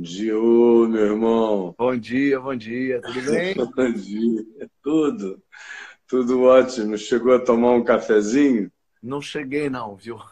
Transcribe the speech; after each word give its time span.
dia, 0.00 0.38
ô 0.38 0.86
meu 0.88 1.06
irmão. 1.06 1.74
Bom 1.78 1.96
dia, 1.96 2.40
bom 2.40 2.56
dia, 2.56 3.00
tudo 3.02 3.30
bem? 3.30 3.54
bom 3.76 3.92
dia, 3.92 4.44
tudo, 4.82 5.42
tudo 6.06 6.42
ótimo. 6.42 6.96
Chegou 6.96 7.34
a 7.34 7.38
tomar 7.38 7.72
um 7.72 7.84
cafezinho? 7.84 8.70
Não 9.02 9.20
cheguei 9.20 9.68
não, 9.68 9.96
viu? 9.96 10.18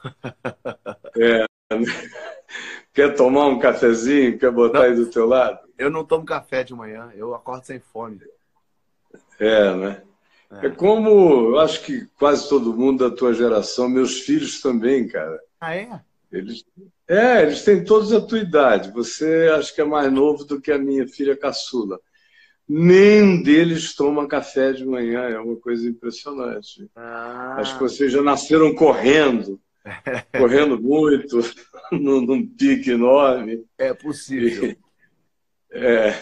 É. 1.17 1.45
Quer 2.95 3.15
tomar 3.15 3.47
um 3.47 3.59
cafezinho? 3.59 4.39
Quer 4.39 4.51
botar 4.51 4.81
não, 4.81 4.87
aí 4.87 4.95
do 4.95 5.07
teu 5.07 5.27
lado? 5.27 5.61
Eu 5.77 5.91
não 5.91 6.05
tomo 6.05 6.25
café 6.25 6.65
de 6.65 6.75
manhã, 6.75 7.11
eu 7.15 7.35
acordo 7.35 7.65
sem 7.65 7.79
fome. 7.79 8.21
É, 9.39 9.75
né? 9.75 10.03
É. 10.51 10.67
é 10.67 10.71
como, 10.71 11.51
eu 11.51 11.59
acho 11.59 11.83
que 11.85 12.07
quase 12.19 12.49
todo 12.49 12.75
mundo 12.75 13.09
da 13.09 13.15
tua 13.15 13.35
geração, 13.35 13.89
meus 13.89 14.21
filhos 14.21 14.61
também, 14.61 15.07
cara. 15.07 15.41
Ah, 15.61 15.75
é? 15.75 16.01
Eles, 16.31 16.65
é, 17.09 17.43
eles 17.43 17.63
têm 17.65 17.83
todos 17.83 18.13
a 18.13 18.21
tua 18.21 18.39
idade. 18.39 18.93
Você 18.93 19.51
acho 19.57 19.75
que 19.75 19.81
é 19.81 19.85
mais 19.85 20.13
novo 20.13 20.45
do 20.45 20.61
que 20.61 20.71
a 20.71 20.79
minha 20.79 21.07
filha 21.09 21.37
caçula. 21.37 21.99
Nenhum 22.69 23.43
deles 23.43 23.95
toma 23.95 24.29
café 24.29 24.73
de 24.73 24.85
manhã, 24.85 25.23
é 25.23 25.39
uma 25.39 25.57
coisa 25.57 25.89
impressionante. 25.89 26.87
Ah. 26.95 27.57
Acho 27.59 27.75
que 27.75 27.83
vocês 27.83 28.13
já 28.13 28.21
nasceram 28.21 28.75
correndo, 28.75 29.59
correndo 30.37 30.79
muito, 30.79 31.41
num, 31.91 32.21
num, 32.21 32.47
pique 32.47 32.91
enorme. 32.91 33.65
É 33.79 33.95
possível. 33.95 34.77
É. 35.73 36.13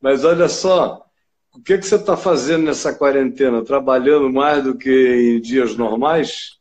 Mas 0.00 0.24
olha 0.24 0.48
só, 0.48 1.04
o 1.52 1.60
que, 1.60 1.78
que 1.78 1.86
você 1.86 1.96
está 1.96 2.16
fazendo 2.16 2.64
nessa 2.66 2.94
quarentena? 2.94 3.64
Trabalhando 3.64 4.30
mais 4.32 4.62
do 4.62 4.78
que 4.78 4.90
em 4.90 5.40
dias 5.40 5.76
normais? 5.76 6.60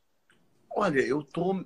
Olha, 0.76 1.00
eu 1.00 1.20
estou 1.20 1.64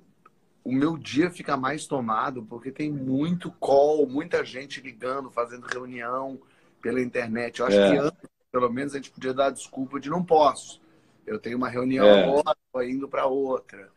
o 0.62 0.72
meu 0.72 0.96
dia 0.96 1.30
fica 1.30 1.56
mais 1.56 1.86
tomado 1.86 2.42
porque 2.42 2.70
tem 2.70 2.90
muito 2.90 3.50
call, 3.52 4.06
muita 4.06 4.44
gente 4.44 4.80
ligando, 4.80 5.30
fazendo 5.30 5.66
reunião 5.66 6.38
pela 6.82 7.00
internet. 7.00 7.60
Eu 7.60 7.66
acho 7.66 7.78
é. 7.78 7.90
que 7.90 7.96
antes, 7.98 8.30
pelo 8.52 8.70
menos, 8.70 8.94
a 8.94 8.96
gente 8.96 9.10
podia 9.10 9.32
dar 9.32 9.50
desculpa 9.50 9.98
de 9.98 10.10
não 10.10 10.24
posso. 10.24 10.80
Eu 11.26 11.38
tenho 11.38 11.56
uma 11.56 11.68
reunião 11.68 12.06
é. 12.06 12.24
agora, 12.24 12.56
estou 12.66 12.82
indo 12.82 13.08
para 13.08 13.26
outra. 13.26 13.88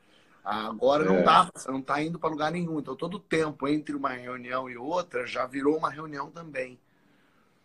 Agora 0.43 1.03
é. 1.03 1.07
não 1.07 1.23
dá, 1.23 1.49
você 1.53 1.71
não 1.71 1.79
está 1.79 2.01
indo 2.01 2.19
para 2.19 2.29
lugar 2.29 2.51
nenhum. 2.51 2.79
Então, 2.79 2.95
todo 2.95 3.19
tempo 3.19 3.67
entre 3.67 3.95
uma 3.95 4.09
reunião 4.09 4.69
e 4.69 4.77
outra 4.77 5.25
já 5.25 5.45
virou 5.45 5.77
uma 5.77 5.89
reunião 5.89 6.29
também. 6.29 6.79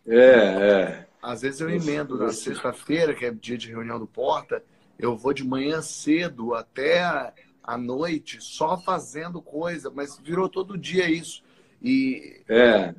É, 0.07 0.17
é. 0.17 1.07
Às 1.21 1.41
vezes 1.41 1.61
eu 1.61 1.69
emendo 1.69 2.17
na 2.17 2.31
sexta-feira, 2.31 3.13
que 3.13 3.25
é 3.25 3.31
dia 3.31 3.57
de 3.57 3.69
reunião 3.69 3.99
do 3.99 4.07
Porta, 4.07 4.63
eu 4.97 5.15
vou 5.15 5.33
de 5.33 5.45
manhã 5.45 5.81
cedo 5.81 6.53
até 6.55 7.33
à 7.63 7.77
noite 7.77 8.41
só 8.41 8.77
fazendo 8.77 9.41
coisa, 9.41 9.89
mas 9.89 10.17
virou 10.19 10.49
todo 10.49 10.77
dia 10.77 11.09
isso. 11.09 11.43
E, 11.81 12.41
é. 12.47 12.93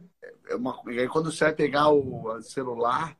é 0.48 0.54
uma, 0.54 0.80
e 0.88 1.00
aí 1.00 1.08
quando 1.08 1.30
você 1.30 1.44
vai 1.44 1.52
pegar 1.54 1.90
o 1.90 2.40
celular, 2.42 3.16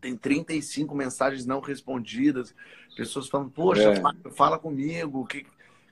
tem 0.00 0.16
35 0.16 0.94
mensagens 0.94 1.46
não 1.46 1.60
respondidas, 1.60 2.54
pessoas 2.96 3.28
falando, 3.28 3.50
poxa, 3.50 3.90
é. 3.90 3.96
fala, 3.96 4.16
fala, 4.30 4.58
comigo, 4.58 5.26
que, 5.26 5.46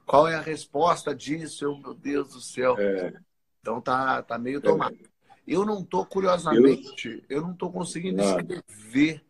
qual 0.06 0.28
é 0.28 0.34
a 0.34 0.40
resposta 0.40 1.14
disso? 1.14 1.64
Eu, 1.64 1.78
meu 1.78 1.94
Deus 1.94 2.34
do 2.34 2.40
céu. 2.40 2.76
É. 2.78 3.14
Então 3.60 3.80
tá, 3.80 4.22
tá 4.22 4.38
meio 4.38 4.60
tomado. 4.60 4.96
Eu 5.46 5.64
não 5.64 5.82
tô, 5.82 6.04
curiosamente, 6.04 7.24
eu, 7.28 7.38
eu 7.38 7.42
não 7.42 7.54
tô 7.54 7.70
conseguindo 7.70 8.20
escrever. 8.22 9.24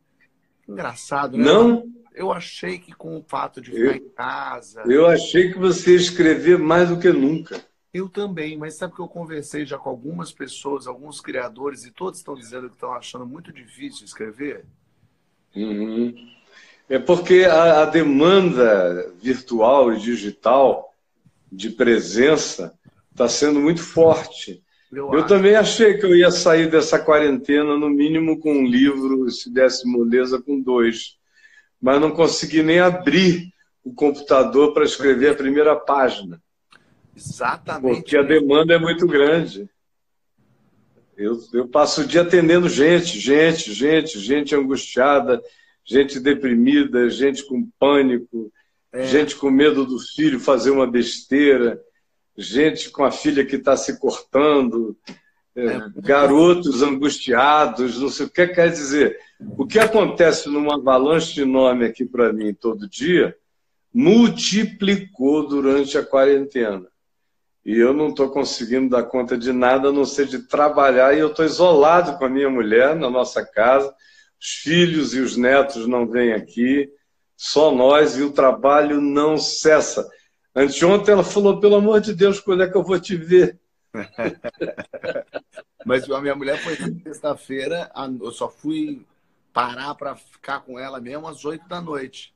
Engraçado, 0.68 1.36
né? 1.36 1.44
Não? 1.44 2.01
Eu 2.14 2.32
achei 2.32 2.78
que 2.78 2.92
com 2.92 3.16
o 3.16 3.22
fato 3.22 3.60
de 3.60 3.70
ficar 3.70 3.82
eu, 3.82 3.94
em 3.94 4.08
casa. 4.10 4.82
Eu 4.86 5.06
achei 5.06 5.52
que 5.52 5.58
você 5.58 5.92
ia 5.92 5.96
escrever 5.96 6.58
mais 6.58 6.88
do 6.88 6.98
que 6.98 7.10
nunca. 7.10 7.64
Eu 7.92 8.08
também, 8.08 8.56
mas 8.56 8.74
sabe 8.74 8.94
que 8.94 9.00
eu 9.00 9.08
conversei 9.08 9.66
já 9.66 9.76
com 9.76 9.90
algumas 9.90 10.32
pessoas, 10.32 10.86
alguns 10.86 11.20
criadores, 11.20 11.84
e 11.84 11.90
todos 11.90 12.18
estão 12.18 12.34
dizendo 12.34 12.68
que 12.68 12.74
estão 12.74 12.94
achando 12.94 13.26
muito 13.26 13.52
difícil 13.52 14.04
escrever? 14.04 14.64
Uhum. 15.54 16.14
É 16.88 16.98
porque 16.98 17.44
a, 17.44 17.82
a, 17.82 17.84
demanda 17.84 19.12
virtual 19.20 19.92
e 19.92 19.98
digital 19.98 20.94
de 21.50 21.68
presença 21.70 22.72
está 23.10 23.28
sendo 23.28 23.60
muito 23.60 23.82
forte. 23.82 24.62
Eu, 24.90 25.12
eu 25.12 25.26
também 25.26 25.54
achei 25.54 25.98
que 25.98 26.04
eu 26.04 26.16
ia 26.16 26.30
sair 26.30 26.70
dessa 26.70 26.98
quarentena, 26.98 27.76
no 27.76 27.90
mínimo, 27.90 28.38
com 28.40 28.52
um 28.52 28.66
livro, 28.66 29.30
se 29.30 29.50
desse 29.50 29.86
moleza, 29.86 30.40
com 30.40 30.60
dois 30.60 31.18
mas 31.82 32.00
não 32.00 32.12
consegui 32.12 32.62
nem 32.62 32.78
abrir 32.78 33.52
o 33.82 33.92
computador 33.92 34.72
para 34.72 34.84
escrever 34.84 35.30
a 35.30 35.34
primeira 35.34 35.74
página. 35.74 36.40
Exatamente. 37.16 37.96
Porque 37.96 38.16
a 38.16 38.22
demanda 38.22 38.74
é 38.74 38.78
muito 38.78 39.04
grande. 39.04 39.68
Eu, 41.16 41.38
eu 41.52 41.68
passo 41.68 42.02
o 42.02 42.06
dia 42.06 42.22
atendendo 42.22 42.68
gente, 42.68 43.18
gente, 43.18 43.72
gente, 43.72 44.18
gente 44.20 44.54
angustiada, 44.54 45.42
gente 45.84 46.20
deprimida, 46.20 47.10
gente 47.10 47.44
com 47.44 47.68
pânico, 47.78 48.52
é. 48.92 49.04
gente 49.04 49.34
com 49.34 49.50
medo 49.50 49.84
do 49.84 49.98
filho 49.98 50.38
fazer 50.38 50.70
uma 50.70 50.86
besteira, 50.86 51.82
gente 52.36 52.90
com 52.90 53.04
a 53.04 53.10
filha 53.10 53.44
que 53.44 53.56
está 53.56 53.76
se 53.76 53.98
cortando, 53.98 54.96
garotos 55.96 56.82
angustiados, 56.82 57.98
não 57.98 58.08
sei 58.08 58.26
o 58.26 58.30
que 58.30 58.46
quer 58.48 58.70
dizer. 58.70 59.18
O 59.58 59.66
que 59.66 59.78
acontece 59.78 60.48
numa 60.48 60.76
avalanche 60.76 61.34
de 61.34 61.44
nome 61.44 61.84
aqui 61.84 62.04
para 62.04 62.32
mim 62.32 62.54
todo 62.54 62.88
dia 62.88 63.36
multiplicou 63.92 65.46
durante 65.46 65.98
a 65.98 66.04
quarentena. 66.04 66.86
E 67.64 67.78
eu 67.78 67.92
não 67.92 68.08
estou 68.08 68.30
conseguindo 68.30 68.90
dar 68.90 69.04
conta 69.04 69.36
de 69.36 69.52
nada 69.52 69.88
a 69.88 69.92
não 69.92 70.04
ser 70.04 70.26
de 70.26 70.40
trabalhar. 70.40 71.14
E 71.14 71.20
eu 71.20 71.28
estou 71.28 71.44
isolado 71.44 72.18
com 72.18 72.24
a 72.24 72.28
minha 72.28 72.50
mulher 72.50 72.96
na 72.96 73.08
nossa 73.08 73.44
casa. 73.44 73.94
Os 74.40 74.48
filhos 74.48 75.14
e 75.14 75.20
os 75.20 75.36
netos 75.36 75.86
não 75.86 76.06
vêm 76.06 76.32
aqui, 76.32 76.90
só 77.36 77.72
nós, 77.72 78.16
e 78.16 78.22
o 78.22 78.32
trabalho 78.32 79.00
não 79.00 79.38
cessa. 79.38 80.08
Anteontem 80.54 81.12
ela 81.12 81.22
falou: 81.22 81.60
pelo 81.60 81.76
amor 81.76 82.00
de 82.00 82.12
Deus, 82.12 82.40
quando 82.40 82.64
é 82.64 82.68
que 82.68 82.76
eu 82.76 82.82
vou 82.82 82.98
te 82.98 83.16
ver? 83.16 83.60
Mas 85.84 86.08
a 86.10 86.20
minha 86.20 86.34
mulher 86.34 86.58
foi 86.62 86.76
sexta-feira, 86.76 87.90
eu 88.20 88.32
só 88.32 88.48
fui 88.48 89.06
parar 89.52 89.94
para 89.94 90.16
ficar 90.16 90.60
com 90.60 90.78
ela 90.78 91.00
mesmo 91.00 91.28
às 91.28 91.44
oito 91.44 91.68
da 91.68 91.80
noite. 91.80 92.34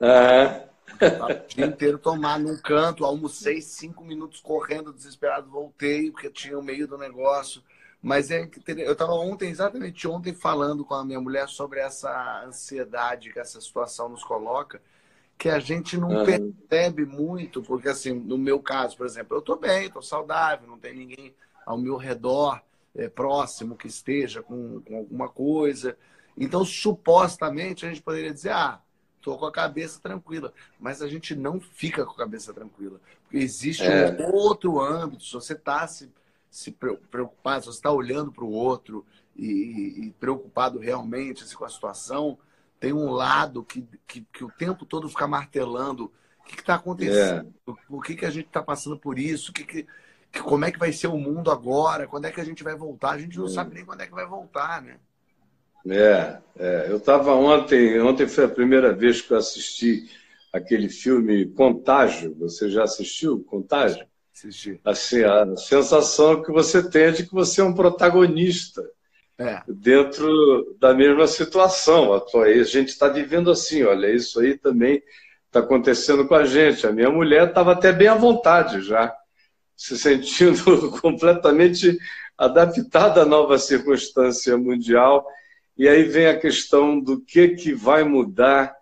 É. 0.00 0.68
O 1.00 1.48
dia 1.48 1.66
inteiro 1.66 1.98
tomar 1.98 2.38
num 2.38 2.56
canto, 2.58 3.04
almocei 3.04 3.60
cinco 3.62 4.04
minutos 4.04 4.40
correndo, 4.40 4.92
desesperado, 4.92 5.50
voltei, 5.50 6.10
porque 6.10 6.30
tinha 6.30 6.58
o 6.58 6.62
meio 6.62 6.86
do 6.86 6.98
negócio. 6.98 7.62
Mas 8.02 8.30
é 8.30 8.48
eu 8.68 8.92
estava 8.92 9.12
ontem, 9.12 9.48
exatamente 9.48 10.06
ontem, 10.06 10.34
falando 10.34 10.84
com 10.84 10.94
a 10.94 11.04
minha 11.04 11.20
mulher 11.20 11.48
sobre 11.48 11.80
essa 11.80 12.44
ansiedade 12.44 13.32
que 13.32 13.38
essa 13.38 13.58
situação 13.60 14.10
nos 14.10 14.22
coloca, 14.22 14.82
que 15.36 15.48
a 15.48 15.58
gente 15.58 15.96
não 15.96 16.08
uhum. 16.08 16.24
percebe 16.24 17.04
muito, 17.04 17.62
porque 17.62 17.88
assim, 17.88 18.12
no 18.12 18.38
meu 18.38 18.60
caso, 18.60 18.96
por 18.96 19.06
exemplo, 19.06 19.36
eu 19.36 19.40
estou 19.40 19.58
bem, 19.58 19.86
estou 19.86 20.02
saudável, 20.02 20.68
não 20.68 20.78
tem 20.78 20.94
ninguém 20.94 21.34
ao 21.66 21.76
meu 21.76 21.96
redor 21.96 22.62
é, 22.94 23.08
próximo 23.08 23.76
que 23.76 23.86
esteja 23.86 24.42
com, 24.42 24.80
com 24.82 24.96
alguma 24.96 25.28
coisa. 25.28 25.96
Então, 26.36 26.64
supostamente, 26.64 27.84
a 27.84 27.88
gente 27.88 28.02
poderia 28.02 28.32
dizer, 28.32 28.50
ah, 28.50 28.80
estou 29.24 29.38
com 29.38 29.46
a 29.46 29.52
cabeça 29.52 29.98
tranquila. 30.00 30.52
Mas 30.78 31.00
a 31.00 31.08
gente 31.08 31.34
não 31.34 31.60
fica 31.60 32.04
com 32.04 32.12
a 32.12 32.16
cabeça 32.16 32.52
tranquila. 32.52 33.00
Porque 33.22 33.38
existe 33.38 33.84
é. 33.84 34.16
um 34.20 34.34
outro 34.34 34.80
âmbito. 34.80 35.24
Se 35.24 35.32
você 35.32 35.54
está 35.54 35.86
se, 35.86 36.12
se 36.50 36.70
preocupado, 36.70 37.64
se 37.64 37.66
você 37.72 37.78
está 37.78 37.90
olhando 37.90 38.30
para 38.30 38.44
o 38.44 38.50
outro 38.50 39.04
e, 39.34 40.06
e, 40.06 40.14
preocupado 40.20 40.78
realmente 40.78 41.42
assim, 41.42 41.56
com 41.56 41.64
a 41.64 41.68
situação, 41.68 42.38
tem 42.84 42.92
um 42.92 43.10
lado 43.10 43.64
que, 43.64 43.82
que, 44.06 44.20
que 44.30 44.44
o 44.44 44.50
tempo 44.50 44.84
todo 44.84 45.08
fica 45.08 45.26
martelando. 45.26 46.12
O 46.38 46.44
que 46.44 46.60
está 46.60 46.74
acontecendo? 46.74 47.50
É. 47.66 47.72
Por 47.88 48.04
que, 48.04 48.14
que 48.14 48.26
a 48.26 48.30
gente 48.30 48.46
está 48.46 48.62
passando 48.62 48.98
por 48.98 49.18
isso? 49.18 49.54
Que, 49.54 49.64
que, 49.64 49.86
como 50.42 50.66
é 50.66 50.70
que 50.70 50.78
vai 50.78 50.92
ser 50.92 51.06
o 51.06 51.16
mundo 51.16 51.50
agora? 51.50 52.06
Quando 52.06 52.26
é 52.26 52.30
que 52.30 52.42
a 52.42 52.44
gente 52.44 52.62
vai 52.62 52.76
voltar? 52.76 53.12
A 53.12 53.18
gente 53.18 53.38
não 53.38 53.46
é. 53.46 53.48
sabe 53.48 53.74
nem 53.74 53.86
quando 53.86 54.02
é 54.02 54.06
que 54.06 54.12
vai 54.12 54.26
voltar, 54.26 54.82
né? 54.82 54.98
É, 55.88 56.38
é. 56.58 56.86
eu 56.90 56.98
estava 56.98 57.32
ontem, 57.32 57.98
ontem 58.00 58.28
foi 58.28 58.44
a 58.44 58.48
primeira 58.48 58.92
vez 58.92 59.22
que 59.22 59.32
eu 59.32 59.38
assisti 59.38 60.10
aquele 60.52 60.90
filme 60.90 61.46
Contágio. 61.46 62.36
Você 62.38 62.68
já 62.68 62.84
assistiu 62.84 63.42
Contágio? 63.44 64.06
Assisti. 64.34 64.78
Assim, 64.84 65.22
a 65.22 65.56
sensação 65.56 66.42
que 66.42 66.52
você 66.52 66.86
tem 66.86 67.04
é 67.04 67.10
de 67.12 67.26
que 67.26 67.32
você 67.32 67.62
é 67.62 67.64
um 67.64 67.74
protagonista 67.74 68.84
é. 69.38 69.62
dentro 69.66 70.76
da 70.78 70.94
mesma 70.94 71.26
situação. 71.26 72.14
A 72.14 72.62
gente 72.62 72.88
está 72.88 73.08
vivendo 73.08 73.50
assim, 73.50 73.82
olha, 73.82 74.12
isso 74.12 74.40
aí 74.40 74.56
também 74.56 75.02
está 75.46 75.60
acontecendo 75.60 76.26
com 76.26 76.34
a 76.34 76.44
gente. 76.44 76.86
A 76.86 76.92
minha 76.92 77.10
mulher 77.10 77.48
estava 77.48 77.72
até 77.72 77.92
bem 77.92 78.08
à 78.08 78.14
vontade 78.14 78.80
já, 78.82 79.14
se 79.76 79.98
sentindo 79.98 80.90
completamente 81.00 81.96
adaptada 82.36 83.22
à 83.22 83.24
nova 83.24 83.58
circunstância 83.58 84.56
mundial 84.56 85.24
e 85.76 85.88
aí 85.88 86.04
vem 86.04 86.26
a 86.26 86.38
questão 86.38 87.00
do 87.00 87.20
que, 87.20 87.48
que 87.48 87.72
vai 87.72 88.04
mudar 88.04 88.74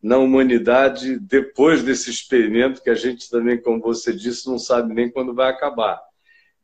na 0.00 0.18
humanidade 0.18 1.18
depois 1.18 1.82
desse 1.82 2.08
experimento 2.08 2.80
que 2.82 2.90
a 2.90 2.94
gente 2.94 3.28
também, 3.28 3.60
como 3.60 3.80
você 3.80 4.12
disse, 4.12 4.48
não 4.48 4.58
sabe 4.58 4.94
nem 4.94 5.10
quando 5.10 5.34
vai 5.34 5.50
acabar. 5.50 6.00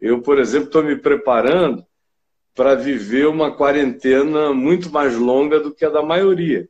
Eu, 0.01 0.23
por 0.23 0.39
exemplo, 0.39 0.67
estou 0.67 0.85
me 0.85 0.97
preparando 0.97 1.85
para 2.55 2.75
viver 2.75 3.27
uma 3.27 3.55
quarentena 3.55 4.53
muito 4.53 4.91
mais 4.91 5.17
longa 5.17 5.59
do 5.59 5.75
que 5.75 5.85
a 5.85 5.91
da 5.91 6.03
maioria, 6.03 6.69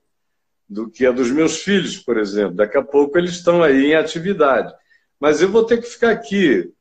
do 0.69 0.88
que 0.88 1.05
a 1.05 1.11
dos 1.11 1.31
meus 1.31 1.58
filhos, 1.62 1.96
por 1.96 2.19
exemplo. 2.19 2.56
Daqui 2.56 2.79
a 2.79 2.82
pouco 2.82 3.19
eles 3.19 3.32
estão 3.32 3.62
aí 3.62 3.87
em 3.87 3.94
atividade. 3.94 4.73
Mas 5.19 5.40
eu 5.40 5.49
vou 5.49 5.64
ter 5.64 5.81
que 5.81 5.88
ficar 5.88 6.11
aqui. 6.11 6.73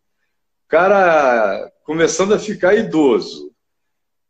Cara 0.68 1.72
começando 1.84 2.34
a 2.34 2.40
ficar 2.40 2.76
idoso, 2.76 3.52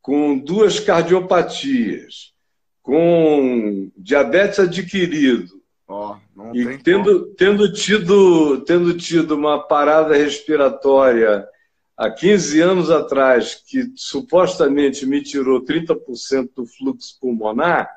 com 0.01 0.38
duas 0.38 0.79
cardiopatias, 0.79 2.33
com 2.81 3.91
diabetes 3.95 4.59
adquirido, 4.59 5.62
oh, 5.88 6.15
e 6.53 6.77
tendo, 6.79 7.27
tendo, 7.35 7.71
tido, 7.71 8.62
tendo 8.62 8.97
tido 8.97 9.35
uma 9.35 9.59
parada 9.59 10.15
respiratória 10.15 11.45
há 11.97 12.09
15 12.09 12.61
anos 12.61 12.89
atrás, 12.89 13.55
que 13.55 13.91
supostamente 13.95 15.05
me 15.05 15.21
tirou 15.21 15.63
30% 15.63 16.49
do 16.55 16.65
fluxo 16.65 17.17
pulmonar, 17.19 17.89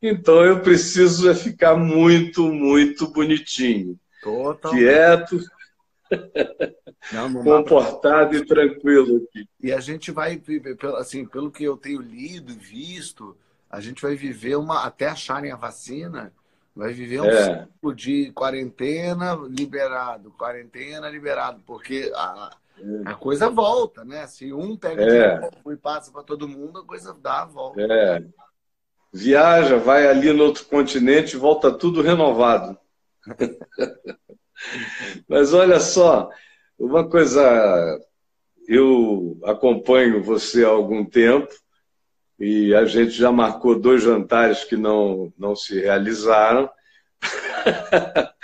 então 0.00 0.44
eu 0.44 0.60
preciso 0.60 1.30
é 1.30 1.34
ficar 1.34 1.76
muito, 1.76 2.52
muito 2.52 3.08
bonitinho. 3.12 3.98
Totalmente. 4.20 4.80
Quieto, 4.80 5.40
não, 7.12 7.28
não 7.28 7.42
comportado 7.42 8.36
e 8.36 8.44
tranquilo 8.44 9.24
aqui. 9.24 9.48
E 9.60 9.72
a 9.72 9.80
gente 9.80 10.10
vai 10.10 10.40
assim, 10.98 11.24
pelo 11.24 11.50
que 11.50 11.64
eu 11.64 11.76
tenho 11.76 12.00
lido 12.00 12.52
e 12.52 12.56
visto, 12.56 13.36
a 13.70 13.80
gente 13.80 14.02
vai 14.02 14.14
viver 14.14 14.56
uma, 14.56 14.84
até 14.84 15.06
acharem 15.06 15.50
a 15.50 15.56
vacina, 15.56 16.32
vai 16.74 16.92
viver 16.92 17.20
um 17.20 17.26
é. 17.26 17.66
ciclo 17.66 17.94
de 17.94 18.30
quarentena 18.32 19.34
liberado, 19.48 20.30
quarentena 20.32 21.08
liberado, 21.08 21.62
porque 21.66 22.10
a. 22.14 22.56
A 23.04 23.14
coisa 23.14 23.48
volta, 23.48 24.04
né? 24.04 24.26
Se 24.26 24.52
um 24.52 24.76
pega 24.76 25.02
é. 25.02 25.38
de 25.38 25.72
e 25.72 25.76
passa 25.76 26.10
para 26.10 26.22
todo 26.22 26.48
mundo, 26.48 26.80
a 26.80 26.84
coisa 26.84 27.14
dá 27.14 27.42
a 27.42 27.46
volta. 27.46 27.80
É. 27.80 28.24
Viaja, 29.12 29.76
vai 29.76 30.06
ali 30.06 30.32
no 30.32 30.44
outro 30.44 30.64
continente, 30.66 31.36
volta 31.36 31.70
tudo 31.70 32.02
renovado. 32.02 32.76
Mas 35.28 35.52
olha 35.52 35.78
só, 35.78 36.30
uma 36.78 37.08
coisa, 37.08 38.00
eu 38.66 39.38
acompanho 39.44 40.22
você 40.22 40.64
há 40.64 40.68
algum 40.68 41.04
tempo 41.04 41.52
e 42.38 42.74
a 42.74 42.84
gente 42.84 43.10
já 43.10 43.30
marcou 43.30 43.78
dois 43.78 44.02
jantares 44.02 44.64
que 44.64 44.76
não, 44.76 45.32
não 45.38 45.54
se 45.54 45.80
realizaram. 45.80 46.68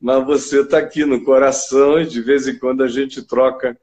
Mas 0.00 0.26
você 0.26 0.60
está 0.60 0.78
aqui 0.78 1.04
no 1.04 1.24
coração 1.24 2.00
e 2.00 2.06
de 2.06 2.20
vez 2.20 2.46
em 2.46 2.56
quando 2.56 2.84
a 2.84 2.88
gente 2.88 3.26
troca 3.26 3.76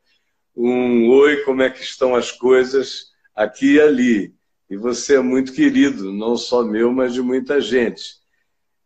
um 0.55 1.09
oi, 1.09 1.37
como 1.43 1.61
é 1.61 1.69
que 1.69 1.81
estão 1.81 2.15
as 2.15 2.31
coisas 2.31 3.11
aqui 3.35 3.73
e 3.73 3.81
ali. 3.81 4.35
E 4.69 4.77
você 4.77 5.17
é 5.17 5.21
muito 5.21 5.53
querido, 5.53 6.11
não 6.11 6.37
só 6.37 6.63
meu, 6.63 6.91
mas 6.91 7.13
de 7.13 7.21
muita 7.21 7.59
gente. 7.59 8.19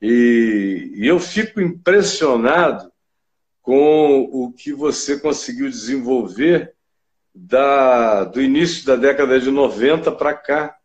E, 0.01 0.91
e 0.95 1.07
eu 1.07 1.19
fico 1.19 1.61
impressionado 1.61 2.91
com 3.61 4.21
o 4.31 4.51
que 4.51 4.73
você 4.73 5.19
conseguiu 5.19 5.69
desenvolver 5.69 6.73
da, 7.33 8.23
do 8.23 8.41
início 8.41 8.85
da 8.85 8.95
década 8.95 9.39
de 9.39 9.51
90 9.51 10.11
para 10.13 10.33
cá. 10.33 10.75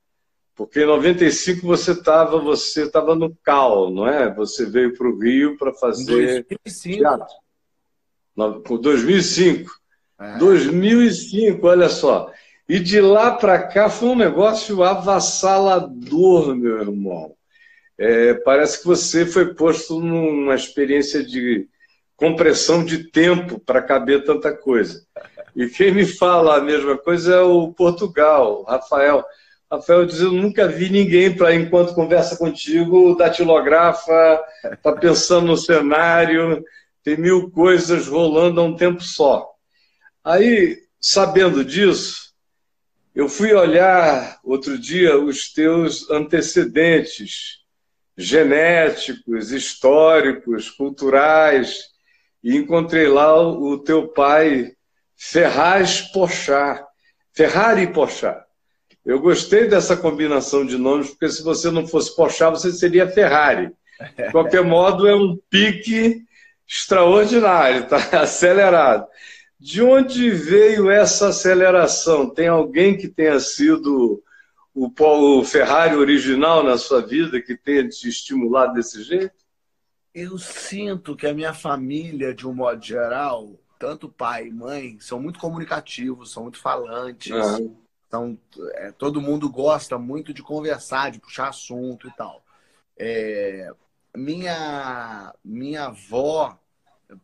Porque 0.54 0.82
em 0.82 0.86
95 0.86 1.66
você 1.66 1.92
estava 1.92 2.38
você 2.38 2.88
tava 2.88 3.16
no 3.16 3.34
CAL, 3.42 3.90
não 3.90 4.06
é? 4.06 4.32
Você 4.34 4.64
veio 4.64 4.96
para 4.96 5.08
o 5.08 5.18
Rio 5.18 5.56
para 5.56 5.72
fazer 5.72 6.04
2005. 6.04 6.96
teatro. 6.96 7.36
2005. 8.78 9.83
É. 10.20 10.38
2005, 10.38 11.66
olha 11.66 11.88
só. 11.88 12.30
E 12.68 12.78
de 12.78 13.00
lá 13.00 13.32
para 13.32 13.62
cá 13.62 13.90
foi 13.90 14.08
um 14.08 14.16
negócio 14.16 14.82
avassalador, 14.82 16.54
meu 16.56 16.80
irmão. 16.80 17.34
É, 17.98 18.34
parece 18.34 18.80
que 18.80 18.86
você 18.86 19.26
foi 19.26 19.54
posto 19.54 20.00
numa 20.00 20.54
experiência 20.54 21.22
de 21.22 21.68
compressão 22.16 22.84
de 22.84 23.10
tempo 23.10 23.58
para 23.58 23.82
caber 23.82 24.24
tanta 24.24 24.52
coisa. 24.52 25.04
E 25.54 25.68
quem 25.68 25.92
me 25.92 26.04
fala 26.04 26.56
a 26.56 26.60
mesma 26.60 26.96
coisa 26.96 27.34
é 27.34 27.40
o 27.40 27.72
Portugal, 27.72 28.64
Rafael. 28.64 29.24
Rafael 29.70 30.06
diz: 30.06 30.20
Eu 30.20 30.32
nunca 30.32 30.66
vi 30.66 30.90
ninguém 30.90 31.34
para, 31.36 31.54
enquanto 31.54 31.94
conversa 31.94 32.36
contigo, 32.36 33.14
datilografa, 33.16 34.40
está 34.72 34.92
pensando 34.92 35.46
no 35.48 35.56
cenário, 35.56 36.64
tem 37.02 37.16
mil 37.16 37.50
coisas 37.50 38.08
rolando 38.08 38.60
a 38.60 38.64
um 38.64 38.74
tempo 38.74 39.02
só. 39.02 39.53
Aí, 40.24 40.78
sabendo 40.98 41.62
disso, 41.62 42.32
eu 43.14 43.28
fui 43.28 43.52
olhar 43.52 44.40
outro 44.42 44.78
dia 44.78 45.18
os 45.18 45.52
teus 45.52 46.10
antecedentes 46.10 47.58
genéticos, 48.16 49.52
históricos, 49.52 50.70
culturais, 50.70 51.78
e 52.42 52.56
encontrei 52.56 53.06
lá 53.06 53.38
o 53.38 53.78
teu 53.78 54.08
pai, 54.08 54.72
Ferraz 55.14 56.00
Pochá, 56.00 56.82
Ferrari 57.34 57.92
Pochá. 57.92 58.44
Eu 59.04 59.20
gostei 59.20 59.68
dessa 59.68 59.94
combinação 59.94 60.64
de 60.64 60.78
nomes, 60.78 61.10
porque 61.10 61.28
se 61.28 61.42
você 61.42 61.70
não 61.70 61.86
fosse 61.86 62.16
Pochá, 62.16 62.48
você 62.48 62.72
seria 62.72 63.10
Ferrari. 63.10 63.70
De 64.16 64.30
qualquer 64.32 64.64
modo, 64.64 65.06
é 65.06 65.14
um 65.14 65.38
pique 65.50 66.22
extraordinário, 66.66 67.86
tá 67.86 67.98
acelerado. 68.22 69.06
De 69.64 69.80
onde 69.80 70.28
veio 70.28 70.90
essa 70.90 71.28
aceleração? 71.28 72.28
Tem 72.28 72.48
alguém 72.48 72.98
que 72.98 73.08
tenha 73.08 73.40
sido 73.40 74.22
o, 74.74 75.42
Ferrari 75.42 75.96
original 75.96 76.62
na 76.62 76.76
sua 76.76 77.00
vida 77.00 77.40
que 77.40 77.56
tenha 77.56 77.88
te 77.88 78.06
estimulado 78.06 78.74
desse 78.74 79.02
jeito? 79.02 79.34
Eu 80.14 80.36
sinto 80.36 81.16
que 81.16 81.26
a 81.26 81.32
minha 81.32 81.54
família, 81.54 82.34
de 82.34 82.46
um 82.46 82.52
modo 82.52 82.84
geral, 82.84 83.58
tanto 83.78 84.06
pai 84.06 84.48
e 84.48 84.52
mãe, 84.52 84.98
são 85.00 85.18
muito 85.18 85.38
comunicativos, 85.38 86.30
são 86.30 86.42
muito 86.42 86.58
falantes. 86.58 87.32
Uhum. 87.32 87.74
São, 88.10 88.38
é, 88.74 88.92
todo 88.92 89.18
mundo 89.18 89.48
gosta 89.48 89.96
muito 89.96 90.34
de 90.34 90.42
conversar, 90.42 91.10
de 91.10 91.20
puxar 91.20 91.48
assunto 91.48 92.06
e 92.06 92.12
tal. 92.12 92.44
É, 92.98 93.72
minha, 94.14 95.34
minha 95.42 95.86
avó, 95.86 96.54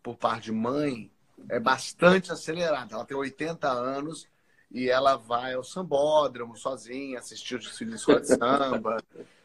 por 0.03 0.17
parte 0.17 0.45
de 0.45 0.53
mãe, 0.53 1.11
é 1.49 1.59
bastante 1.59 2.31
acelerada. 2.33 2.95
Ela 2.95 3.05
tem 3.05 3.17
80 3.17 3.69
anos 3.69 4.29
e 4.71 4.89
ela 4.89 5.17
vai 5.17 5.55
ao 5.55 5.65
sambódromo 5.65 6.57
sozinha, 6.57 7.19
assistir 7.19 7.57
os 7.57 7.65
desfiles 7.65 7.95
de 7.95 8.01
escola 8.01 8.21
de 8.21 8.29
samba. 8.29 9.03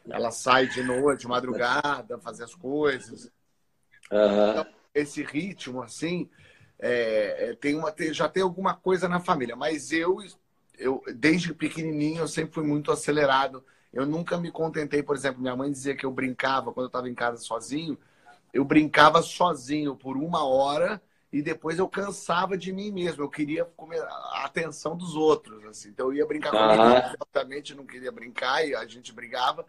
ela 0.08 0.30
sai 0.30 0.68
de 0.68 0.82
noite, 0.82 1.20
de 1.20 1.28
madrugada, 1.28 2.18
fazer 2.18 2.44
as 2.44 2.54
coisas. 2.54 3.30
Uhum. 4.10 4.50
Então, 4.50 4.66
esse 4.94 5.22
ritmo, 5.22 5.82
assim, 5.82 6.30
é, 6.78 7.50
é, 7.50 7.54
tem 7.54 7.74
uma, 7.74 7.92
já 8.12 8.28
tem 8.28 8.42
alguma 8.42 8.74
coisa 8.74 9.08
na 9.08 9.18
família. 9.18 9.56
Mas 9.56 9.90
eu, 9.90 10.18
eu, 10.78 11.02
desde 11.14 11.52
pequenininho, 11.52 12.20
eu 12.20 12.28
sempre 12.28 12.54
fui 12.54 12.64
muito 12.64 12.92
acelerado. 12.92 13.64
Eu 13.92 14.06
nunca 14.06 14.38
me 14.38 14.52
contentei, 14.52 15.02
por 15.02 15.16
exemplo, 15.16 15.40
minha 15.40 15.56
mãe 15.56 15.70
dizia 15.70 15.96
que 15.96 16.06
eu 16.06 16.10
brincava 16.10 16.72
quando 16.72 16.84
eu 16.84 16.88
estava 16.88 17.08
em 17.08 17.14
casa 17.14 17.38
sozinho. 17.38 17.98
Eu 18.52 18.64
brincava 18.64 19.22
sozinho 19.22 19.96
por 19.96 20.16
uma 20.16 20.46
hora 20.46 21.02
e 21.36 21.42
depois 21.42 21.78
eu 21.78 21.86
cansava 21.86 22.56
de 22.56 22.72
mim 22.72 22.90
mesmo. 22.90 23.22
Eu 23.22 23.28
queria 23.28 23.66
comer 23.76 24.00
a 24.00 24.44
atenção 24.46 24.96
dos 24.96 25.14
outros. 25.14 25.62
Assim. 25.66 25.90
Então 25.90 26.06
eu 26.06 26.14
ia 26.14 26.26
brincar 26.26 26.50
com 26.50 26.56
ela, 26.56 27.12
exatamente 27.14 27.74
não 27.74 27.84
queria 27.84 28.10
brincar 28.10 28.66
e 28.66 28.74
a 28.74 28.86
gente 28.86 29.12
brigava 29.12 29.66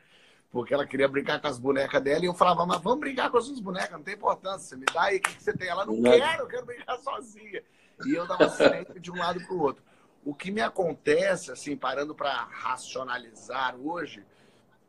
porque 0.49 0.73
ela 0.73 0.87
queria 0.87 1.09
brincar 1.09 1.41
com 1.41 1.47
as 1.47 1.59
bonecas 1.59 2.01
dela 2.01 2.23
e 2.23 2.25
eu 2.25 2.33
falava, 2.33 2.65
mas 2.65 2.81
vamos 2.81 3.01
brincar 3.01 3.29
com 3.29 3.37
as 3.37 3.43
suas 3.43 3.59
bonecas, 3.59 3.91
não 3.91 4.01
tem 4.01 4.13
importância, 4.13 4.59
você 4.59 4.75
me 4.77 4.85
dá 4.85 5.03
aí 5.03 5.17
o 5.17 5.21
que, 5.21 5.35
que 5.35 5.43
você 5.43 5.51
tem. 5.51 5.67
Ela 5.67 5.85
não, 5.85 5.97
não 5.97 6.09
quero, 6.09 6.43
eu 6.43 6.47
quero 6.47 6.65
brincar 6.65 6.97
sozinha. 6.99 7.61
E 8.05 8.15
eu 8.15 8.25
dava 8.25 8.47
sempre 8.47 8.97
de 8.97 9.11
um 9.11 9.17
lado 9.17 9.45
para 9.45 9.53
o 9.53 9.59
outro. 9.61 9.83
O 10.23 10.33
que 10.33 10.49
me 10.49 10.61
acontece, 10.61 11.51
assim, 11.51 11.75
parando 11.75 12.15
para 12.15 12.31
racionalizar 12.49 13.75
hoje, 13.75 14.23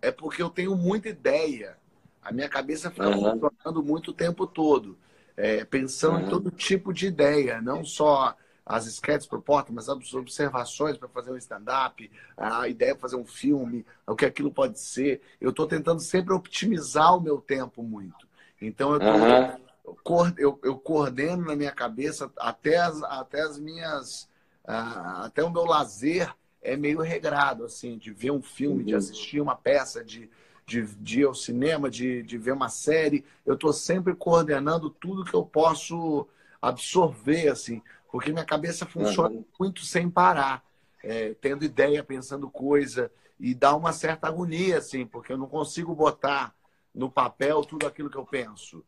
é 0.01 0.13
porque 0.13 0.41
eu 0.41 0.49
tenho 0.49 0.77
muita 0.77 1.09
ideia. 1.09 1.77
A 2.23 2.31
minha 2.31 2.49
cabeça 2.49 2.89
fica 2.89 3.09
uhum. 3.09 3.41
funcionando 3.41 3.83
muito 3.83 4.13
o 4.13 4.15
tempo 4.15 4.47
todo 4.47 4.97
é, 5.39 5.65
pensando 5.65 6.17
uhum. 6.17 6.27
em 6.27 6.29
todo 6.29 6.51
tipo 6.51 6.93
de 6.93 7.07
ideia, 7.07 7.63
não 7.63 7.85
só 7.85 8.37
as 8.67 8.87
sketches 8.87 9.27
propostas, 9.27 9.73
mas 9.73 9.89
as 9.89 10.13
observações 10.13 10.99
para 10.99 11.09
fazer 11.09 11.31
um 11.31 11.37
stand-up, 11.37 12.11
a 12.37 12.69
ideia 12.69 12.93
de 12.93 13.01
fazer 13.01 13.17
um 13.17 13.25
filme, 13.25 13.87
o 14.07 14.17
que 14.17 14.27
aquilo 14.27 14.53
pode 14.53 14.79
ser. 14.81 15.23
Eu 15.41 15.51
estou 15.51 15.67
tentando 15.67 16.01
sempre 16.01 16.35
optimizar 16.35 17.17
o 17.17 17.21
meu 17.21 17.41
tempo 17.41 17.83
muito. 17.83 18.29
Então 18.61 18.93
eu, 18.93 18.99
tô, 19.01 19.07
uhum. 19.07 20.35
eu, 20.37 20.61
eu, 20.65 20.77
coordeno 20.77 21.47
na 21.47 21.55
minha 21.55 21.73
cabeça 21.73 22.31
até 22.37 22.77
as, 22.77 23.03
até 23.05 23.41
as 23.41 23.59
minhas. 23.59 24.29
Uh, 24.65 25.25
até 25.25 25.43
o 25.43 25.51
meu 25.51 25.65
lazer 25.65 26.31
é 26.61 26.77
meio 26.77 27.01
regrado, 27.01 27.65
assim, 27.65 27.97
de 27.97 28.13
ver 28.13 28.33
um 28.33 28.43
filme, 28.43 28.81
uhum. 28.81 28.87
de 28.87 28.95
assistir 28.95 29.41
uma 29.41 29.55
peça, 29.55 30.05
de 30.05 30.29
de, 30.69 30.83
de 30.83 31.21
ir 31.21 31.25
ao 31.25 31.35
cinema, 31.35 31.89
de, 31.89 32.23
de 32.23 32.37
ver 32.37 32.53
uma 32.53 32.69
série. 32.69 33.25
Eu 33.47 33.55
estou 33.55 33.73
sempre 33.73 34.15
coordenando 34.15 34.91
tudo 34.91 35.25
que 35.25 35.35
eu 35.35 35.45
posso 35.45 36.29
absorver, 36.61 37.49
assim. 37.49 37.81
porque 38.13 38.31
minha 38.31 38.45
cabeça 38.45 38.85
funciona 38.85 39.35
uhum. 39.35 39.45
muito 39.59 39.85
sem 39.85 40.11
parar, 40.11 40.63
é, 41.03 41.35
tendo 41.41 41.65
ideia, 41.65 42.05
pensando 42.05 42.51
coisa, 42.51 43.11
e 43.41 43.55
dá 43.55 43.75
uma 43.75 43.93
certa 43.93 44.29
agonia, 44.29 44.77
assim, 44.77 45.07
porque 45.07 45.33
eu 45.33 45.39
não 45.39 45.47
consigo 45.47 45.95
botar 45.95 46.55
no 46.95 47.11
papel 47.11 47.65
tudo 47.65 47.87
aquilo 47.87 48.11
que 48.11 48.19
eu 48.19 48.27
penso. 48.27 48.85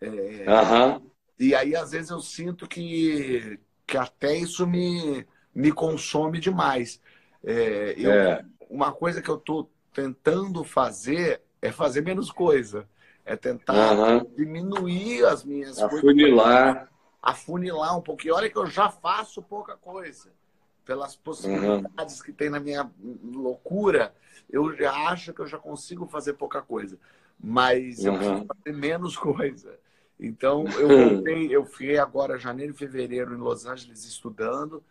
É, 0.00 0.08
uhum. 0.08 1.10
E 1.38 1.54
aí, 1.54 1.76
às 1.76 1.92
vezes, 1.92 2.10
eu 2.10 2.20
sinto 2.20 2.66
que, 2.66 3.60
que 3.86 3.96
até 3.96 4.34
isso 4.34 4.66
me, 4.66 5.24
me 5.54 5.70
consome 5.70 6.40
demais. 6.40 7.00
É, 7.44 7.94
eu, 7.96 8.10
é. 8.10 8.44
Uma 8.68 8.90
coisa 8.90 9.22
que 9.22 9.28
eu 9.28 9.36
estou 9.36 9.70
tentando 9.96 10.62
fazer 10.62 11.40
é 11.62 11.72
fazer 11.72 12.02
menos 12.02 12.30
coisa. 12.30 12.86
É 13.24 13.34
tentar 13.34 13.96
uhum. 13.96 14.30
diminuir 14.36 15.24
as 15.24 15.42
minhas 15.42 15.80
Afunilar. 15.82 16.74
coisas. 16.74 16.88
Afunilar 17.22 17.98
um 17.98 18.02
pouquinho. 18.02 18.34
Olha 18.34 18.50
que 18.50 18.58
eu 18.58 18.66
já 18.66 18.90
faço 18.90 19.42
pouca 19.42 19.74
coisa. 19.74 20.30
Pelas 20.84 21.16
possibilidades 21.16 22.18
uhum. 22.18 22.24
que 22.24 22.32
tem 22.32 22.50
na 22.50 22.60
minha 22.60 22.88
loucura, 23.24 24.14
eu 24.50 24.72
já 24.76 24.92
acho 25.08 25.32
que 25.32 25.40
eu 25.40 25.46
já 25.46 25.58
consigo 25.58 26.06
fazer 26.06 26.34
pouca 26.34 26.60
coisa. 26.60 26.98
Mas 27.42 28.04
eu 28.04 28.16
preciso 28.16 28.46
fazer 28.46 28.76
menos 28.78 29.16
coisa. 29.18 29.78
Então, 30.20 30.66
eu 30.78 30.88
voltei, 30.88 31.56
eu 31.56 31.64
fiquei 31.64 31.98
agora, 31.98 32.38
janeiro 32.38 32.72
e 32.72 32.76
fevereiro, 32.76 33.34
em 33.34 33.38
Los 33.38 33.66
Angeles, 33.66 34.04
estudando. 34.04 34.84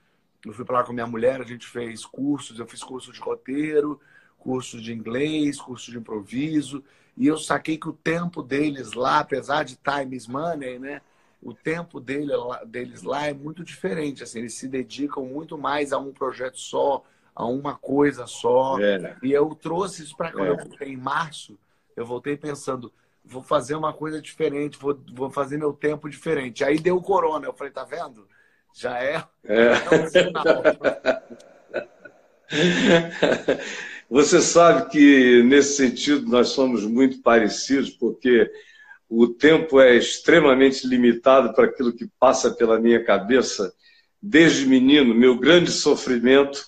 Eu 0.43 0.51
fui 0.51 0.65
para 0.65 0.79
lá 0.79 0.83
com 0.83 0.91
minha 0.91 1.07
mulher, 1.07 1.39
a 1.39 1.45
gente 1.45 1.65
fez 1.67 2.05
cursos, 2.05 2.59
eu 2.59 2.67
fiz 2.67 2.83
curso 2.83 3.12
de 3.12 3.19
roteiro, 3.19 4.00
curso 4.46 4.80
de 4.80 4.94
inglês, 4.94 5.60
curso 5.60 5.90
de 5.90 5.98
improviso. 5.98 6.84
E 7.18 7.25
eu 7.25 7.36
saquei 7.36 7.80
que 7.80 7.90
o 7.90 7.94
tempo 7.94 8.44
deles 8.44 8.94
lá, 8.94 9.20
apesar 9.20 9.64
de 9.64 9.75
time 9.75 10.16
is 10.16 10.28
money, 10.28 10.78
né? 10.78 11.02
O 11.42 11.52
tempo 11.52 12.00
dele, 12.00 12.32
deles 12.68 13.02
lá 13.02 13.25
é 13.25 13.34
muito 13.34 13.64
diferente. 13.64 14.22
Assim, 14.22 14.38
eles 14.40 14.54
se 14.54 14.68
dedicam 14.68 15.25
muito 15.25 15.58
mais 15.58 15.92
a 15.92 15.98
um 15.98 16.14
projeto 16.14 16.60
só, 16.60 17.04
a 17.34 17.44
uma 17.46 17.74
coisa 17.75 18.28
só. 18.28 18.80
É, 18.80 19.00
né? 19.00 19.18
E 19.24 19.32
eu 19.32 19.50
trouxe 19.56 20.04
isso 20.04 20.16
para 20.16 20.32
quando 20.32 20.46
é. 20.46 20.52
eu 20.52 20.58
voltei 20.58 20.90
em 20.90 20.98
março. 20.98 21.58
Eu 21.96 22.06
voltei 22.06 22.38
pensando, 22.38 22.94
vou 23.24 23.42
fazer 23.42 23.74
uma 23.75 23.94
coisa 23.94 24.22
diferente, 24.22 24.78
vou, 24.78 25.00
vou 25.12 25.32
fazer 25.32 25.58
meu 25.58 25.74
tempo 25.74 26.08
diferente. 26.08 26.64
Aí 26.64 26.78
deu 26.78 26.98
o 26.98 27.02
corona. 27.02 27.48
Eu 27.48 27.54
falei, 27.54 27.74
tá 27.74 27.84
vendo? 27.84 28.28
Já 28.75 29.02
é, 29.02 29.24
é. 29.44 29.68
é 29.92 30.04
um 30.04 30.08
sinal. 30.08 30.62
Você 34.09 34.39
sabe 34.39 34.89
que, 34.89 35.41
nesse 35.43 35.77
sentido, 35.77 36.29
nós 36.29 36.50
somos 36.50 36.85
muito 36.85 37.21
parecidos, 37.21 37.89
porque 37.89 38.50
o 39.09 39.27
tempo 39.27 39.79
é 39.79 39.95
extremamente 39.95 40.88
limitado 40.88 41.53
para 41.53 41.65
aquilo 41.65 41.93
que 41.93 42.07
passa 42.19 42.51
pela 42.51 42.79
minha 42.79 43.03
cabeça. 43.03 43.74
Desde 44.21 44.67
menino, 44.67 45.13
meu 45.13 45.38
grande 45.38 45.71
sofrimento 45.71 46.65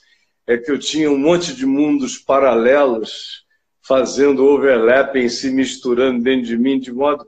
é 0.48 0.58
que 0.58 0.72
eu 0.72 0.80
tinha 0.80 1.12
um 1.12 1.18
monte 1.18 1.54
de 1.56 1.66
mundos 1.66 2.18
paralelos 2.18 3.46
fazendo 3.82 4.46
overlapping, 4.46 5.30
se 5.30 5.52
misturando 5.52 6.24
dentro 6.24 6.48
de 6.48 6.58
mim, 6.58 6.80
de 6.80 6.92
modo 6.92 7.26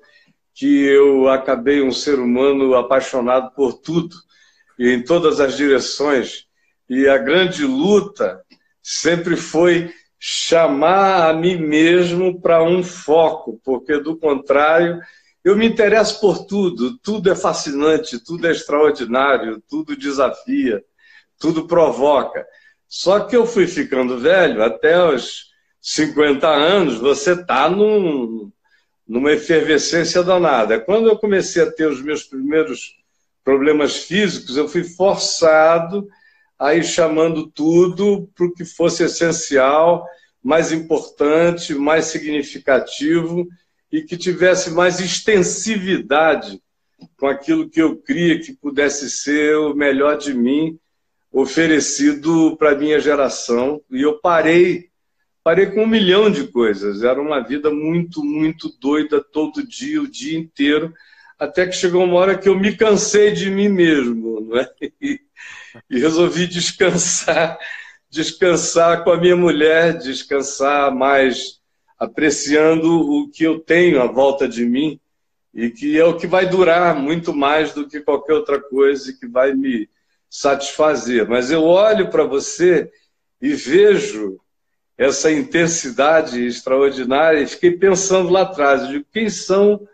que 0.54 0.86
eu 0.86 1.30
acabei 1.30 1.82
um 1.82 1.92
ser 1.92 2.20
humano 2.20 2.76
apaixonado 2.76 3.52
por 3.56 3.74
tudo 3.74 4.16
e 4.78 4.90
em 4.90 5.04
todas 5.04 5.40
as 5.40 5.56
direções. 5.56 6.48
E 6.90 7.08
a 7.08 7.18
grande 7.18 7.64
luta 7.64 8.44
sempre 8.82 9.36
foi 9.36 9.94
chamar 10.20 11.30
a 11.30 11.34
mim 11.34 11.58
mesmo 11.58 12.42
para 12.42 12.62
um 12.64 12.84
foco, 12.84 13.60
porque 13.64 14.00
do 14.00 14.18
contrário, 14.18 15.00
eu 15.44 15.56
me 15.56 15.66
interesso 15.66 16.20
por 16.20 16.46
tudo, 16.46 16.98
tudo 17.00 17.32
é 17.32 17.36
fascinante, 17.36 18.24
tudo 18.24 18.46
é 18.46 18.52
extraordinário, 18.52 19.64
tudo 19.70 19.96
desafia, 19.96 20.84
tudo 21.40 21.66
provoca. 21.66 22.46
Só 22.88 23.22
que 23.22 23.36
eu 23.36 23.46
fui 23.46 23.66
ficando 23.66 24.20
velho, 24.20 24.62
até 24.62 25.02
os 25.02 25.50
50 25.82 26.48
anos, 26.48 26.98
você 26.98 27.34
está 27.34 27.70
num, 27.70 28.52
numa 29.08 29.32
efervescência 29.32 30.22
danada. 30.22 30.80
Quando 30.80 31.08
eu 31.08 31.18
comecei 31.18 31.64
a 31.64 31.72
ter 31.72 31.88
os 31.88 32.02
meus 32.02 32.24
primeiros 32.24 32.98
problemas 33.44 33.98
físicos, 34.04 34.58
eu 34.58 34.68
fui 34.68 34.84
forçado 34.84 36.08
aí 36.60 36.84
chamando 36.84 37.48
tudo 37.48 38.30
para 38.36 38.46
o 38.46 38.54
que 38.54 38.66
fosse 38.66 39.04
essencial, 39.04 40.06
mais 40.44 40.72
importante, 40.72 41.74
mais 41.74 42.06
significativo 42.06 43.48
e 43.92 44.02
que 44.02 44.18
tivesse 44.18 44.70
mais 44.72 45.00
extensividade 45.00 46.62
com 47.18 47.28
aquilo 47.28 47.70
que 47.70 47.82
eu 47.82 47.96
cria 47.96 48.40
que 48.40 48.54
pudesse 48.54 49.10
ser 49.10 49.56
o 49.58 49.74
melhor 49.74 50.18
de 50.18 50.34
mim 50.34 50.78
oferecido 51.32 52.58
para 52.58 52.76
minha 52.76 53.00
geração. 53.00 53.82
E 53.90 54.02
eu 54.02 54.20
parei, 54.20 54.90
parei 55.44 55.68
com 55.68 55.84
um 55.84 55.88
milhão 55.88 56.30
de 56.30 56.48
coisas. 56.48 57.04
Era 57.04 57.22
uma 57.22 57.40
vida 57.40 57.70
muito, 57.72 58.24
muito 58.24 58.70
doida 58.80 59.24
todo 59.24 59.66
dia, 59.66 60.02
o 60.02 60.10
dia 60.10 60.38
inteiro, 60.38 60.94
até 61.38 61.66
que 61.66 61.74
chegou 61.74 62.04
uma 62.04 62.16
hora 62.16 62.38
que 62.38 62.50
eu 62.50 62.60
me 62.60 62.76
cansei 62.76 63.32
de 63.32 63.50
mim 63.50 63.70
mesmo, 63.70 64.42
não 64.42 64.58
é? 64.60 64.70
e 65.90 66.00
resolvi 66.00 66.48
descansar, 66.48 67.58
descansar 68.10 69.04
com 69.04 69.12
a 69.12 69.18
minha 69.18 69.36
mulher, 69.36 69.98
descansar 69.98 70.94
mais 70.94 71.60
apreciando 71.98 73.02
o 73.02 73.30
que 73.30 73.44
eu 73.44 73.60
tenho 73.60 74.02
à 74.02 74.08
volta 74.08 74.48
de 74.48 74.66
mim 74.66 75.00
e 75.54 75.70
que 75.70 76.00
é 76.00 76.06
o 76.06 76.16
que 76.16 76.26
vai 76.26 76.48
durar 76.48 76.96
muito 76.96 77.34
mais 77.34 77.74
do 77.74 77.88
que 77.88 78.00
qualquer 78.00 78.34
outra 78.34 78.62
coisa 78.62 79.10
e 79.10 79.14
que 79.14 79.28
vai 79.28 79.54
me 79.54 79.90
satisfazer. 80.30 81.28
Mas 81.28 81.52
eu 81.52 81.64
olho 81.64 82.10
para 82.10 82.24
você 82.24 82.90
e 83.42 83.54
vejo 83.54 84.40
essa 84.98 85.32
intensidade 85.32 86.46
extraordinária 86.46 87.42
e 87.42 87.48
fiquei 87.48 87.72
pensando 87.72 88.30
lá 88.30 88.42
atrás, 88.42 88.88
de 88.88 89.04
quem 89.12 89.30
são 89.30 89.88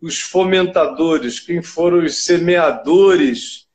os 0.00 0.20
fomentadores, 0.20 1.40
quem 1.40 1.62
foram 1.62 2.04
os 2.04 2.24
semeadores 2.24 3.65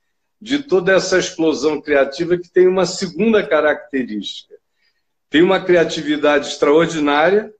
de 0.42 0.60
toda 0.60 0.94
essa 0.94 1.20
explosão 1.20 1.80
criativa 1.80 2.36
que 2.38 2.50
tem 2.50 2.68
uma 2.68 2.86
segunda 2.86 3.46
característica. 3.46 4.56
Tem 5.30 5.44
uma 5.44 5.64
criatividade 5.64 6.48
extraordinária, 6.48 7.54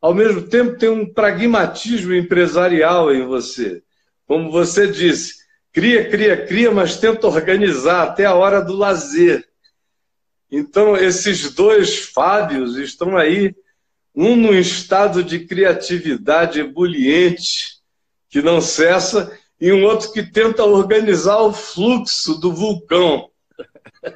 ao 0.00 0.14
mesmo 0.14 0.42
tempo 0.42 0.78
tem 0.78 0.88
um 0.88 1.12
pragmatismo 1.12 2.14
empresarial 2.14 3.12
em 3.12 3.26
você. 3.26 3.82
Como 4.26 4.50
você 4.50 4.86
disse, 4.86 5.34
cria, 5.72 6.08
cria, 6.08 6.46
cria, 6.46 6.70
mas 6.70 6.96
tenta 6.96 7.26
organizar 7.26 8.04
até 8.04 8.24
a 8.24 8.34
hora 8.34 8.60
do 8.60 8.76
lazer. 8.76 9.44
Então, 10.50 10.96
esses 10.96 11.52
dois 11.52 12.04
Fábios 12.04 12.76
estão 12.76 13.16
aí, 13.16 13.54
um 14.14 14.36
num 14.36 14.54
estado 14.54 15.24
de 15.24 15.40
criatividade 15.40 16.60
ebuliente, 16.60 17.80
que 18.28 18.42
não 18.42 18.60
cessa, 18.60 19.36
e 19.62 19.72
um 19.72 19.84
outro 19.84 20.10
que 20.10 20.24
tenta 20.24 20.64
organizar 20.64 21.38
o 21.38 21.52
fluxo 21.52 22.34
do 22.34 22.52
vulcão. 22.52 23.30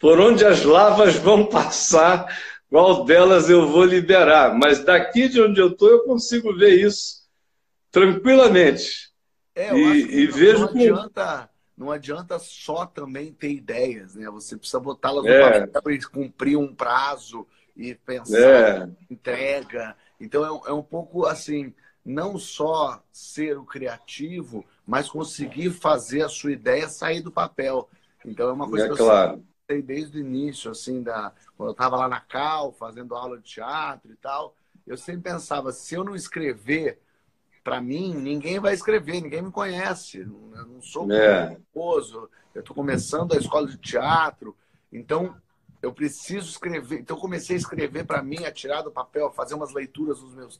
Por 0.00 0.18
onde 0.18 0.44
as 0.44 0.64
lavas 0.64 1.14
vão 1.14 1.46
passar, 1.46 2.26
qual 2.68 3.04
delas 3.04 3.48
eu 3.48 3.68
vou 3.68 3.84
liberar. 3.84 4.58
Mas 4.58 4.84
daqui 4.84 5.28
de 5.28 5.40
onde 5.40 5.60
eu 5.60 5.68
estou, 5.68 5.88
eu 5.88 6.00
consigo 6.00 6.52
ver 6.56 6.74
isso 6.74 7.22
tranquilamente. 7.88 9.12
É, 9.54 9.70
eu 9.70 9.78
e, 9.78 10.24
e 10.24 10.26
não, 10.26 10.34
vejo 10.34 10.58
não 10.58 10.68
adianta, 10.68 11.50
não 11.76 11.92
adianta 11.92 12.38
só 12.40 12.84
também 12.84 13.32
ter 13.32 13.52
ideias, 13.52 14.16
né? 14.16 14.28
Você 14.28 14.56
precisa 14.56 14.80
botá-las 14.80 15.22
no 15.22 15.30
é. 15.30 15.68
papel 15.68 15.92
e 15.92 16.02
cumprir 16.02 16.56
um 16.56 16.74
prazo 16.74 17.46
e 17.76 17.94
pensar 17.94 18.36
é. 18.36 18.88
entrega. 19.08 19.96
Então 20.20 20.44
é, 20.44 20.70
é 20.70 20.72
um 20.72 20.82
pouco 20.82 21.26
assim 21.26 21.72
não 22.08 22.38
só 22.38 23.02
ser 23.12 23.58
o 23.58 23.66
criativo, 23.66 24.64
mas 24.86 25.10
conseguir 25.10 25.70
fazer 25.70 26.22
a 26.22 26.28
sua 26.28 26.52
ideia 26.52 26.88
sair 26.88 27.20
do 27.20 27.30
papel. 27.30 27.86
Então 28.24 28.48
é 28.48 28.52
uma 28.52 28.66
coisa 28.66 28.86
é 28.86 28.88
que 28.94 29.02
eu 29.02 29.44
sei 29.70 29.82
desde 29.82 30.16
o 30.16 30.20
início, 30.20 30.70
assim, 30.70 31.02
da, 31.02 31.34
quando 31.54 31.68
eu 31.68 31.72
estava 31.72 31.96
lá 31.96 32.08
na 32.08 32.18
Cal, 32.18 32.72
fazendo 32.72 33.14
aula 33.14 33.36
de 33.36 33.44
teatro 33.44 34.10
e 34.10 34.16
tal, 34.16 34.56
eu 34.86 34.96
sempre 34.96 35.30
pensava, 35.30 35.70
se 35.70 35.94
eu 35.94 36.02
não 36.02 36.16
escrever 36.16 36.98
para 37.62 37.78
mim, 37.78 38.14
ninguém 38.14 38.58
vai 38.58 38.72
escrever, 38.72 39.20
ninguém 39.20 39.42
me 39.42 39.52
conhece. 39.52 40.20
Eu 40.20 40.66
não 40.66 40.80
sou 40.80 41.12
é. 41.12 41.58
famoso, 41.74 42.30
eu 42.54 42.60
estou 42.60 42.74
começando 42.74 43.34
a 43.34 43.36
escola 43.36 43.68
de 43.68 43.76
teatro, 43.76 44.56
então 44.90 45.36
eu 45.82 45.92
preciso 45.92 46.48
escrever. 46.48 47.00
Então 47.00 47.18
eu 47.18 47.20
comecei 47.20 47.54
a 47.54 47.58
escrever 47.58 48.06
para 48.06 48.22
mim, 48.22 48.46
a 48.46 48.50
tirar 48.50 48.80
do 48.80 48.90
papel, 48.90 49.30
fazer 49.30 49.54
umas 49.54 49.74
leituras 49.74 50.20
dos 50.20 50.34
meus 50.34 50.58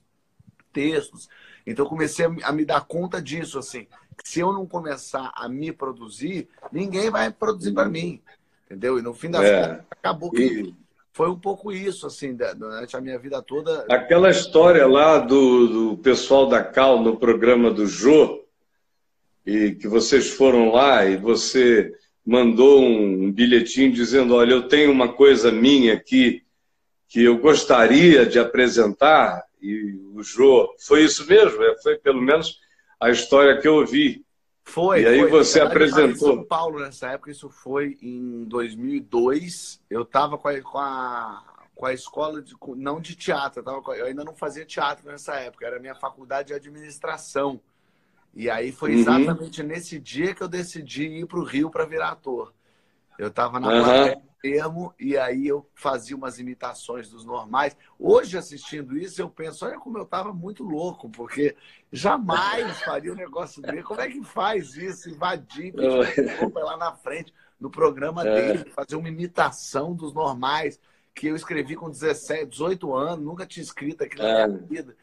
textos. 0.73 1.29
Então 1.67 1.85
eu 1.85 1.89
comecei 1.89 2.27
a, 2.43 2.53
me 2.53 2.65
dar 2.65 2.81
conta 2.83 3.21
disso, 3.21 3.59
assim. 3.59 3.87
se 4.25 4.41
eu 4.41 4.53
não 4.53 4.67
começar 4.67 5.33
a 5.35 5.49
me 5.49 5.73
produzir, 5.73 6.49
ninguém 6.73 7.11
vai 7.11 7.31
produzir 7.31 7.73
para 7.73 7.89
mim. 7.89 8.21
Entendeu? 8.67 8.99
E 8.99 9.03
no 9.03 9.15
fim 9.15 9.31
das 9.31 9.45
é. 9.45 9.61
contas, 9.61 9.85
acabou 9.91 10.31
que 10.31 10.43
e... 10.43 10.75
foi 11.13 11.31
um 11.31 11.39
pouco 11.39 11.73
isso, 11.73 12.07
assim, 12.07 12.37
durante 12.57 12.97
a 12.97 13.01
minha 13.01 13.19
vida 13.19 13.41
toda. 13.43 13.87
Aquela 13.91 14.31
história 14.31 14.87
lá 14.87 15.19
do, 15.19 15.91
do 15.91 15.99
pessoal 15.99 16.47
da 16.49 16.63
Cal 16.63 17.03
no 17.03 17.17
programa 17.17 17.71
do 17.71 17.87
Jô, 17.87 18.45
e 19.49 19.73
que 19.73 19.89
vocês 19.89 20.29
foram 20.29 20.71
lá 20.71 21.07
e 21.07 21.17
você 21.17 21.91
mandou 22.25 22.83
um 22.83 23.33
bilhetinho 23.33 23.91
dizendo: 23.91 24.35
Olha, 24.35 24.53
eu 24.53 24.69
tenho 24.69 24.93
uma 24.93 25.11
coisa 25.15 25.51
minha 25.51 25.95
aqui 25.95 26.43
que 27.09 27.25
eu 27.25 27.39
gostaria 27.39 28.27
de 28.27 28.39
apresentar, 28.39 29.43
e 29.61 30.01
o 30.15 30.23
Jô, 30.23 30.75
foi 30.79 31.05
isso 31.05 31.27
mesmo? 31.27 31.63
É, 31.63 31.77
foi 31.83 31.99
pelo 31.99 32.21
menos 32.21 32.61
a 33.01 33.11
história 33.11 33.61
que 33.61 33.69
eu 33.69 33.75
ouvi. 33.77 34.25
Foi. 34.65 35.03
E 35.03 35.07
aí 35.07 35.21
foi. 35.21 35.31
você 35.31 35.61
apresentou. 35.61 36.33
Em 36.33 36.37
São 36.37 36.45
Paulo 36.45 36.81
nessa 36.81 37.09
época, 37.09 37.31
isso 37.31 37.49
foi 37.49 37.97
em 38.03 38.45
2002. 38.45 39.81
Eu 39.89 40.03
estava 40.03 40.37
com 40.37 40.49
a, 40.49 40.61
com 40.61 40.79
a, 40.79 41.45
com 41.75 41.87
a 41.87 41.93
escola, 41.93 42.43
de, 42.43 42.55
não 42.77 43.01
de 43.01 43.15
teatro, 43.15 43.61
eu, 43.61 43.65
tava, 43.65 43.97
eu 43.97 44.07
ainda 44.07 44.25
não 44.25 44.35
fazia 44.35 44.67
teatro 44.67 45.09
nessa 45.09 45.37
época, 45.37 45.67
era 45.67 45.79
minha 45.79 45.95
faculdade 45.95 46.49
de 46.49 46.55
administração. 46.55 47.61
E 48.35 48.51
aí 48.51 48.71
foi 48.73 48.93
uhum. 48.93 48.99
exatamente 48.99 49.63
uhum. 49.63 49.69
nesse 49.69 49.99
dia 49.99 50.35
que 50.35 50.43
eu 50.43 50.49
decidi 50.49 51.05
ir 51.05 51.27
para 51.27 51.39
o 51.39 51.45
Rio 51.45 51.71
para 51.71 51.87
virar 51.87 52.11
ator. 52.11 52.53
Eu 53.19 53.29
estava 53.29 53.59
na 53.59 53.69
uhum. 53.69 54.23
Termo 54.41 54.95
e 54.99 55.17
aí 55.17 55.47
eu 55.47 55.69
fazia 55.75 56.17
umas 56.17 56.39
imitações 56.39 57.09
dos 57.09 57.25
normais. 57.25 57.77
Hoje, 57.99 58.39
assistindo 58.39 58.97
isso, 58.97 59.21
eu 59.21 59.29
penso, 59.29 59.65
olha 59.65 59.79
como 59.79 59.99
eu 59.99 60.05
estava 60.05 60.33
muito 60.33 60.63
louco, 60.63 61.09
porque 61.11 61.57
jamais 61.93 62.81
faria 62.81 63.13
um 63.13 63.17
negócio 63.17 63.61
dele. 63.63 63.83
Como 63.83 64.01
é 64.01 64.09
que 64.09 64.23
faz 64.23 64.77
isso? 64.77 65.11
Invadir, 65.11 65.73
pedir 65.73 66.53
lá 66.55 66.77
na 66.77 66.93
frente, 66.93 67.33
no 67.59 67.71
programa 67.71 68.27
é. 68.27 68.35
dele, 68.35 68.71
fazer 68.71 68.97
uma 68.97 69.09
imitação 69.09 69.95
dos 69.95 70.13
normais, 70.13 70.81
que 71.15 71.27
eu 71.27 71.37
escrevi 71.37 71.75
com 71.75 71.91
17, 71.91 72.47
18 72.47 72.95
anos, 72.95 73.25
nunca 73.25 73.45
tinha 73.45 73.63
escrito 73.63 74.05
aquilo 74.05 74.23
na 74.23 74.47
minha 74.47 74.61
é. 74.61 74.67
vida 74.67 74.97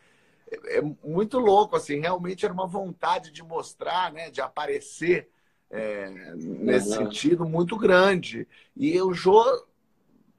é 0.67 0.81
muito 1.03 1.39
louco, 1.39 1.75
assim, 1.75 1.99
realmente 1.99 2.45
era 2.45 2.53
uma 2.53 2.67
vontade 2.67 3.31
de 3.31 3.43
mostrar, 3.43 4.11
né, 4.11 4.29
de 4.29 4.41
aparecer 4.41 5.29
é, 5.69 6.09
nesse 6.35 6.89
uhum. 6.89 7.05
sentido 7.05 7.45
muito 7.45 7.77
grande. 7.77 8.47
E 8.75 8.99
o 9.01 9.13
Jô, 9.13 9.43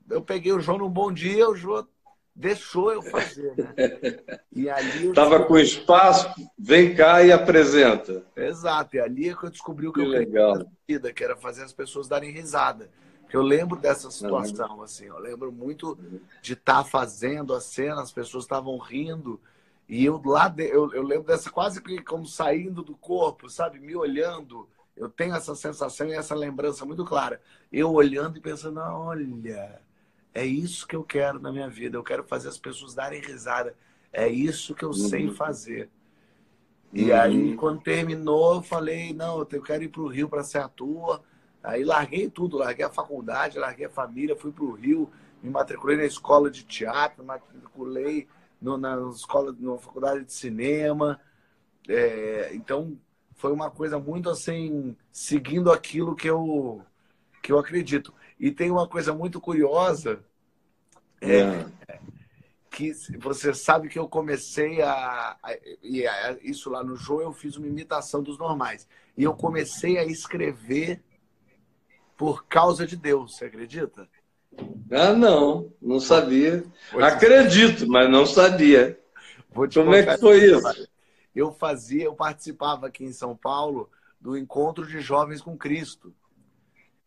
eu 0.09 0.23
peguei 0.23 0.53
o 0.53 0.61
Jô 0.61 0.79
num 0.79 0.91
bom 0.91 1.13
dia, 1.13 1.49
o 1.49 1.57
Jô 1.57 1.87
deixou 2.35 2.93
eu 2.93 3.03
fazer, 3.03 3.55
né? 3.57 4.39
E 4.53 4.69
ali 4.69 5.13
Tava 5.15 5.45
com 5.45 5.59
espaço, 5.59 6.29
vem 6.59 6.95
cá 6.95 7.23
e 7.23 7.33
apresenta. 7.33 8.25
Exato, 8.37 8.97
e 8.97 9.01
ali 9.01 9.31
é 9.31 9.35
que 9.35 9.45
eu 9.45 9.51
descobri 9.51 9.89
o 9.89 9.93
que, 9.93 10.01
que 10.01 10.07
eu 10.07 10.11
legal. 10.11 10.67
vida, 10.87 11.13
que 11.13 11.25
era 11.25 11.37
fazer 11.37 11.65
as 11.65 11.73
pessoas 11.73 12.09
darem 12.09 12.31
risada. 12.31 12.91
Eu 13.33 13.43
lembro 13.43 13.79
dessa 13.79 14.11
situação, 14.11 14.77
uhum. 14.77 14.83
assim, 14.83 15.07
eu 15.07 15.19
lembro 15.19 15.51
muito 15.51 15.99
de 16.43 16.53
estar 16.53 16.85
tá 16.85 16.85
fazendo 16.85 17.55
a 17.55 17.61
cena, 17.61 18.01
as 18.01 18.13
pessoas 18.13 18.45
estavam 18.45 18.79
rindo, 18.79 19.41
e 19.89 20.05
eu 20.05 20.21
lá, 20.25 20.49
de, 20.49 20.65
eu, 20.65 20.93
eu 20.93 21.03
lembro 21.03 21.27
dessa 21.27 21.51
quase 21.51 21.81
que 21.81 22.03
como 22.03 22.27
saindo 22.27 22.83
do 22.83 22.97
corpo, 22.97 23.49
sabe? 23.49 23.79
Me 23.79 23.95
olhando. 23.95 24.69
Eu 24.97 25.09
tenho 25.09 25.35
essa 25.35 25.55
sensação 25.55 26.09
e 26.09 26.13
essa 26.13 26.35
lembrança 26.35 26.85
muito 26.87 27.05
clara. 27.05 27.41
Eu 27.71 27.93
olhando 27.93 28.39
e 28.39 28.41
pensando, 28.41 28.81
olha, 28.81 29.81
é 30.33 30.45
isso 30.45 30.87
que 30.87 30.97
eu 30.97 31.05
quero 31.05 31.39
na 31.39 31.53
minha 31.53 31.69
vida. 31.69 31.97
Eu 31.97 32.03
quero 32.03 32.25
fazer 32.25 32.49
as 32.49 32.59
pessoas 32.59 32.95
darem 32.95 33.21
risada. 33.21 33.75
É 34.13 34.27
isso 34.27 34.75
que 34.75 34.85
eu 34.85 34.89
uhum. 34.89 34.95
sei 34.95 35.31
fazer. 35.31 35.91
E 36.93 37.11
uhum. 37.11 37.21
aí, 37.21 37.57
quando 37.57 37.83
terminou, 37.83 38.57
eu 38.57 38.63
falei, 38.63 39.13
não, 39.13 39.39
eu 39.39 39.63
quero 39.63 39.85
ir 39.85 39.89
para 39.89 40.01
o 40.01 40.09
Rio 40.09 40.29
para 40.29 40.43
ser 40.43 40.59
ator. 40.59 41.23
Aí 41.63 41.85
larguei 41.85 42.31
tudo, 42.31 42.57
larguei 42.57 42.85
a 42.85 42.91
faculdade, 42.91 43.59
larguei 43.59 43.87
a 43.87 43.91
família, 43.91 44.37
fui 44.37 44.53
para 44.53 44.65
o 44.65 44.73
Rio, 44.73 45.11
me 45.43 45.51
matriculei 45.51 45.97
na 45.97 46.05
escola 46.05 46.51
de 46.51 46.65
teatro, 46.65 47.23
me 47.23 47.27
matriculei 47.27 48.29
no, 48.63 48.79
na 48.79 48.97
escola, 49.11 49.55
na 49.59 49.77
faculdade 49.77 50.25
de 50.25 50.33
cinema. 50.33 51.21
É, 51.89 52.53
então, 52.55 52.97
foi 53.37 53.53
uma 53.53 53.71
coisa 53.71 53.99
muito 53.99 54.31
assim, 54.31 54.97
seguindo 55.13 55.71
aquilo 55.71 56.17
que 56.17 56.29
eu, 56.29 56.83
que 57.43 57.53
eu 57.53 57.59
acredito. 57.59 58.13
E 58.41 58.51
tem 58.51 58.71
uma 58.71 58.89
coisa 58.89 59.15
muito 59.15 59.41
curiosa, 59.41 60.21
é, 61.21 61.41
é. 61.89 61.99
que 62.71 62.93
você 63.19 63.55
sabe 63.55 63.89
que 63.89 63.99
eu 63.99 64.09
comecei 64.09 64.83
a, 64.83 65.37
a, 65.43 65.51
a, 65.51 66.37
isso 66.43 66.71
lá 66.71 66.83
no 66.83 66.97
Jô, 66.97 67.21
eu 67.21 67.33
fiz 67.33 67.57
uma 67.57 67.67
imitação 67.67 68.23
dos 68.23 68.39
normais. 68.39 68.89
E 69.17 69.23
eu 69.23 69.35
comecei 69.35 69.99
a 69.99 70.05
escrever 70.05 71.03
por 72.17 72.47
causa 72.47 72.87
de 72.87 72.97
Deus, 72.97 73.37
você 73.37 73.45
acredita? 73.45 74.09
Ah, 74.91 75.13
não, 75.13 75.71
não 75.81 76.01
sabia. 76.01 76.65
Acredito, 76.99 77.87
mas 77.87 78.11
não 78.11 78.25
sabia. 78.25 78.99
Como 79.53 79.95
é 79.95 80.03
que 80.03 80.19
foi 80.19 80.39
isso? 80.39 80.89
Eu 81.37 81.53
fazia, 81.53 82.05
eu 82.05 82.15
participava 82.15 82.87
aqui 82.87 83.05
em 83.05 83.13
São 83.13 83.37
Paulo 83.37 83.91
do 84.19 84.37
encontro 84.37 84.87
de 84.87 85.01
jovens 85.01 85.43
com 85.43 85.57
Cristo. 85.57 86.13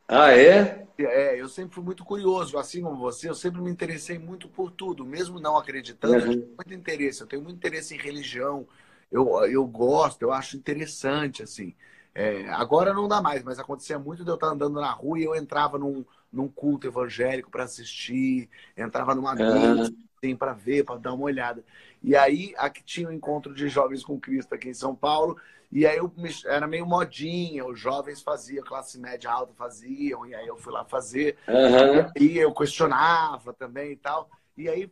Ah, 0.07 0.31
é? 0.31 0.87
É, 0.97 1.39
eu 1.39 1.47
sempre 1.47 1.75
fui 1.75 1.83
muito 1.83 2.05
curioso, 2.05 2.57
assim 2.57 2.81
como 2.81 2.97
você, 2.97 3.29
eu 3.29 3.35
sempre 3.35 3.61
me 3.61 3.69
interessei 3.69 4.17
muito 4.17 4.47
por 4.47 4.71
tudo, 4.71 5.05
mesmo 5.05 5.39
não 5.39 5.57
acreditando, 5.57 6.15
uhum. 6.15 6.19
eu 6.19 6.27
tenho 6.27 6.55
muito 6.55 6.73
interesse, 6.73 7.21
eu 7.21 7.27
tenho 7.27 7.41
muito 7.41 7.57
interesse 7.57 7.95
em 7.95 7.97
religião, 7.97 8.67
eu, 9.11 9.27
eu 9.45 9.65
gosto, 9.65 10.21
eu 10.23 10.31
acho 10.31 10.57
interessante, 10.57 11.43
assim. 11.43 11.75
É, 12.13 12.49
agora 12.49 12.93
não 12.93 13.07
dá 13.07 13.21
mais, 13.21 13.43
mas 13.43 13.59
acontecia 13.59 13.99
muito 13.99 14.23
de 14.23 14.29
eu 14.29 14.35
estar 14.35 14.47
andando 14.47 14.81
na 14.81 14.91
rua 14.91 15.19
e 15.19 15.23
eu 15.23 15.35
entrava 15.35 15.77
num, 15.77 16.03
num 16.31 16.47
culto 16.47 16.87
evangélico 16.87 17.51
para 17.51 17.63
assistir, 17.63 18.49
entrava 18.75 19.13
numa 19.13 19.35
missa 19.35 19.93
assim, 20.21 20.35
para 20.35 20.53
ver, 20.53 20.83
para 20.83 20.99
dar 20.99 21.13
uma 21.13 21.25
olhada. 21.25 21.63
E 22.03 22.15
aí 22.15 22.53
aqui 22.57 22.83
tinha 22.83 23.07
o 23.07 23.11
um 23.11 23.13
encontro 23.13 23.53
de 23.53 23.67
jovens 23.67 24.03
com 24.03 24.19
Cristo 24.19 24.53
aqui 24.53 24.69
em 24.69 24.73
São 24.73 24.95
Paulo, 24.95 25.37
e 25.71 25.85
aí 25.85 25.97
eu 25.97 26.11
era 26.45 26.67
meio 26.67 26.85
modinha, 26.85 27.65
os 27.65 27.79
jovens 27.79 28.21
faziam, 28.21 28.63
classe 28.63 28.99
média 28.99 29.31
alta 29.31 29.53
faziam, 29.53 30.25
e 30.25 30.33
aí 30.33 30.47
eu 30.47 30.57
fui 30.57 30.73
lá 30.73 30.83
fazer, 30.83 31.37
uhum. 31.47 32.11
e 32.19 32.37
eu 32.37 32.53
questionava 32.53 33.53
também 33.53 33.91
e 33.91 33.95
tal. 33.95 34.29
E 34.57 34.67
aí 34.67 34.91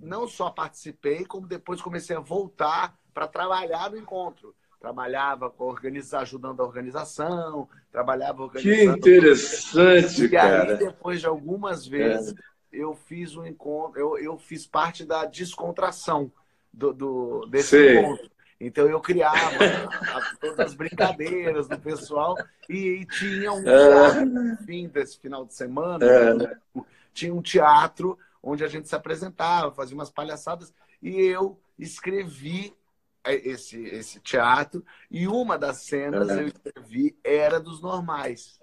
não 0.00 0.26
só 0.26 0.50
participei, 0.50 1.24
como 1.24 1.46
depois 1.46 1.80
comecei 1.80 2.16
a 2.16 2.20
voltar 2.20 2.98
para 3.12 3.28
trabalhar 3.28 3.90
no 3.90 3.98
encontro 3.98 4.54
trabalhava 4.80 5.50
com 5.50 5.64
organizar, 5.64 6.20
ajudando 6.20 6.60
a 6.60 6.64
organização, 6.64 7.68
trabalhava 7.90 8.42
organizando. 8.42 9.00
Que 9.00 9.10
interessante, 9.10 10.24
e 10.24 10.28
cara. 10.28 10.68
E 10.68 10.72
aí, 10.72 10.78
depois 10.78 11.20
de 11.20 11.26
algumas 11.26 11.86
vezes, 11.86 12.32
é. 12.32 12.36
Eu 12.72 12.94
fiz 12.94 13.36
um 13.36 13.46
encontro, 13.46 13.98
eu, 13.98 14.18
eu 14.18 14.38
fiz 14.38 14.66
parte 14.66 15.04
da 15.04 15.24
descontração 15.24 16.30
do, 16.72 16.92
do 16.92 17.46
desse 17.46 17.70
Sei. 17.70 17.98
encontro. 17.98 18.30
Então 18.60 18.88
eu 18.88 19.00
criava 19.00 19.38
todas 20.40 20.58
as 20.58 20.74
brincadeiras 20.74 21.68
do 21.68 21.78
pessoal 21.78 22.36
e, 22.68 23.00
e 23.00 23.06
tinha 23.06 23.52
um 23.52 23.62
teatro 23.62 24.26
no 24.26 24.56
fim 24.58 24.88
desse 24.88 25.18
final 25.18 25.44
de 25.46 25.54
semana, 25.54 26.04
é. 26.04 26.82
tinha 27.12 27.32
um 27.32 27.40
teatro 27.40 28.18
onde 28.42 28.64
a 28.64 28.68
gente 28.68 28.88
se 28.88 28.94
apresentava, 28.94 29.72
fazia 29.72 29.94
umas 29.94 30.10
palhaçadas 30.10 30.72
e 31.00 31.20
eu 31.20 31.58
escrevi 31.78 32.74
é, 33.22 33.34
esse, 33.34 33.80
esse 33.84 34.18
teatro 34.20 34.84
e 35.10 35.28
uma 35.28 35.56
das 35.56 35.82
cenas 35.82 36.28
eu 36.28 36.48
escrevi 36.48 37.16
era 37.22 37.60
dos 37.60 37.80
normais. 37.80 38.58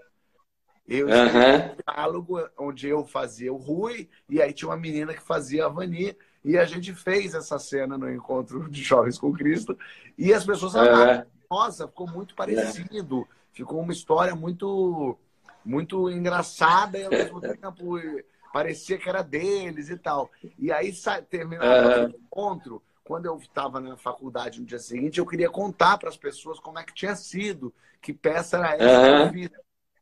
Eu 0.88 1.10
escrevi 1.10 1.38
uhum. 1.38 1.72
um 1.72 1.94
diálogo 1.94 2.50
onde 2.58 2.88
eu 2.88 3.06
fazia 3.06 3.52
o 3.52 3.58
Rui 3.58 4.08
e 4.30 4.42
aí 4.42 4.54
tinha 4.54 4.70
uma 4.70 4.78
menina 4.78 5.14
que 5.14 5.22
fazia 5.22 5.66
a 5.66 5.70
Vani 5.70 6.16
e 6.44 6.58
a 6.58 6.66
gente 6.66 6.94
fez 6.94 7.34
essa 7.34 7.58
cena 7.58 7.98
no 7.98 8.12
encontro 8.12 8.70
de 8.70 8.84
Jovens 8.84 9.18
com 9.18 9.34
Cristo 9.34 9.78
e 10.18 10.32
as 10.32 10.46
pessoas 10.46 10.74
falaram, 10.74 11.22
uhum. 11.22 11.26
nossa, 11.50 11.88
ficou 11.88 12.08
muito 12.08 12.36
parecido, 12.36 13.28
ficou 13.52 13.82
uma 13.82 13.94
história 13.94 14.36
muito 14.36 15.18
muito 15.64 16.12
engraçada 16.12 17.00
e 17.00 17.06
ao 17.06 17.10
mesmo 17.10 17.42
tempo 17.42 18.00
parecia 18.54 19.00
que 19.00 19.10
era 19.10 19.24
deles 19.24 19.90
e 19.90 19.98
tal. 19.98 20.30
E 20.60 20.72
aí 20.72 20.94
terminava 21.28 22.06
o 22.06 22.10
encontro 22.10 22.82
quando 23.04 23.26
eu 23.26 23.38
estava 23.38 23.80
na 23.80 23.98
faculdade 23.98 24.60
no 24.60 24.66
dia 24.66 24.80
seguinte, 24.80 25.20
eu 25.20 25.26
queria 25.26 25.50
contar 25.50 25.98
para 25.98 26.10
as 26.10 26.18
pessoas 26.18 26.60
como 26.60 26.80
é 26.80 26.84
que 26.84 26.94
tinha 26.94 27.16
sido, 27.16 27.74
que 28.02 28.14
peça 28.14 28.58
era 28.58 28.76
essa 28.76 29.26
uhum. 29.32 29.50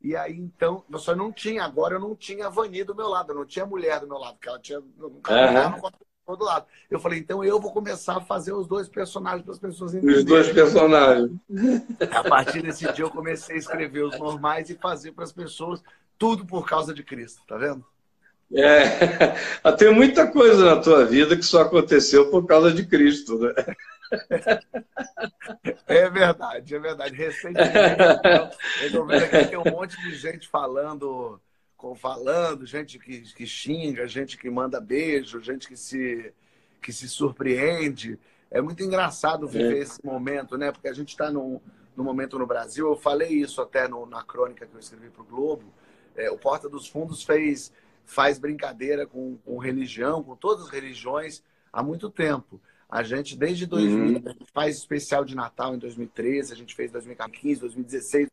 E 0.04 0.18
aí, 0.18 0.38
então, 0.38 0.84
eu 0.92 1.00
só 1.00 1.16
não 1.16 1.32
tinha, 1.32 1.64
agora 1.64 1.96
eu 1.96 2.00
não 2.00 2.14
tinha 2.14 2.48
a 2.48 2.50
Vani 2.50 2.84
do 2.84 2.94
meu 2.94 3.08
lado, 3.08 3.32
eu 3.32 3.36
não 3.38 3.46
tinha 3.46 3.64
a 3.64 3.68
mulher 3.68 4.02
do 4.02 4.08
meu 4.08 4.18
lado, 4.18 4.34
porque 4.34 4.50
ela 4.50 4.60
tinha 4.60 4.82
nunca 4.98 5.34
uhum. 5.34 6.36
do 6.36 6.44
lado. 6.44 6.66
Eu 6.92 7.00
falei, 7.00 7.20
então 7.20 7.42
eu 7.42 7.58
vou 7.58 7.72
começar 7.72 8.18
a 8.18 8.22
fazer 8.22 8.52
os 8.52 8.68
dois 8.68 8.90
personagens 8.90 9.44
para 9.44 9.54
as 9.54 9.60
pessoas 9.60 9.94
entenderem. 9.94 10.20
Os 10.20 10.26
dois 10.26 10.52
personagens. 10.52 11.32
A 12.12 12.24
partir 12.24 12.62
desse 12.62 12.92
dia 12.92 13.06
eu 13.06 13.10
comecei 13.10 13.56
a 13.56 13.60
escrever 13.60 14.04
os 14.04 14.20
normais 14.20 14.70
e 14.70 14.76
fazer 14.76 15.14
para 15.14 15.24
as 15.24 15.32
pessoas 15.32 15.82
tudo 16.18 16.46
por 16.46 16.68
causa 16.68 16.94
de 16.94 17.02
Cristo, 17.02 17.42
tá 17.48 17.58
vendo? 17.58 17.86
É, 18.54 19.72
tem 19.78 19.94
muita 19.94 20.28
coisa 20.28 20.66
na 20.66 20.82
tua 20.82 21.06
vida 21.06 21.38
que 21.38 21.44
só 21.44 21.62
aconteceu 21.62 22.30
por 22.30 22.46
causa 22.46 22.74
de 22.74 22.86
Cristo, 22.86 23.40
né? 23.40 23.54
É 25.88 26.10
verdade, 26.10 26.76
é 26.76 26.80
verdade. 26.80 27.16
Recentemente, 27.16 27.78
eu 28.82 28.88
estou 28.88 29.06
vendo 29.06 29.24
aqui 29.24 29.46
tem 29.46 29.58
um 29.58 29.72
monte 29.72 30.00
de 30.02 30.16
gente 30.16 30.48
falando, 30.48 31.40
falando, 31.96 32.66
gente 32.66 32.98
que, 32.98 33.22
que 33.34 33.46
xinga, 33.46 34.08
gente 34.08 34.38
que 34.38 34.50
manda 34.50 34.80
beijo, 34.80 35.42
gente 35.42 35.68
que 35.68 35.76
se, 35.76 36.34
que 36.82 36.94
se 36.94 37.10
surpreende. 37.10 38.18
É 38.50 38.62
muito 38.62 38.84
engraçado 38.84 39.48
viver 39.48 39.78
é. 39.78 39.80
esse 39.80 40.06
momento, 40.06 40.58
né? 40.58 40.72
Porque 40.72 40.88
a 40.88 40.94
gente 40.94 41.10
está 41.10 41.32
num, 41.32 41.60
no 41.96 42.04
momento 42.04 42.38
no 42.38 42.46
Brasil. 42.46 42.88
Eu 42.88 42.96
falei 42.96 43.30
isso 43.30 43.62
até 43.62 43.88
no, 43.88 44.06
na 44.06 44.24
crônica 44.24 44.66
que 44.66 44.74
eu 44.74 44.80
escrevi 44.80 45.10
para 45.10 45.22
o 45.22 45.26
Globo. 45.26 45.74
É, 46.16 46.30
o 46.30 46.38
Porta 46.38 46.70
dos 46.70 46.88
Fundos 46.88 47.24
fez, 47.24 47.74
faz 48.06 48.38
brincadeira 48.38 49.06
com, 49.06 49.38
com, 49.38 49.58
religião, 49.58 50.24
com 50.24 50.36
todas 50.36 50.66
as 50.66 50.70
religiões, 50.70 51.44
há 51.72 51.82
muito 51.82 52.10
tempo. 52.10 52.62
A 52.94 53.02
gente, 53.02 53.36
desde 53.36 53.66
2000, 53.66 54.22
uhum. 54.22 54.24
a 54.30 54.46
faz 54.54 54.78
especial 54.78 55.26
de 55.26 55.36
Natal 55.36 55.74
em 55.74 55.80
2013, 55.80 56.54
a 56.54 56.56
gente 56.56 56.76
fez 56.76 56.92
2015, 56.92 57.62
2016, 57.62 58.30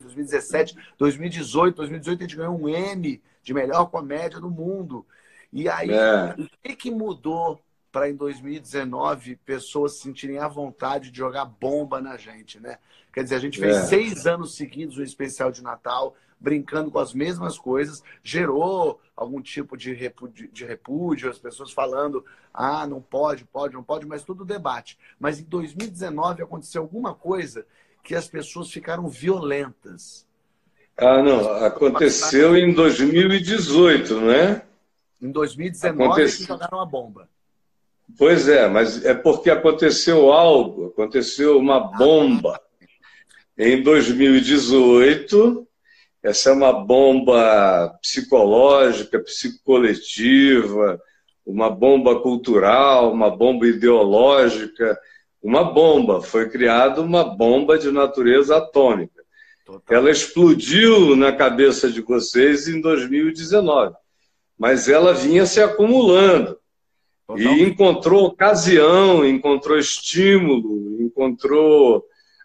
2017, 0.00 0.76
2018. 0.98 1.76
2018 1.76 2.18
a 2.18 2.22
gente 2.26 2.36
ganhou 2.36 2.60
um 2.60 2.68
M 2.68 3.22
de 3.42 3.54
melhor 3.54 3.86
comédia 3.86 4.38
do 4.38 4.50
mundo. 4.50 5.06
E 5.50 5.66
aí, 5.66 5.90
é. 5.90 6.34
o 6.38 6.46
que, 6.62 6.76
que 6.76 6.90
mudou 6.90 7.58
para 7.90 8.10
em 8.10 8.14
2019 8.14 9.36
pessoas 9.46 9.94
se 9.94 10.02
sentirem 10.02 10.36
à 10.36 10.46
vontade 10.46 11.10
de 11.10 11.16
jogar 11.16 11.46
bomba 11.46 11.98
na 11.98 12.18
gente, 12.18 12.60
né? 12.60 12.76
Quer 13.14 13.22
dizer, 13.22 13.36
a 13.36 13.40
gente 13.40 13.58
fez 13.58 13.76
é. 13.76 13.82
seis 13.84 14.26
anos 14.26 14.56
seguidos 14.56 14.98
o 14.98 15.02
especial 15.02 15.50
de 15.50 15.62
Natal, 15.62 16.14
brincando 16.42 16.90
com 16.90 16.98
as 16.98 17.14
mesmas 17.14 17.56
coisas, 17.56 18.02
gerou 18.22 19.00
algum 19.16 19.40
tipo 19.40 19.76
de 19.76 19.94
repúdio, 19.94 20.48
de 20.52 20.64
repúdio, 20.64 21.30
as 21.30 21.38
pessoas 21.38 21.70
falando, 21.70 22.24
ah, 22.52 22.86
não 22.86 23.00
pode, 23.00 23.44
pode, 23.44 23.74
não 23.74 23.82
pode, 23.82 24.04
mas 24.04 24.24
tudo 24.24 24.44
debate. 24.44 24.98
Mas 25.18 25.38
em 25.38 25.44
2019 25.44 26.42
aconteceu 26.42 26.82
alguma 26.82 27.14
coisa 27.14 27.64
que 28.02 28.14
as 28.14 28.26
pessoas 28.26 28.70
ficaram 28.70 29.08
violentas. 29.08 30.26
Ah, 30.96 31.22
não, 31.22 31.48
aconteceu 31.64 32.56
em 32.56 32.74
2018, 32.74 34.20
né? 34.20 34.62
Em 35.20 35.30
2019 35.30 36.02
Aconteceu... 36.02 36.46
jogaram 36.46 36.80
a 36.80 36.84
bomba. 36.84 37.28
Pois 38.18 38.48
é, 38.48 38.68
mas 38.68 39.04
é 39.04 39.14
porque 39.14 39.48
aconteceu 39.48 40.32
algo, 40.32 40.88
aconteceu 40.88 41.56
uma 41.58 41.80
bomba. 41.80 42.60
Em 43.56 43.82
2018, 43.82 45.66
essa 46.22 46.50
é 46.50 46.52
uma 46.52 46.72
bomba 46.72 47.98
psicológica, 48.00 49.18
psicoletiva, 49.18 51.00
uma 51.44 51.68
bomba 51.68 52.20
cultural, 52.20 53.12
uma 53.12 53.28
bomba 53.28 53.66
ideológica, 53.66 54.96
uma 55.42 55.64
bomba. 55.64 56.22
Foi 56.22 56.48
criada 56.48 57.00
uma 57.00 57.24
bomba 57.24 57.76
de 57.76 57.90
natureza 57.90 58.56
atômica. 58.56 59.20
Total. 59.66 59.96
Ela 59.96 60.10
explodiu 60.10 61.16
na 61.16 61.32
cabeça 61.32 61.90
de 61.90 62.00
vocês 62.00 62.68
em 62.68 62.80
2019, 62.80 63.94
mas 64.56 64.88
ela 64.88 65.12
vinha 65.12 65.44
se 65.44 65.60
acumulando. 65.60 66.56
E 67.36 67.62
encontrou 67.62 68.26
ocasião, 68.26 69.26
encontrou 69.26 69.78
estímulo, 69.78 71.00
encontrou 71.00 72.04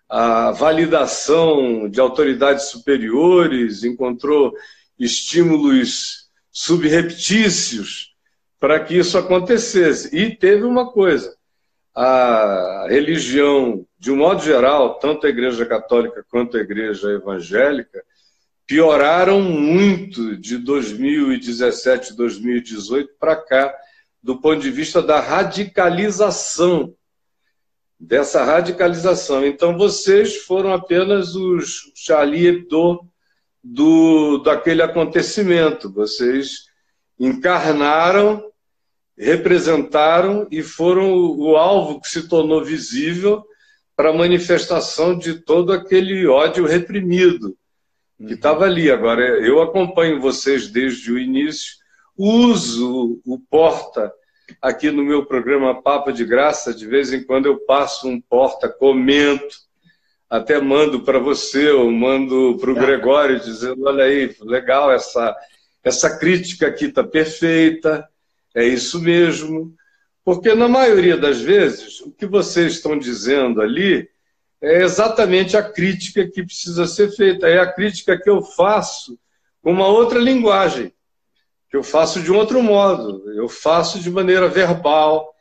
a 0.10 0.52
validação 0.52 1.89
de 1.89 2.00
autoridades 2.00 2.65
superiores, 2.65 3.84
encontrou 3.84 4.54
estímulos 4.98 6.28
subreptícios 6.52 8.13
para 8.60 8.80
que 8.80 8.96
isso 8.98 9.17
acontecesse. 9.17 10.15
E 10.15 10.36
teve 10.36 10.63
uma 10.63 10.91
coisa: 10.91 11.36
a 11.93 12.88
religião, 12.89 13.86
de 14.00 14.12
um 14.12 14.17
modo 14.17 14.41
geral, 14.43 15.00
tanto 15.00 15.28
a 15.28 15.30
Igreja 15.30 15.65
Católica 15.65 16.26
quanto 16.30 16.58
a 16.58 16.62
Igreja 16.62 17.10
Evangélica, 17.10 18.04
pioraram 18.65 19.41
muito 19.41 20.38
de 20.38 20.58
2017, 20.58 22.15
2018 22.15 23.12
para 23.20 23.36
cá 23.36 23.74
do 24.22 24.41
ponto 24.41 24.62
de 24.62 24.70
vista 24.70 25.02
da 25.02 25.22
radicalização, 25.22 26.93
dessa 28.00 28.44
radicalização. 28.44 29.46
Então, 29.46 29.78
vocês 29.78 30.38
foram 30.38 30.74
apenas 30.74 31.36
os 31.36 31.92
Charlie 31.96 32.48
Hebdo 32.48 33.02
do, 33.64 34.38
daquele 34.40 34.82
acontecimento. 34.82 35.92
Vocês 35.92 36.68
encarnaram, 37.20 38.44
representaram 39.18 40.48
e 40.52 40.62
foram 40.62 41.12
o, 41.14 41.52
o 41.52 41.58
alvo 41.58 42.00
que 42.00 42.08
se 42.08 42.28
tornou 42.28 42.64
visível 42.64 43.44
para 43.96 44.12
a 44.12 44.14
manifestação 44.14 45.18
de 45.18 45.36
todo 45.36 45.74
aquele 45.74 46.28
ódio 46.28 46.66
reprimido 46.66 47.58
que 48.26 48.34
estava 48.34 48.60
uhum. 48.60 48.66
ali. 48.66 48.92
Agora, 48.92 49.24
eu 49.24 49.62
acompanho 49.62 50.22
vocês 50.22 50.68
desde 50.68 51.12
o 51.12 51.20
início 51.20 51.78
uso 52.16 53.22
o 53.26 53.40
porta 53.40 54.12
aqui 54.62 54.92
no 54.92 55.04
meu 55.04 55.26
programa 55.26 55.82
Papo 55.82 56.12
de 56.12 56.26
Graça. 56.26 56.74
De 56.74 56.86
vez 56.86 57.14
em 57.14 57.24
quando 57.24 57.46
eu 57.46 57.58
passo 57.60 58.08
um 58.08 58.20
porta, 58.20 58.70
comento, 58.70 59.56
até 60.30 60.60
mando 60.60 61.02
para 61.02 61.20
você, 61.20 61.70
ou 61.72 61.92
mando 61.92 62.58
para 62.60 62.72
o 62.72 62.76
Gregório, 62.76 63.40
dizendo: 63.40 63.86
olha 63.86 64.06
aí, 64.06 64.36
legal, 64.42 64.92
essa, 64.92 65.36
essa 65.84 66.18
crítica 66.18 66.68
aqui 66.68 66.86
está 66.86 67.04
perfeita, 67.04 68.08
é 68.56 68.66
isso 68.66 69.02
mesmo. 69.02 69.74
Porque 70.24 70.54
na 70.54 70.68
maioria 70.68 71.16
das 71.16 71.40
vezes, 71.40 72.02
o 72.02 72.12
que 72.12 72.26
vocês 72.26 72.74
estão 72.74 72.98
dizendo 72.98 73.62
ali 73.62 74.10
é 74.62 74.82
exatamente 74.82 75.56
a 75.56 75.64
crítica 75.64 76.28
que 76.28 76.44
precisa 76.44 76.86
ser 76.86 77.12
feita, 77.12 77.48
é 77.48 77.60
a 77.60 77.72
crítica 77.72 78.20
que 78.20 78.30
eu 78.30 78.42
faço 78.42 79.18
com 79.62 79.72
uma 79.72 79.88
outra 79.88 80.20
linguagem 80.20 80.92
que 81.70 81.78
eu 81.78 81.84
faço 81.84 82.22
de 82.22 82.32
um 82.32 82.38
outro 82.38 82.62
modo. 82.62 83.32
Eu 83.34 83.50
faço 83.50 84.00
de 84.00 84.10
maneira 84.10 84.48
verbal, 84.48 85.34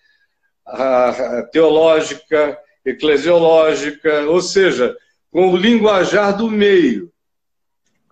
teológica, 1.52 2.58
eclesiológica, 2.84 4.22
ou 4.22 4.40
seja, 4.40 4.96
com 5.30 5.52
o 5.52 5.56
linguajar 5.56 6.36
do 6.36 6.50
meio. 6.50 7.12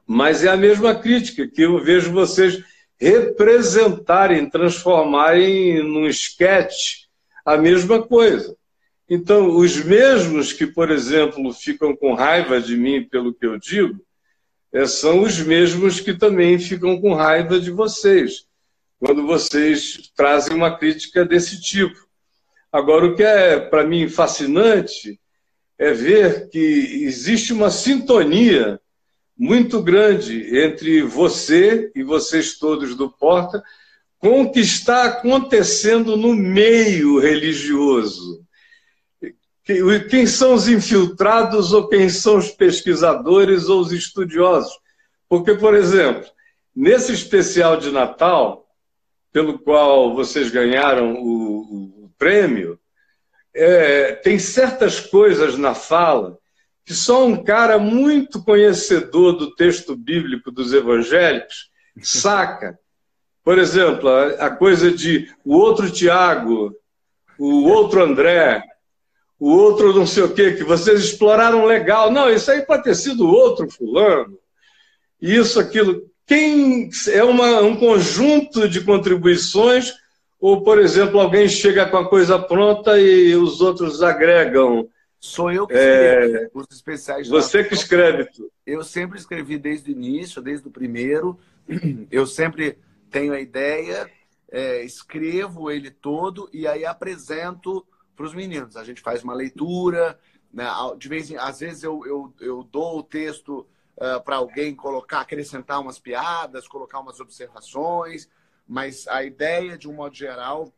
Mas 0.07 0.45
é 0.45 0.49
a 0.49 0.57
mesma 0.57 0.95
crítica 0.95 1.49
que 1.49 1.63
eu 1.63 1.83
vejo 1.83 2.13
vocês 2.13 2.63
representarem, 2.99 4.49
transformarem 4.49 5.83
num 5.83 6.07
esquete 6.07 7.09
a 7.45 7.57
mesma 7.57 8.03
coisa. 8.03 8.57
Então, 9.09 9.57
os 9.57 9.77
mesmos 9.85 10.53
que, 10.53 10.67
por 10.67 10.91
exemplo, 10.91 11.53
ficam 11.53 11.95
com 11.95 12.15
raiva 12.15 12.61
de 12.61 12.77
mim 12.77 13.03
pelo 13.03 13.35
que 13.35 13.47
eu 13.47 13.59
digo, 13.59 14.01
são 14.87 15.23
os 15.23 15.39
mesmos 15.39 16.01
que 16.01 16.13
também 16.13 16.59
ficam 16.59 17.01
com 17.01 17.15
raiva 17.15 17.61
de 17.61 17.71
vocês, 17.71 18.47
quando 18.99 19.25
vocês 19.25 20.11
trazem 20.17 20.57
uma 20.57 20.77
crítica 20.77 21.25
desse 21.25 21.61
tipo. 21.61 21.97
Agora, 22.73 23.07
o 23.07 23.15
que 23.15 23.23
é 23.23 23.61
para 23.61 23.85
mim 23.85 24.09
fascinante 24.09 25.21
é 25.79 25.93
ver 25.93 26.49
que 26.49 26.59
existe 27.05 27.53
uma 27.53 27.71
sintonia 27.71 28.81
muito 29.37 29.81
grande 29.81 30.57
entre 30.59 31.03
você 31.03 31.93
e 31.95 32.03
vocês 32.03 32.59
todos 32.59 32.97
do 32.97 33.11
Porta 33.11 33.63
com 34.19 34.43
o 34.43 34.51
que 34.51 34.61
está 34.61 35.05
acontecendo 35.05 36.17
no 36.17 36.35
meio 36.35 37.19
religioso 37.19 38.44
quem 39.65 40.27
são 40.27 40.55
os 40.55 40.69
infiltrados 40.69 41.73
ou 41.73 41.89
quem 41.89 42.11
são 42.11 42.37
os 42.37 42.51
pesquisadores 42.51 43.69
ou 43.69 43.81
os 43.81 43.93
estudiosos. 43.93 44.73
Porque, 45.29 45.55
por 45.55 45.75
exemplo, 45.75 46.29
nesse 46.77 47.13
especial 47.13 47.79
de 47.79 47.91
Natal, 47.91 48.69
pelo 49.33 49.59
qual 49.59 50.15
vocês 50.15 50.51
ganharam 50.51 51.15
o, 51.15 52.05
o 52.05 52.11
prêmio, 52.19 52.79
é, 53.55 54.13
tem 54.13 54.39
certas 54.39 55.01
coisas 55.01 55.57
na 55.57 55.75
fala 55.75 56.39
que 56.85 56.93
só 56.93 57.25
um 57.25 57.43
cara 57.43 57.79
muito 57.79 58.45
conhecedor 58.45 59.33
do 59.33 59.55
texto 59.55 59.97
bíblico 59.97 60.51
dos 60.51 60.75
evangélicos 60.75 61.71
saca. 62.03 62.79
Por 63.43 63.59
exemplo, 63.59 64.09
a, 64.09 64.47
a 64.47 64.51
coisa 64.51 64.93
de 64.93 65.33
o 65.45 65.57
outro 65.57 65.91
Tiago, 65.91 66.77
o 67.39 67.65
outro 67.69 68.03
André, 68.03 68.63
o 69.39 69.51
outro 69.51 69.93
não 69.93 70.07
sei 70.07 70.23
o 70.23 70.33
quê, 70.33 70.53
que 70.53 70.65
vocês 70.65 71.01
exploraram 71.01 71.65
legal. 71.65 72.11
Não, 72.11 72.31
isso 72.31 72.51
aí 72.51 72.63
pode 72.63 72.85
ter 72.85 72.95
sido 72.95 73.27
outro 73.27 73.69
fulano. 73.71 74.39
Isso, 75.21 75.59
aquilo. 75.59 76.11
Quem 76.27 76.89
é 77.09 77.23
uma, 77.23 77.61
um 77.61 77.77
conjunto 77.77 78.69
de 78.69 78.81
contribuições, 78.83 79.93
ou, 80.41 80.63
por 80.63 80.79
exemplo, 80.79 81.21
alguém 81.21 81.49
chega 81.49 81.87
com 81.87 81.99
a 81.99 82.09
coisa 82.09 82.39
pronta 82.39 82.99
e 82.99 83.35
os 83.35 83.61
outros 83.61 84.03
agregam. 84.03 84.89
Sou 85.19 85.51
eu 85.51 85.67
que 85.67 85.73
escrevo 85.75 86.37
é, 86.37 86.51
os 86.53 86.67
especiais. 86.71 87.29
Você 87.29 87.65
que 87.65 87.75
escreve 87.75 88.27
tudo. 88.27 88.51
Eu 88.67 88.85
sempre 88.85 89.19
escrevi 89.19 89.59
desde 89.59 89.91
o 89.91 89.93
início, 89.93 90.43
desde 90.43 90.69
o 90.69 90.71
primeiro. 90.71 91.39
Eu 92.11 92.27
sempre 92.27 92.79
tenho 93.11 93.33
a 93.33 93.41
ideia, 93.41 94.11
é, 94.51 94.85
escrevo 94.85 95.71
ele 95.71 95.91
todo 95.91 96.49
e 96.53 96.67
aí 96.67 96.85
apresento 96.85 97.87
para 98.15 98.27
os 98.27 98.35
meninos. 98.35 98.77
A 98.77 98.85
gente 98.85 99.01
faz 99.01 99.23
uma 99.23 99.35
leitura, 99.35 100.19
né? 100.53 100.67
de 100.99 101.09
vez 101.09 101.31
em, 101.31 101.37
às 101.37 101.61
vezes 101.61 101.83
eu, 101.83 102.07
eu, 102.07 102.35
eu 102.41 102.63
dou 102.63 102.99
o 102.99 103.03
texto 103.03 103.67
uh, 103.97 104.23
para 104.25 104.37
alguém 104.37 104.75
colocar, 104.75 105.21
acrescentar 105.21 105.81
umas 105.81 105.99
piadas, 105.99 106.69
colocar 106.69 107.01
umas 107.01 107.21
observações, 107.21 108.29
mas 108.67 109.07
a 109.09 109.25
ideia, 109.25 109.77
de 109.77 109.89
um 109.89 109.95
modo 109.95 110.15
geral, 110.15 110.73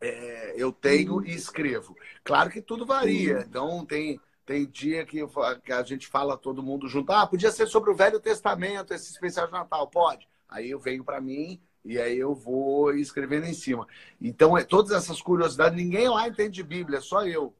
é, 0.00 0.54
eu 0.56 0.72
tenho 0.72 1.24
e 1.24 1.34
escrevo. 1.34 1.96
Claro 2.22 2.50
que 2.50 2.60
tudo 2.60 2.84
varia. 2.84 3.44
Então, 3.48 3.86
tem 3.86 4.20
Tem 4.46 4.66
dia 4.66 5.06
que, 5.06 5.20
que 5.64 5.72
a 5.72 5.82
gente 5.82 6.06
fala 6.06 6.36
todo 6.36 6.62
mundo 6.62 6.86
junto. 6.86 7.10
Ah, 7.12 7.26
podia 7.26 7.50
ser 7.50 7.66
sobre 7.66 7.90
o 7.90 7.94
Velho 7.94 8.20
Testamento, 8.20 8.92
esse 8.92 9.10
especial 9.10 9.46
de 9.46 9.52
Natal. 9.52 9.88
Pode. 9.88 10.28
Aí 10.46 10.68
eu 10.70 10.78
venho 10.78 11.02
para 11.02 11.18
mim 11.20 11.58
e 11.84 11.98
aí 11.98 12.18
eu 12.18 12.34
vou 12.34 12.94
escrevendo 12.94 13.46
em 13.46 13.52
cima. 13.52 13.86
Então, 14.20 14.56
é, 14.56 14.64
todas 14.64 14.92
essas 14.92 15.20
curiosidades, 15.20 15.76
ninguém 15.76 16.08
lá 16.08 16.26
entende 16.26 16.62
Bíblia, 16.62 17.00
só 17.00 17.26
eu. 17.26 17.52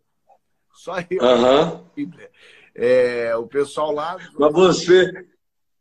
Só 0.73 0.97
eu. 1.11 1.23
Uhum. 1.23 1.85
Bíblia. 1.95 2.31
É, 2.75 3.37
o 3.37 3.47
pessoal 3.47 3.93
lá. 3.93 4.17
Mas 4.39 4.53
você, 4.53 5.27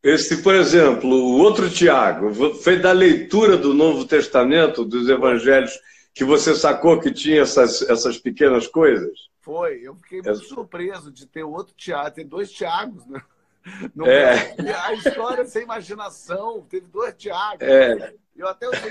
esse, 0.04 0.44
por 0.44 0.54
exemplo, 0.54 1.10
o 1.10 1.38
outro 1.40 1.70
Tiago, 1.70 2.34
foi 2.56 2.78
da 2.78 2.92
leitura 2.92 3.56
do 3.56 3.74
Novo 3.74 4.06
Testamento, 4.06 4.84
dos 4.84 5.08
Evangelhos, 5.08 5.80
que 6.14 6.26
você 6.26 6.54
sacou 6.54 7.00
que 7.00 7.12
tinha 7.12 7.42
essas, 7.42 7.82
essas 7.84 8.18
pequenas 8.18 8.68
coisas? 8.68 9.30
Foi, 9.40 9.80
eu 9.82 9.96
fiquei 9.96 10.22
muito 10.22 10.42
é. 10.42 10.48
surpreso 10.48 11.12
de 11.12 11.26
ter 11.26 11.44
outro 11.44 11.74
Tiago, 11.76 12.16
ter 12.16 12.26
dois 12.26 12.52
Tiagos, 12.52 13.06
né? 13.08 13.22
No 13.96 14.06
é. 14.06 14.56
A 14.84 14.94
história 14.94 15.46
sem 15.46 15.64
imaginação, 15.64 16.66
teve 16.70 16.86
dois 16.88 17.14
Tiagos. 17.16 17.62
É. 17.62 18.14
Eu 18.36 18.48
até 18.48 18.68
usei 18.68 18.90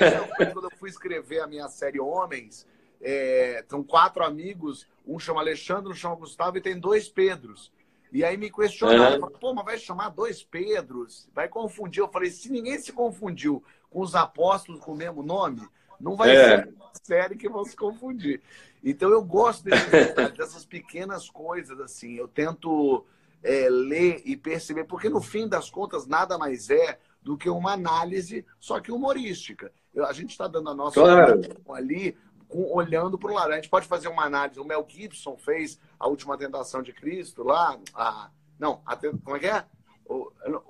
quando 0.53 0.71
eu 0.71 0.77
fui 0.79 0.89
escrever 0.89 1.41
a 1.41 1.47
minha 1.47 1.69
série 1.69 2.01
Homens, 2.01 2.67
é, 3.01 3.65
são 3.69 3.83
quatro 3.83 4.25
amigos, 4.25 4.87
um 5.07 5.19
chama 5.19 5.41
Alexandre, 5.41 5.91
um 5.91 5.95
chama 5.95 6.17
Gustavo 6.17 6.57
e 6.57 6.61
tem 6.61 6.79
dois 6.79 7.09
Pedros. 7.09 7.73
E 8.13 8.23
aí 8.25 8.37
me 8.37 8.51
questionaram, 8.51 9.21
uhum. 9.21 9.31
pô, 9.41 9.55
mas 9.55 9.65
vai 9.65 9.79
chamar 9.79 10.11
dois 10.11 10.45
Pedros? 10.45 11.29
Vai 11.35 11.49
confundir. 11.49 12.01
Eu 12.03 12.09
falei, 12.09 12.31
se 12.31 12.51
ninguém 12.51 12.79
se 12.79 12.93
confundiu 12.93 13.65
com 13.91 14.01
os 14.01 14.15
apóstolos 14.15 14.81
com 14.81 14.93
o 14.93 14.97
mesmo 14.97 15.23
nome, 15.23 15.67
não 15.99 16.15
vai 16.15 16.37
é. 16.37 16.59
ser 16.59 16.75
série 17.03 17.37
que 17.37 17.49
vão 17.49 17.65
se 17.65 17.75
confundir. 17.75 18.43
Então 18.85 19.11
eu 19.11 19.23
gosto 19.23 19.65
dessas 19.65 20.65
pequenas 20.65 21.31
coisas, 21.31 21.81
assim. 21.81 22.15
Eu 22.15 22.29
tento 22.29 23.05
é, 23.43 23.69
ler 23.71 24.23
e 24.25 24.37
perceber, 24.37 24.85
porque 24.85 25.09
no 25.09 25.23
fim 25.23 25.49
das 25.49 25.71
contas 25.71 26.07
nada 26.07 26.37
mais 26.37 26.69
é 26.71 26.99
do 27.23 27.37
que 27.37 27.49
uma 27.49 27.73
análise, 27.73 28.45
só 28.59 28.81
que 28.81 28.91
humorística. 28.91 29.73
Eu, 29.95 30.07
a 30.07 30.13
gente 30.13 30.31
está 30.31 30.49
dando 30.49 30.71
a 30.71 30.75
nossa 30.75 31.01
claro. 31.01 31.41
ali, 31.71 32.17
com, 32.49 32.75
olhando 32.75 33.19
para 33.19 33.31
o 33.31 33.35
lado. 33.35 33.53
A 33.53 33.57
gente 33.57 33.69
pode 33.69 33.87
fazer 33.87 34.09
uma 34.09 34.25
análise. 34.25 34.59
O 34.59 34.65
Mel 34.65 34.85
Gibson 34.89 35.37
fez 35.37 35.79
a 35.99 36.09
última 36.09 36.37
tentação 36.37 36.83
de 36.83 36.93
Cristo 36.93 37.43
lá. 37.43 37.79
A, 37.95 38.31
não, 38.59 38.83
a, 38.85 38.97
como 38.97 39.37
é 39.37 39.39
que 39.39 39.47
é? 39.47 39.65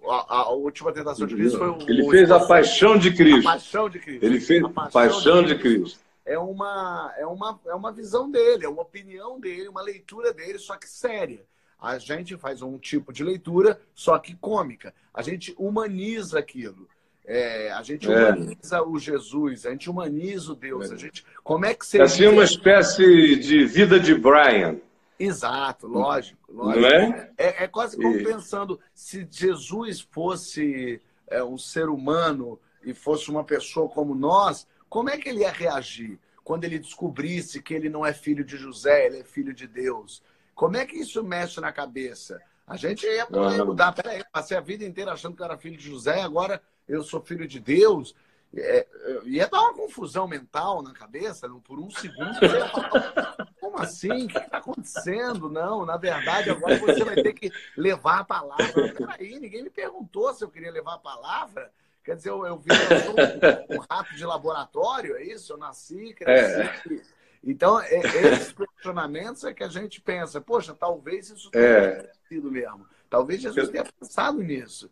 a, 0.09 0.37
a, 0.37 0.51
última 0.51 0.93
tentação 0.93 1.27
de 1.27 1.35
Cristo 1.35 1.59
foi 1.59 1.69
o. 1.69 1.79
Ele 1.89 2.09
fez 2.11 2.31
a 2.31 2.47
paixão 2.47 2.99
de 2.99 3.15
Cristo. 3.15 3.49
A 3.49 3.53
paixão 3.53 3.89
de 3.89 3.99
Cristo. 3.99 4.25
Ele 4.25 4.41
fez 4.41 4.65
a 4.65 4.69
paixão, 4.69 4.93
paixão 4.93 5.43
de, 5.43 5.55
Cristo. 5.57 5.79
de 5.79 5.83
Cristo. 5.83 6.01
É 6.25 6.39
uma, 6.39 7.13
é, 7.17 7.27
uma, 7.27 7.61
é 7.67 7.75
uma 7.75 7.93
visão 7.93 8.31
dele, 8.31 8.65
é 8.65 8.69
uma 8.69 8.83
opinião 8.83 9.41
dele, 9.41 9.69
uma 9.69 9.83
leitura 9.83 10.33
dele, 10.33 10.59
só 10.59 10.77
que 10.77 10.89
séria. 10.89 11.45
A 11.83 11.99
gente 11.99 12.37
faz 12.37 12.63
um 12.63 12.79
tipo 12.79 13.13
de 13.13 13.25
leitura, 13.25 13.81
só 13.93 14.17
que 14.17 14.37
cômica. 14.37 14.95
A 15.13 15.21
gente 15.21 15.53
humaniza 15.59 16.39
aquilo. 16.39 16.89
É, 17.25 17.73
a 17.73 17.83
gente 17.83 18.09
é. 18.09 18.31
humaniza 18.31 18.77
é. 18.77 18.81
o 18.81 18.97
Jesus, 19.01 19.67
a 19.67 19.71
gente 19.71 19.91
humaniza 19.91 20.53
o 20.53 20.55
Deus. 20.55 20.93
É. 20.93 20.95
A 20.95 20.97
gente, 20.97 21.25
como 21.43 21.67
é 21.67 21.75
que 21.75 21.85
seria... 21.85 22.07
Assim, 22.07 22.29
uma 22.29 22.45
espécie 22.45 23.35
de 23.35 23.65
vida 23.65 23.99
de 23.99 24.15
Brian. 24.15 24.79
Exato, 25.19 25.89
lógico. 25.89 26.53
lógico. 26.53 26.81
Não 26.81 26.89
é? 26.89 27.31
é? 27.37 27.65
É, 27.65 27.67
quase 27.67 27.97
como 27.97 28.17
e... 28.17 28.23
pensando 28.23 28.79
se 28.95 29.27
Jesus 29.29 30.01
fosse 30.01 31.01
é, 31.27 31.43
um 31.43 31.59
ser 31.59 31.89
humano 31.89 32.61
e 32.85 32.95
fosse 32.95 33.29
uma 33.29 33.43
pessoa 33.43 33.89
como 33.89 34.15
nós, 34.15 34.69
como 34.89 35.11
é 35.11 35.19
que 35.19 35.29
ele 35.29 35.41
ia 35.41 35.51
reagir 35.51 36.17
quando 36.45 36.63
ele 36.63 36.79
descobrisse 36.79 37.61
que 37.61 37.75
ele 37.75 37.89
não 37.89 38.07
é 38.07 38.13
filho 38.13 38.45
de 38.45 38.57
José, 38.57 39.07
ele 39.07 39.19
é 39.19 39.25
filho 39.25 39.53
de 39.53 39.67
Deus? 39.67 40.23
Como 40.55 40.77
é 40.77 40.87
que 40.87 40.97
isso 40.97 41.23
mexe 41.23 41.61
na 41.61 41.73
cabeça? 41.73 42.41
A 42.67 42.77
gente 42.77 43.07
ia 43.07 43.27
poder 43.27 43.65
mudar. 43.65 43.93
Peraí, 43.93 44.21
eu 44.21 44.27
passei 44.33 44.57
a 44.57 44.61
vida 44.61 44.85
inteira 44.85 45.13
achando 45.13 45.37
que 45.37 45.43
eu 45.43 45.47
era 45.47 45.59
filho 45.59 45.77
de 45.77 45.89
José, 45.89 46.21
agora 46.21 46.63
eu 46.89 47.03
sou 47.03 47.21
filho 47.21 47.47
de 47.47 47.59
Deus. 47.59 48.15
É, 48.55 48.87
ia 49.25 49.49
dar 49.49 49.63
uma 49.63 49.75
confusão 49.75 50.29
mental 50.29 50.83
na 50.83 50.93
cabeça, 50.93 51.49
por 51.65 51.79
um 51.79 51.91
segundo. 51.91 52.35
Você 52.35 52.59
ia 52.59 52.69
falar, 52.69 53.49
como 53.59 53.79
assim? 53.79 54.25
O 54.25 54.29
que 54.29 54.39
está 54.39 54.59
acontecendo? 54.59 55.49
Não, 55.49 55.87
na 55.87 55.97
verdade, 55.97 56.51
agora 56.51 56.79
você 56.79 57.03
vai 57.03 57.17
ter 57.17 57.33
que 57.33 57.51
levar 57.77 58.21
a 58.21 58.25
palavra. 58.25 58.95
Peraí, 58.95 59.39
ninguém 59.39 59.63
me 59.63 59.71
perguntou 59.71 60.33
se 60.35 60.45
eu 60.45 60.51
queria 60.51 60.71
levar 60.71 60.95
a 60.95 60.99
palavra. 60.99 61.73
Quer 62.05 62.17
dizer, 62.17 62.31
eu, 62.31 62.45
eu 62.45 62.59
vi 62.59 62.71
um, 62.73 63.77
um, 63.77 63.85
rato 63.89 64.15
de 64.15 64.25
laboratório, 64.25 65.17
é 65.17 65.23
isso? 65.23 65.53
Eu 65.53 65.57
nasci, 65.57 66.13
cresci. 66.15 66.61
É. 66.61 67.22
Então, 67.45 67.81
é, 67.81 68.01
esses 68.35 68.53
questionamentos 68.55 69.45
é 69.45 69.53
que 69.53 69.65
a 69.65 69.69
gente 69.69 70.01
pensa, 70.01 70.41
poxa, 70.41 70.75
talvez 70.75 71.31
isso 71.31 71.51
tenha 71.51 71.65
é. 71.65 72.13
sido 72.29 72.51
mesmo. 72.51 72.87
Talvez 73.11 73.43
Jesus 73.43 73.69
tenha 73.69 73.85
pensado 73.85 74.43
nisso. 74.43 74.91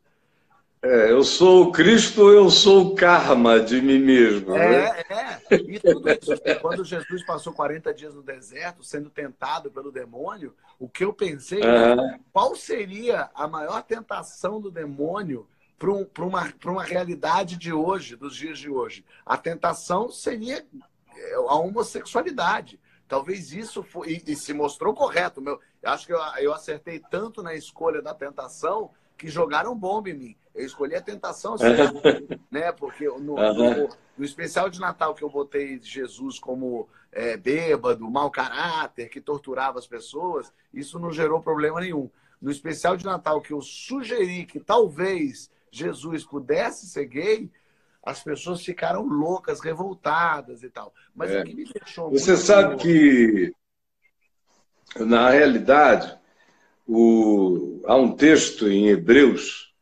É, 0.82 1.10
eu 1.10 1.22
sou 1.22 1.64
o 1.64 1.72
Cristo, 1.72 2.30
eu 2.30 2.48
sou 2.48 2.86
o 2.86 2.94
karma 2.94 3.60
de 3.60 3.82
mim 3.82 3.98
mesmo. 3.98 4.56
É, 4.56 5.04
né? 5.04 5.04
é. 5.50 5.54
E 5.56 5.78
tudo 5.78 6.08
isso. 6.08 6.32
Quando 6.62 6.84
Jesus 6.84 7.24
passou 7.26 7.52
40 7.52 7.92
dias 7.92 8.14
no 8.14 8.22
deserto, 8.22 8.82
sendo 8.82 9.10
tentado 9.10 9.70
pelo 9.70 9.92
demônio, 9.92 10.54
o 10.78 10.88
que 10.88 11.04
eu 11.04 11.12
pensei, 11.12 11.60
uhum. 11.60 12.18
qual 12.32 12.56
seria 12.56 13.28
a 13.34 13.46
maior 13.46 13.82
tentação 13.82 14.58
do 14.58 14.70
demônio 14.70 15.46
para 15.78 15.90
um, 15.90 16.06
uma, 16.20 16.50
uma 16.64 16.82
realidade 16.82 17.56
de 17.58 17.74
hoje, 17.74 18.16
dos 18.16 18.34
dias 18.34 18.58
de 18.58 18.70
hoje? 18.70 19.04
A 19.24 19.36
tentação 19.36 20.10
seria 20.10 20.64
a 21.48 21.54
homossexualidade. 21.54 22.80
Talvez 23.06 23.52
isso 23.52 23.83
foi, 23.83 24.22
e, 24.26 24.33
e 24.33 24.37
se 24.37 24.52
mostrou 24.52 24.94
correto. 24.94 25.40
Meu, 25.40 25.59
acho 25.83 26.06
que 26.06 26.12
eu, 26.12 26.20
eu 26.38 26.54
acertei 26.54 27.00
tanto 27.11 27.42
na 27.42 27.54
escolha 27.54 28.00
da 28.00 28.14
tentação 28.14 28.90
que 29.18 29.28
jogaram 29.28 29.76
bomba 29.76 30.09
em 30.09 30.14
mim. 30.14 30.37
Eu 30.54 30.64
escolhi 30.64 30.94
a 30.94 31.02
tentação 31.02 31.59
certa, 31.59 31.92
né? 32.50 32.72
Porque 32.72 33.06
no, 33.06 33.35
no, 33.37 33.88
no, 34.16 34.24
especial 34.24 34.70
de 34.70 34.80
Natal 34.80 35.14
que 35.14 35.22
eu 35.22 35.28
botei 35.28 35.78
Jesus 35.83 36.38
como 36.38 36.88
é, 37.12 37.37
bêbado, 37.37 38.09
mau 38.11 38.30
caráter, 38.30 39.09
que 39.09 39.20
torturava 39.20 39.78
as 39.78 39.87
pessoas, 39.87 40.52
isso 40.72 40.98
não 40.98 41.12
gerou 41.12 41.42
problema 41.42 41.80
nenhum. 41.80 42.09
No 42.40 42.50
especial 42.50 42.96
de 42.96 43.04
Natal 43.04 43.42
que 43.42 43.52
eu 43.52 43.61
sugeri 43.61 44.46
que 44.46 44.59
talvez 44.59 45.50
Jesus 45.70 46.24
pudesse 46.24 46.87
ser 46.87 47.04
gay, 47.06 47.50
as 48.02 48.22
pessoas 48.22 48.64
ficaram 48.64 49.02
loucas, 49.02 49.60
revoltadas 49.60 50.62
e 50.62 50.70
tal. 50.70 50.94
Mas 51.14 51.30
é. 51.30 51.40
o 51.40 51.44
que 51.44 51.54
me 51.54 51.64
deixou. 51.64 52.10
Você 52.10 52.36
sabe 52.36 52.76
que, 52.76 53.54
na 54.96 55.30
realidade, 55.30 56.18
o... 56.86 57.82
há 57.86 57.96
um 57.96 58.16
texto 58.16 58.68
em 58.68 58.88
Hebreus, 58.88 59.74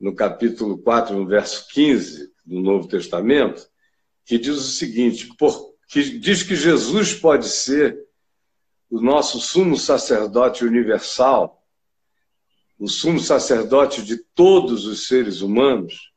no 0.00 0.14
capítulo 0.14 0.78
4, 0.78 1.14
no 1.14 1.26
verso 1.26 1.68
15 1.68 2.32
do 2.44 2.60
Novo 2.60 2.88
Testamento, 2.88 3.68
que 4.24 4.38
diz 4.38 4.56
o 4.56 4.62
seguinte: 4.62 5.28
por... 5.38 5.74
que 5.86 6.18
diz 6.18 6.42
que 6.42 6.56
Jesus 6.56 7.14
pode 7.14 7.48
ser 7.48 8.06
o 8.90 9.00
nosso 9.00 9.38
sumo 9.40 9.76
sacerdote 9.76 10.64
universal, 10.64 11.62
o 12.78 12.88
sumo 12.88 13.20
sacerdote 13.20 14.02
de 14.02 14.16
todos 14.16 14.86
os 14.86 15.06
seres 15.06 15.42
humanos 15.42 16.08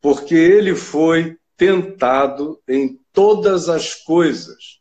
porque 0.00 0.34
ele 0.34 0.74
foi 0.74 1.36
tentado 1.56 2.60
em 2.68 2.98
todas 3.12 3.68
as 3.68 3.94
coisas, 3.94 4.80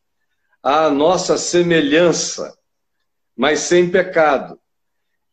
à 0.61 0.89
nossa 0.89 1.37
semelhança, 1.37 2.55
mas 3.35 3.59
sem 3.61 3.89
pecado. 3.89 4.59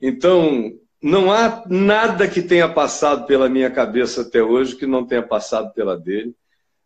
Então, 0.00 0.72
não 1.02 1.30
há 1.30 1.64
nada 1.68 2.26
que 2.26 2.40
tenha 2.40 2.66
passado 2.66 3.26
pela 3.26 3.48
minha 3.48 3.70
cabeça 3.70 4.22
até 4.22 4.42
hoje 4.42 4.74
que 4.74 4.86
não 4.86 5.06
tenha 5.06 5.22
passado 5.22 5.72
pela 5.74 5.98
dele. 5.98 6.34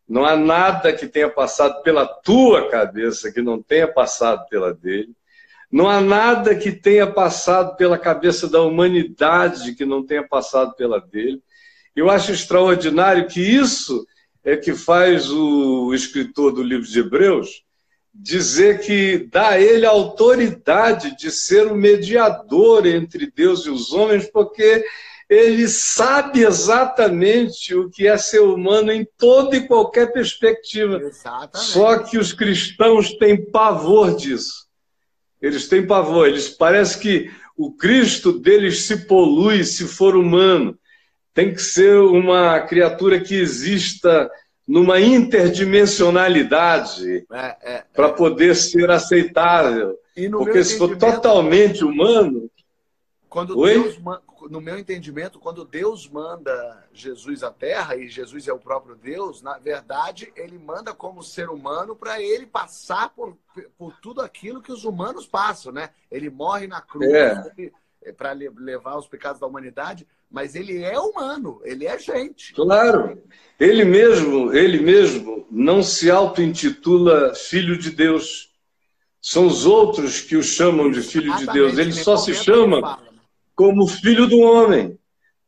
Não 0.09 0.25
há 0.25 0.35
nada 0.37 0.93
que 0.93 1.07
tenha 1.07 1.31
passado 1.31 1.83
pela 1.83 2.07
tua 2.07 2.69
cabeça 2.69 3.31
que 3.31 3.41
não 3.41 3.63
tenha 3.63 3.87
passado 3.87 4.49
pela 4.49 4.75
dele. 4.75 5.15
Não 5.71 5.89
há 5.89 6.01
nada 6.01 6.55
que 6.55 6.73
tenha 6.73 7.07
passado 7.07 7.77
pela 7.77 7.99
cabeça 7.99 8.49
da 8.49 8.63
humanidade 8.63 9.75
que 9.75 9.85
não 9.85 10.05
tenha 10.05 10.27
passado 10.27 10.75
pela 10.75 10.99
dele. 10.99 11.41
Eu 11.99 12.09
acho 12.09 12.31
extraordinário 12.31 13.27
que 13.27 13.41
isso 13.41 14.07
é 14.45 14.57
que 14.57 14.73
faz 14.73 15.29
o 15.33 15.93
escritor 15.93 16.53
do 16.53 16.63
livro 16.63 16.87
de 16.87 17.01
Hebreus 17.01 17.65
dizer 18.15 18.79
que 18.79 19.27
dá 19.33 19.49
a 19.49 19.61
ele 19.61 19.85
a 19.85 19.91
autoridade 19.91 21.17
de 21.17 21.29
ser 21.33 21.67
o 21.67 21.75
mediador 21.75 22.87
entre 22.87 23.29
Deus 23.35 23.67
e 23.67 23.71
os 23.71 23.93
homens, 23.93 24.31
porque 24.31 24.85
ele 25.29 25.67
sabe 25.67 26.45
exatamente 26.45 27.75
o 27.75 27.91
que 27.91 28.07
é 28.07 28.17
ser 28.17 28.43
humano 28.43 28.93
em 28.93 29.05
toda 29.19 29.57
e 29.57 29.67
qualquer 29.67 30.13
perspectiva. 30.13 31.03
Exatamente. 31.03 31.71
Só 31.73 31.99
que 31.99 32.17
os 32.17 32.33
cristãos 32.33 33.13
têm 33.15 33.51
pavor 33.51 34.15
disso. 34.15 34.69
Eles 35.43 35.67
têm 35.67 35.85
pavor. 35.85 36.29
Eles 36.29 36.49
parece 36.49 36.97
que 37.01 37.29
o 37.57 37.73
Cristo 37.73 38.39
deles 38.39 38.83
se 38.83 38.99
polui 38.99 39.65
se 39.65 39.85
for 39.85 40.15
humano 40.15 40.79
tem 41.39 41.55
que 41.55 41.63
ser 41.63 41.97
uma 42.01 42.61
criatura 42.63 43.21
que 43.21 43.37
exista 43.37 44.29
numa 44.67 45.01
interdimensionalidade 45.01 47.25
é, 47.31 47.57
é, 47.63 47.85
para 47.95 48.09
é. 48.09 48.13
poder 48.13 48.57
ser 48.57 48.91
aceitável. 48.91 49.97
Porque 50.33 50.65
se 50.65 50.77
for 50.77 50.99
totalmente 50.99 51.85
humano. 51.85 52.51
Quando 53.29 53.57
Oi? 53.57 53.75
Deus, 53.75 54.01
no 54.51 54.61
meu 54.61 54.81
entendimento, 54.81 55.39
quando 55.39 55.65
Deus 55.65 56.09
manda 56.09 56.85
Jesus 56.93 57.45
à 57.45 57.53
Terra, 57.53 57.95
e 57.95 58.09
Jesus 58.09 58.49
é 58.49 58.53
o 58.53 58.59
próprio 58.59 58.97
Deus, 58.97 59.41
na 59.41 59.59
verdade, 59.59 60.33
ele 60.35 60.59
manda 60.59 60.93
como 60.93 61.23
ser 61.23 61.51
humano 61.51 61.95
para 61.95 62.21
ele 62.21 62.47
passar 62.47 63.11
por, 63.11 63.39
por 63.79 63.95
tudo 64.01 64.23
aquilo 64.23 64.61
que 64.61 64.73
os 64.73 64.83
humanos 64.83 65.25
passam, 65.25 65.71
né? 65.71 65.91
Ele 66.11 66.31
morre 66.31 66.67
na 66.67 66.81
cruz 66.81 67.07
é 68.03 68.13
para 68.13 68.33
levar 68.33 68.97
os 68.97 69.07
pecados 69.07 69.41
da 69.41 69.47
humanidade, 69.47 70.07
mas 70.31 70.55
ele 70.55 70.83
é 70.83 70.99
humano, 70.99 71.61
ele 71.65 71.87
é 71.87 71.99
gente. 71.99 72.53
Claro. 72.53 73.23
Ele 73.59 73.85
mesmo, 73.85 74.55
ele 74.55 74.79
mesmo 74.79 75.47
não 75.51 75.83
se 75.83 76.11
auto-intitula 76.11 77.35
filho 77.35 77.77
de 77.77 77.91
Deus. 77.91 78.51
São 79.21 79.47
os 79.47 79.67
outros 79.67 80.21
que 80.21 80.37
o 80.37 80.43
chamam 80.43 80.91
de 80.91 81.03
filho 81.03 81.35
de 81.37 81.47
Deus. 81.47 81.77
Ele 81.77 81.93
só 81.93 82.17
se 82.17 82.35
chama 82.35 83.01
como 83.55 83.89
filho 83.89 84.27
do 84.27 84.39
homem. 84.39 84.99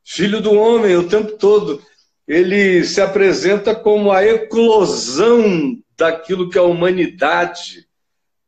Filho 0.05 0.41
do 0.41 0.53
homem 0.53 0.97
o 0.97 1.09
tempo 1.09 1.33
todo. 1.39 1.81
Ele 2.27 2.83
se 2.85 3.01
apresenta 3.01 3.75
como 3.75 4.11
a 4.11 4.25
eclosão 4.25 5.79
daquilo 5.97 6.49
que 6.49 6.59
a 6.59 6.63
humanidade 6.63 7.87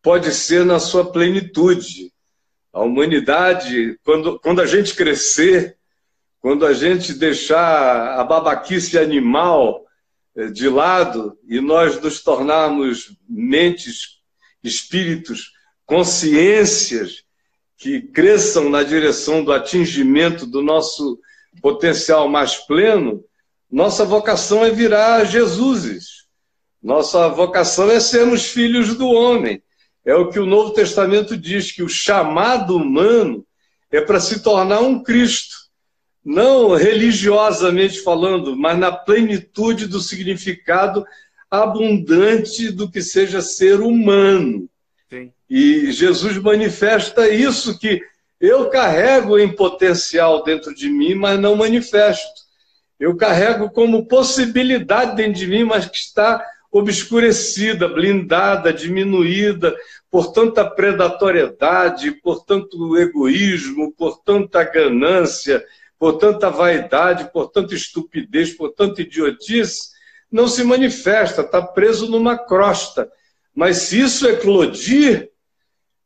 pode 0.03 0.33
ser 0.35 0.65
na 0.65 0.81
sua 0.81 1.13
plenitude. 1.13 2.11
A 2.73 2.81
humanidade, 2.81 3.99
quando, 4.03 4.41
quando 4.41 4.61
a 4.61 4.67
gente 4.67 4.95
crescer, 4.95 5.77
quando 6.43 6.67
a 6.67 6.75
gente 6.75 7.15
deixar 7.15 8.19
a 8.19 8.25
babaquice 8.25 8.99
animal 8.99 9.87
eh, 10.37 10.49
de 10.49 10.69
lado 10.69 11.39
e 11.49 11.61
nós 11.61 12.01
nos 12.01 12.21
tornarmos 12.21 13.17
mentes, 13.29 14.21
espíritos, 14.63 15.53
consciências 15.87 17.23
que 17.79 18.03
cresçam 18.03 18.69
na 18.69 18.83
direção 18.83 19.45
do 19.45 19.53
atingimento 19.53 20.45
do 20.45 20.61
nosso 20.63 21.19
potencial 21.61 22.29
mais 22.29 22.57
pleno, 22.57 23.25
nossa 23.71 24.05
vocação 24.05 24.65
é 24.65 24.71
virar 24.71 25.25
Jesuses. 25.25 26.27
Nossa 26.83 27.29
vocação 27.29 27.89
é 27.89 28.01
sermos 28.01 28.47
filhos 28.47 28.97
do 28.97 29.07
homem. 29.09 29.63
É 30.05 30.15
o 30.17 30.29
que 30.29 30.41
o 30.41 30.47
Novo 30.47 30.73
Testamento 30.73 31.37
diz, 31.37 31.71
que 31.71 31.85
o 31.85 31.89
chamado 31.89 32.77
humano 32.77 33.47
é 33.93 34.01
para 34.01 34.19
se 34.19 34.43
tornar 34.43 34.81
um 34.81 35.01
Cristo. 35.05 35.62
Não 36.25 36.75
religiosamente 36.75 38.01
falando, 38.01 38.57
mas 38.57 38.79
na 38.79 38.93
plenitude 38.93 39.87
do 39.87 40.01
significado 40.01 41.05
abundante 41.51 42.71
do 42.71 42.91
que 42.91 43.03
seja 43.03 43.43
ser 43.43 43.81
humano. 43.81 44.69
E 45.51 45.93
Jesus 45.93 46.39
manifesta 46.39 47.29
isso 47.29 47.79
que 47.79 48.01
eu 48.41 48.71
carrego 48.71 49.39
em 49.39 49.55
potencial 49.55 50.43
dentro 50.43 50.75
de 50.75 50.89
mim, 50.89 51.15
mas 51.15 51.39
não 51.39 51.55
manifesto. 51.55 52.43
Eu 52.99 53.17
carrego 53.17 53.69
como 53.69 54.07
possibilidade 54.07 55.15
dentro 55.15 55.35
de 55.35 55.47
mim, 55.47 55.65
mas 55.65 55.87
que 55.87 55.99
está 55.99 56.43
obscurecida, 56.71 57.87
blindada, 57.87 58.73
diminuída 58.73 59.77
por 60.11 60.33
tanta 60.33 60.65
predatoriedade, 60.65 62.13
por 62.13 62.45
tanto 62.45 62.97
egoísmo, 62.97 63.93
por 63.93 64.23
tanta 64.23 64.65
ganância, 64.65 65.63
por 66.03 66.15
tanta 66.15 66.51
vaidade, 66.51 67.31
por 67.33 67.49
tanta 67.49 67.77
estupidez, 67.77 68.53
por 68.53 68.71
tanta 68.73 69.03
idiotice, 69.03 69.91
não 70.33 70.49
se 70.49 70.65
manifesta, 70.65 71.43
está 71.43 71.63
preso 71.63 72.11
numa 72.11 72.37
crosta. 72.37 73.09
Mas 73.55 73.77
se 73.83 74.01
isso 74.01 74.27
eclodir, 74.27 75.31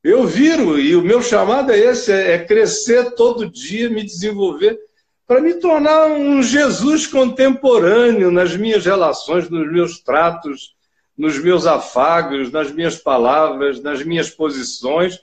eu 0.05 0.27
viro, 0.27 0.79
e 0.79 0.95
o 0.95 1.01
meu 1.01 1.23
chamado 1.23 1.73
é 1.73 1.79
esse: 1.79 2.13
é 2.13 2.39
crescer 2.45 3.13
todo 3.13 3.51
dia, 3.51 3.89
me 3.89 4.05
desenvolver, 4.05 4.79
para 5.27 5.41
me 5.41 5.55
tornar 5.55 6.09
um 6.09 6.43
Jesus 6.43 7.07
contemporâneo 7.07 8.31
nas 8.31 8.55
minhas 8.55 8.85
relações, 8.85 9.49
nos 9.49 9.73
meus 9.73 10.01
tratos, 10.01 10.77
nos 11.17 11.39
meus 11.39 11.67
afagos, 11.67 12.53
nas 12.53 12.71
minhas 12.71 12.97
palavras, 12.97 13.83
nas 13.83 14.05
minhas 14.05 14.29
posições. 14.29 15.19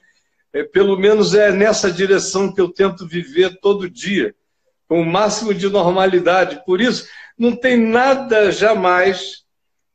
É, 0.52 0.64
pelo 0.64 0.98
menos 0.98 1.36
é 1.36 1.52
nessa 1.52 1.92
direção 1.92 2.52
que 2.52 2.60
eu 2.60 2.70
tento 2.70 3.08
viver 3.08 3.60
todo 3.62 3.88
dia, 3.88 4.34
com 4.88 5.02
o 5.02 5.06
máximo 5.06 5.54
de 5.54 5.70
normalidade. 5.70 6.64
Por 6.66 6.82
isso, 6.82 7.08
não 7.38 7.56
tem 7.56 7.78
nada 7.78 8.52
jamais 8.52 9.44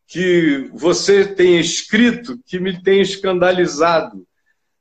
que 0.07 0.70
você 0.72 1.24
tenha 1.24 1.61
escrito 1.61 2.38
que 2.46 2.59
me 2.59 2.83
tenha 2.83 3.03
escandalizado 3.03 4.27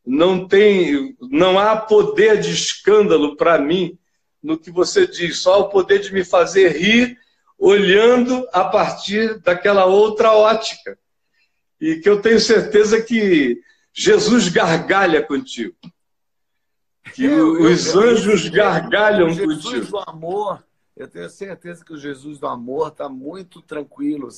não 0.08 0.48
tem, 0.48 1.17
não 1.20 1.60
há 1.60 1.76
poder 1.76 2.39
de 2.39 2.52
escândalo 2.52 3.36
para 3.36 3.60
mim 3.60 4.00
no 4.41 4.58
que 4.58 4.72
você 4.72 5.06
diz, 5.06 5.39
só 5.39 5.60
o 5.60 5.70
poder 5.70 6.00
de 6.00 6.13
me 6.13 6.24
fazer 6.24 6.70
rir 6.78 7.17
olhando 7.60 8.48
a 8.54 8.63
partir 8.63 9.38
daquela 9.41 9.86
outra 9.86 10.32
ótica. 10.32 10.98
E 11.82 11.98
que 11.98 12.08
eu 12.08 12.22
tenho 12.22 12.39
certeza 12.39 13.02
que 13.02 13.60
Jesus 13.93 14.48
gargalha 14.48 15.22
contigo. 15.22 15.76
Que 17.13 17.26
eu, 17.26 17.62
os 17.62 17.88
eu, 17.88 18.02
anjos 18.02 18.46
eu, 18.46 18.52
gargalham 18.52 19.30
Jesus 19.30 19.63
contigo. 19.63 19.72
Jesus 19.72 19.89
do 19.89 20.10
amor, 20.10 20.63
eu 20.96 21.08
tenho 21.08 21.30
certeza 21.30 21.84
que 21.84 21.93
o 21.93 21.98
Jesus 21.98 22.39
do 22.39 22.48
amor 22.48 22.89
está 22.89 23.08
muito 23.08 23.62
tranquilo. 23.62 24.30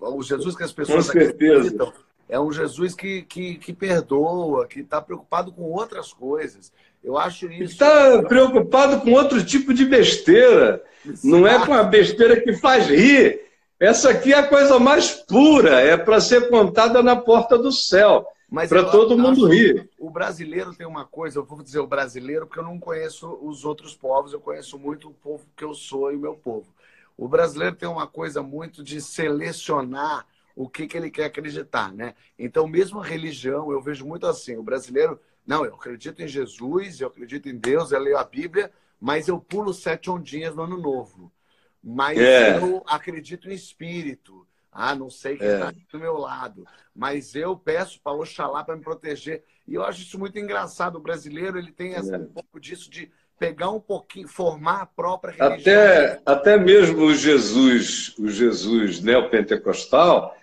o 0.00 0.22
Jesus 0.22 0.56
que 0.56 0.62
as 0.62 0.72
pessoas 0.72 1.08
acreditam 1.08 1.92
é 2.28 2.38
um 2.38 2.52
Jesus 2.52 2.94
que, 2.94 3.22
que, 3.22 3.54
que 3.56 3.72
perdoa, 3.72 4.66
que 4.66 4.80
está 4.80 5.00
preocupado 5.00 5.50
com 5.50 5.62
outras 5.62 6.12
coisas. 6.12 6.70
Eu 7.02 7.16
acho 7.16 7.50
isso. 7.50 7.72
Está 7.72 8.22
preocupado 8.22 9.00
com 9.00 9.12
outro 9.12 9.42
tipo 9.42 9.72
de 9.72 9.86
besteira. 9.86 10.82
Não 11.24 11.46
é 11.46 11.64
com 11.64 11.72
a 11.72 11.82
besteira 11.82 12.40
que 12.40 12.52
faz 12.54 12.86
rir. 12.86 13.40
Essa 13.80 14.10
aqui 14.10 14.32
é 14.32 14.38
a 14.38 14.46
coisa 14.46 14.78
mais 14.78 15.10
pura, 15.10 15.80
é 15.80 15.96
para 15.96 16.20
ser 16.20 16.48
contada 16.48 17.02
na 17.02 17.16
porta 17.16 17.56
do 17.56 17.72
céu. 17.72 18.26
Para 18.50 18.90
todo 18.90 19.18
mundo 19.18 19.46
rir. 19.46 19.90
O 19.98 20.10
brasileiro 20.10 20.74
tem 20.74 20.86
uma 20.86 21.04
coisa, 21.04 21.38
eu 21.38 21.44
vou 21.44 21.62
dizer 21.62 21.80
o 21.80 21.86
brasileiro, 21.86 22.46
porque 22.46 22.60
eu 22.60 22.64
não 22.64 22.78
conheço 22.78 23.38
os 23.42 23.64
outros 23.64 23.94
povos, 23.94 24.32
eu 24.32 24.40
conheço 24.40 24.78
muito 24.78 25.08
o 25.08 25.14
povo 25.14 25.46
que 25.54 25.64
eu 25.64 25.74
sou 25.74 26.10
e 26.10 26.16
o 26.16 26.20
meu 26.20 26.34
povo. 26.34 26.66
O 27.16 27.28
brasileiro 27.28 27.76
tem 27.76 27.88
uma 27.88 28.06
coisa 28.06 28.42
muito 28.42 28.82
de 28.82 29.02
selecionar 29.02 30.26
o 30.56 30.68
que, 30.68 30.86
que 30.86 30.96
ele 30.96 31.10
quer 31.10 31.26
acreditar, 31.26 31.92
né? 31.92 32.14
Então, 32.38 32.66
mesmo 32.66 33.00
a 33.00 33.04
religião, 33.04 33.70
eu 33.70 33.80
vejo 33.80 34.06
muito 34.06 34.26
assim, 34.26 34.56
o 34.56 34.62
brasileiro, 34.62 35.20
não, 35.46 35.64
eu 35.64 35.74
acredito 35.74 36.22
em 36.22 36.26
Jesus, 36.26 37.00
eu 37.00 37.08
acredito 37.08 37.48
em 37.48 37.56
Deus, 37.56 37.92
eu 37.92 38.00
leio 38.00 38.18
a 38.18 38.24
Bíblia, 38.24 38.72
mas 39.00 39.28
eu 39.28 39.38
pulo 39.38 39.74
sete 39.74 40.10
ondinhas 40.10 40.56
no 40.56 40.62
ano 40.62 40.76
novo. 40.76 41.30
Mas 41.82 42.18
é. 42.18 42.58
eu 42.58 42.82
acredito 42.86 43.48
em 43.48 43.54
espírito. 43.54 44.47
Ah, 44.70 44.94
não 44.94 45.10
sei 45.10 45.36
quem 45.36 45.48
está 45.48 45.68
é. 45.68 45.74
do 45.90 45.98
meu 45.98 46.18
lado. 46.18 46.66
Mas 46.94 47.34
eu 47.34 47.56
peço 47.56 48.00
para 48.02 48.12
Oxalá 48.12 48.62
para 48.62 48.76
me 48.76 48.82
proteger. 48.82 49.44
E 49.66 49.74
eu 49.74 49.82
acho 49.82 50.02
isso 50.02 50.18
muito 50.18 50.38
engraçado. 50.38 50.96
O 50.96 51.00
brasileiro 51.00 51.58
ele 51.58 51.72
tem 51.72 51.94
essa, 51.94 52.16
é. 52.16 52.18
um 52.18 52.26
pouco 52.26 52.60
disso 52.60 52.90
de 52.90 53.10
pegar 53.38 53.70
um 53.70 53.80
pouquinho, 53.80 54.28
formar 54.28 54.82
a 54.82 54.86
própria 54.86 55.32
religião. 55.32 55.74
Até, 55.74 56.20
até 56.26 56.56
mesmo 56.58 57.04
o 57.04 57.14
Jesus, 57.14 58.14
o 58.18 58.28
Jesus 58.28 59.00
neopentecostal, 59.00 60.36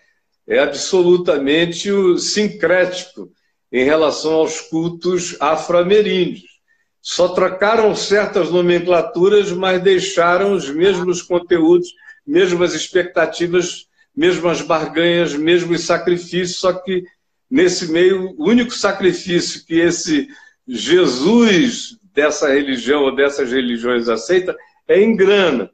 é 0.48 0.60
absolutamente 0.60 1.90
sincrético 2.20 3.32
em 3.72 3.84
relação 3.84 4.36
aos 4.36 4.62
cultos 4.62 5.36
afro-ameríndios. 5.42 6.56
Só 7.02 7.28
trocaram 7.30 7.94
certas 7.96 8.50
nomenclaturas, 8.50 9.52
mas 9.52 9.82
deixaram 9.82 10.54
os 10.54 10.70
mesmos 10.70 11.22
conteúdos, 11.22 11.90
mesmas 12.26 12.74
expectativas, 12.74 13.88
mesmas 14.15 14.62
barganhas, 14.62 15.34
mesmos 15.34 15.84
sacrifícios, 15.84 16.60
só 16.60 16.73
que 16.73 17.04
nesse 17.49 17.91
meio, 17.91 18.34
o 18.38 18.49
único 18.49 18.71
sacrifício 18.71 19.65
que 19.65 19.75
esse 19.75 20.28
Jesus 20.67 21.97
dessa 22.13 22.49
religião 22.49 23.03
ou 23.03 23.16
dessas 23.16 23.51
religiões 23.51 24.07
aceita 24.07 24.55
é 24.88 25.01
em 25.01 25.16
grana. 25.16 25.70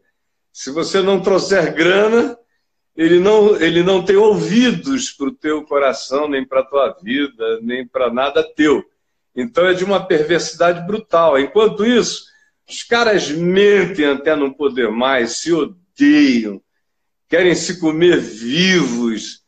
Se 0.52 0.72
você 0.72 1.02
não 1.02 1.22
trouxer 1.22 1.74
grana, 1.74 2.38
ele 2.96 3.20
não, 3.20 3.56
ele 3.56 3.84
não 3.84 4.04
tem 4.04 4.16
ouvidos 4.16 5.12
para 5.12 5.28
o 5.28 5.34
teu 5.34 5.64
coração, 5.64 6.28
nem 6.28 6.46
para 6.46 6.60
a 6.60 6.66
tua 6.66 6.98
vida, 7.02 7.60
nem 7.62 7.88
para 7.88 8.12
nada 8.12 8.44
teu. 8.44 8.84
Então 9.36 9.66
é 9.66 9.74
de 9.74 9.84
uma 9.84 10.06
perversidade 10.06 10.86
brutal. 10.86 11.40
Enquanto 11.40 11.86
isso, 11.86 12.26
os 12.68 12.84
caras 12.84 13.30
mentem 13.32 14.06
até 14.06 14.36
não 14.36 14.52
poder 14.52 14.90
mais, 14.90 15.38
se 15.38 15.54
odeiam, 15.54 16.62
querem 17.32 17.56
se 17.56 17.80
comer 17.80 18.20
vivos, 18.20 19.40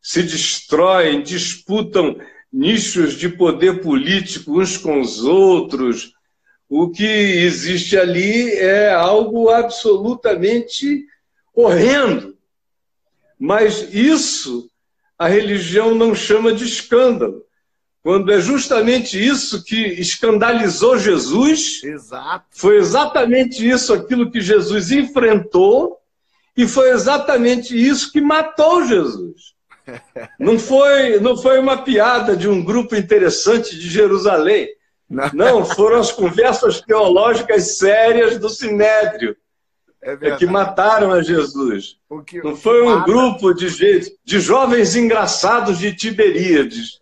se 0.00 0.22
destroem, 0.22 1.24
disputam 1.24 2.16
nichos 2.52 3.14
de 3.14 3.28
poder 3.28 3.80
político 3.80 4.60
uns 4.60 4.76
com 4.76 5.00
os 5.00 5.24
outros. 5.24 6.12
O 6.68 6.88
que 6.88 7.04
existe 7.04 7.98
ali 7.98 8.52
é 8.52 8.92
algo 8.92 9.48
absolutamente 9.50 11.04
horrendo. 11.52 12.38
Mas 13.36 13.92
isso 13.92 14.70
a 15.18 15.26
religião 15.26 15.96
não 15.96 16.14
chama 16.14 16.52
de 16.52 16.64
escândalo, 16.64 17.44
quando 18.04 18.32
é 18.32 18.40
justamente 18.40 19.20
isso 19.20 19.64
que 19.64 19.76
escandalizou 20.00 20.96
Jesus. 20.96 21.82
Exato. 21.82 22.46
Foi 22.52 22.76
exatamente 22.76 23.68
isso 23.68 23.92
aquilo 23.92 24.30
que 24.30 24.40
Jesus 24.40 24.92
enfrentou 24.92 26.01
e 26.56 26.66
foi 26.66 26.90
exatamente 26.90 27.76
isso 27.76 28.12
que 28.12 28.20
matou 28.20 28.84
Jesus. 28.84 29.52
Não 30.38 30.60
foi, 30.60 31.18
não 31.18 31.36
foi 31.36 31.58
uma 31.58 31.82
piada 31.82 32.36
de 32.36 32.48
um 32.48 32.64
grupo 32.64 32.94
interessante 32.94 33.76
de 33.76 33.90
Jerusalém. 33.90 34.68
Não, 35.10 35.30
não 35.32 35.64
foram 35.64 35.98
as 35.98 36.12
conversas 36.12 36.80
teológicas 36.80 37.78
sérias 37.78 38.38
do 38.38 38.48
Sinédrio 38.48 39.36
é, 40.02 40.12
é 40.20 40.36
que 40.36 40.44
mataram 40.46 41.12
a 41.12 41.22
Jesus. 41.22 41.96
Que, 42.26 42.42
não 42.42 42.56
foi 42.56 42.82
um 42.82 42.96
mata... 42.96 43.04
grupo 43.04 43.54
de, 43.54 43.68
de 44.24 44.40
jovens 44.40 44.96
engraçados 44.96 45.78
de 45.78 45.94
Tiberíades. 45.94 47.00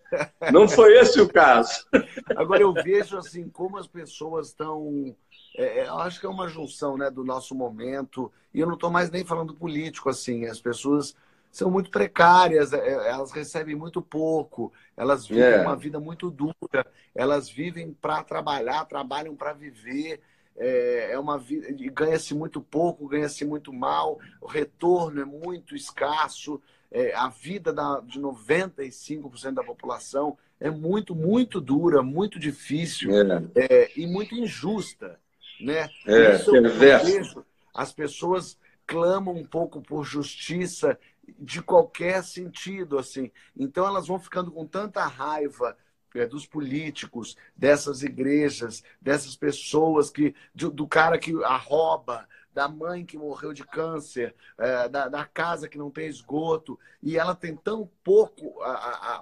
Não 0.53 0.68
foi 0.68 0.98
esse 0.98 1.18
o 1.20 1.28
caso. 1.28 1.86
Agora 2.36 2.61
eu 2.61 2.74
vejo 2.74 3.16
assim 3.16 3.48
como 3.48 3.78
as 3.78 3.86
pessoas 3.86 4.48
estão. 4.48 5.16
É, 5.61 5.80
é, 5.80 5.88
eu 5.88 5.98
acho 5.98 6.18
que 6.18 6.26
é 6.26 6.28
uma 6.28 6.48
junção 6.48 6.96
né, 6.96 7.11
do 7.11 7.24
nosso 7.24 7.54
momento. 7.54 8.32
E 8.52 8.61
eu 8.61 8.66
não 8.66 8.74
estou 8.74 8.90
mais 8.90 9.11
nem 9.11 9.24
falando 9.24 9.54
político 9.54 10.08
assim. 10.08 10.46
As 10.46 10.61
pessoas 10.61 11.14
são 11.52 11.70
muito 11.70 11.90
precárias, 11.90 12.72
é, 12.72 13.11
elas 13.11 13.32
recebem 13.32 13.74
muito 13.74 14.00
pouco, 14.00 14.72
elas 14.96 15.26
vivem 15.26 15.44
yeah. 15.44 15.68
uma 15.68 15.76
vida 15.76 15.98
muito 15.98 16.30
dura, 16.30 16.86
elas 17.14 17.50
vivem 17.50 17.92
para 17.92 18.22
trabalhar, 18.22 18.84
trabalham 18.84 19.34
para 19.34 19.52
viver 19.52 20.20
é, 20.56 21.12
é 21.12 21.18
uma 21.18 21.38
vida 21.38 21.66
ganha-se 21.90 22.34
muito 22.34 22.61
pouco, 22.61 23.08
ganha-se 23.08 23.44
muito 23.44 23.72
mal, 23.72 24.18
o 24.40 24.46
retorno 24.46 25.20
é 25.20 25.24
muito 25.24 25.74
escasso, 25.74 26.61
é, 26.90 27.14
a 27.14 27.28
vida 27.28 27.72
da, 27.72 28.00
de 28.00 28.20
95% 28.20 29.54
da 29.54 29.64
população 29.64 30.36
é 30.61 30.70
muito, 30.70 31.14
muito 31.14 31.61
dura, 31.61 32.02
muito 32.02 32.38
difícil 32.38 33.11
é. 33.12 33.42
É, 33.54 33.90
e 33.96 34.06
muito 34.06 34.34
injusta. 34.34 35.18
Né? 35.61 35.88
É, 36.06 36.34
Isso 36.34 36.54
eu 36.54 36.70
vejo, 36.70 37.44
as 37.74 37.92
pessoas 37.92 38.58
clamam 38.86 39.34
um 39.34 39.44
pouco 39.44 39.80
por 39.80 40.04
justiça 40.04 40.98
de 41.38 41.62
qualquer 41.62 42.24
sentido, 42.24 42.98
assim. 42.98 43.30
Então 43.56 43.86
elas 43.86 44.08
vão 44.08 44.18
ficando 44.18 44.50
com 44.50 44.66
tanta 44.66 45.06
raiva 45.06 45.76
é, 46.14 46.26
dos 46.26 46.46
políticos, 46.46 47.36
dessas 47.56 48.02
igrejas, 48.02 48.82
dessas 49.00 49.36
pessoas 49.36 50.11
que 50.11 50.34
do, 50.54 50.70
do 50.70 50.88
cara 50.88 51.18
que 51.18 51.32
a 51.44 51.56
rouba, 51.56 52.26
da 52.52 52.68
mãe 52.68 53.04
que 53.04 53.16
morreu 53.16 53.52
de 53.52 53.64
câncer, 53.64 54.34
é, 54.58 54.88
da, 54.88 55.08
da, 55.08 55.24
casa 55.24 55.68
que 55.68 55.78
não 55.78 55.88
tem 55.88 56.08
esgoto, 56.08 56.78
e 57.00 57.16
ela 57.16 57.34
tem 57.34 57.54
tão 57.54 57.88
pouco 58.02 58.54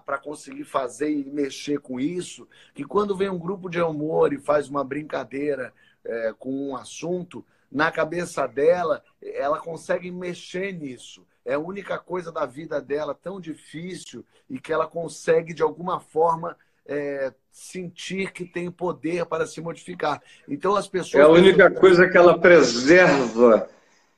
para 0.07 0.19
conseguir 0.19 0.65
fazer 0.65 1.11
e 1.11 1.31
mexer 1.31 1.79
com 1.79 2.01
isso, 2.01 2.49
que 2.75 2.85
quando 2.85 3.15
vem 3.15 3.29
um 3.29 3.39
grupo 3.39 3.69
de 3.69 3.79
amor 3.79 4.33
e 4.33 4.39
faz 4.39 4.69
uma 4.69 4.83
brincadeira 4.83 5.75
é, 6.05 6.35
com 6.39 6.71
um 6.71 6.77
assunto, 6.77 7.45
na 7.71 7.91
cabeça 7.91 8.47
dela, 8.47 9.03
ela 9.23 9.59
consegue 9.59 10.11
mexer 10.11 10.73
nisso. 10.73 11.27
É 11.45 11.55
a 11.55 11.59
única 11.59 11.99
coisa 11.99 12.33
da 12.33 12.47
vida 12.47 12.81
dela 12.81 13.15
tão 13.15 13.41
difícil 13.41 14.25
e 14.49 14.59
que 14.59 14.73
ela 14.73 14.87
consegue, 14.87 15.53
de 15.53 15.63
alguma 15.63 16.01
forma, 16.01 16.57
é, 16.87 17.33
sentir 17.53 18.33
que 18.33 18.45
tem 18.45 18.71
poder 18.71 19.27
para 19.27 19.47
se 19.47 19.61
modificar. 19.61 20.23
Então 20.49 20.75
as 20.75 20.89
pessoas. 20.89 21.23
É 21.23 21.27
a 21.27 21.31
única 21.31 21.71
coisa 21.71 22.09
que 22.09 22.17
ela 22.17 22.39
preserva. 22.39 23.69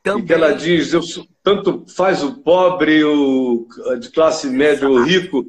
Também. 0.02 0.22
E 0.22 0.26
que 0.26 0.32
ela 0.32 0.52
diz, 0.54 0.94
eu, 0.94 1.02
tanto 1.42 1.84
faz 1.94 2.22
o 2.22 2.36
pobre, 2.36 3.04
o 3.04 3.68
de 3.98 4.08
classe 4.10 4.48
média, 4.48 4.88
o 4.88 5.04
rico, 5.04 5.46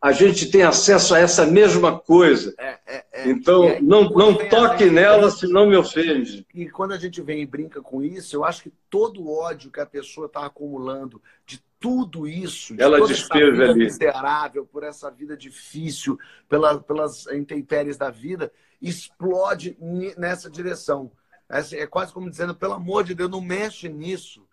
a 0.00 0.12
gente 0.12 0.50
tem 0.50 0.62
acesso 0.62 1.14
a 1.14 1.18
essa 1.18 1.44
mesma 1.44 1.98
coisa. 1.98 2.54
É, 2.58 2.78
é, 2.86 3.04
é. 3.18 3.28
Então, 3.28 3.64
aí, 3.64 3.82
não, 3.82 4.08
não 4.10 4.34
toque 4.48 4.90
nela, 4.90 5.30
senão 5.30 5.66
me 5.66 5.76
ofende. 5.76 6.46
E 6.54 6.68
quando 6.68 6.92
a 6.92 6.98
gente 6.98 7.20
vem 7.20 7.42
e 7.42 7.46
brinca 7.46 7.82
com 7.82 8.02
isso, 8.02 8.36
eu 8.36 8.44
acho 8.44 8.62
que 8.62 8.72
todo 8.88 9.22
o 9.22 9.36
ódio 9.36 9.70
que 9.70 9.80
a 9.80 9.86
pessoa 9.86 10.26
está 10.26 10.46
acumulando 10.46 11.20
de 11.44 11.62
tudo 11.80 12.26
isso, 12.26 12.76
de 12.76 12.82
ela 12.82 12.98
toda 12.98 13.12
essa 13.12 13.34
vida 13.34 13.70
ali. 13.70 13.84
miserável, 13.84 14.66
por 14.66 14.82
essa 14.82 15.10
vida 15.10 15.36
difícil, 15.36 16.18
pela, 16.48 16.80
pelas 16.80 17.26
intempéries 17.28 17.96
da 17.96 18.10
vida, 18.10 18.52
explode 18.80 19.76
nessa 20.16 20.50
direção. 20.50 21.10
É 21.72 21.86
quase 21.86 22.12
como 22.12 22.30
dizendo, 22.30 22.54
pelo 22.54 22.74
amor 22.74 23.04
de 23.04 23.14
Deus, 23.14 23.30
não 23.30 23.40
mexe 23.40 23.88
nisso, 23.88 24.46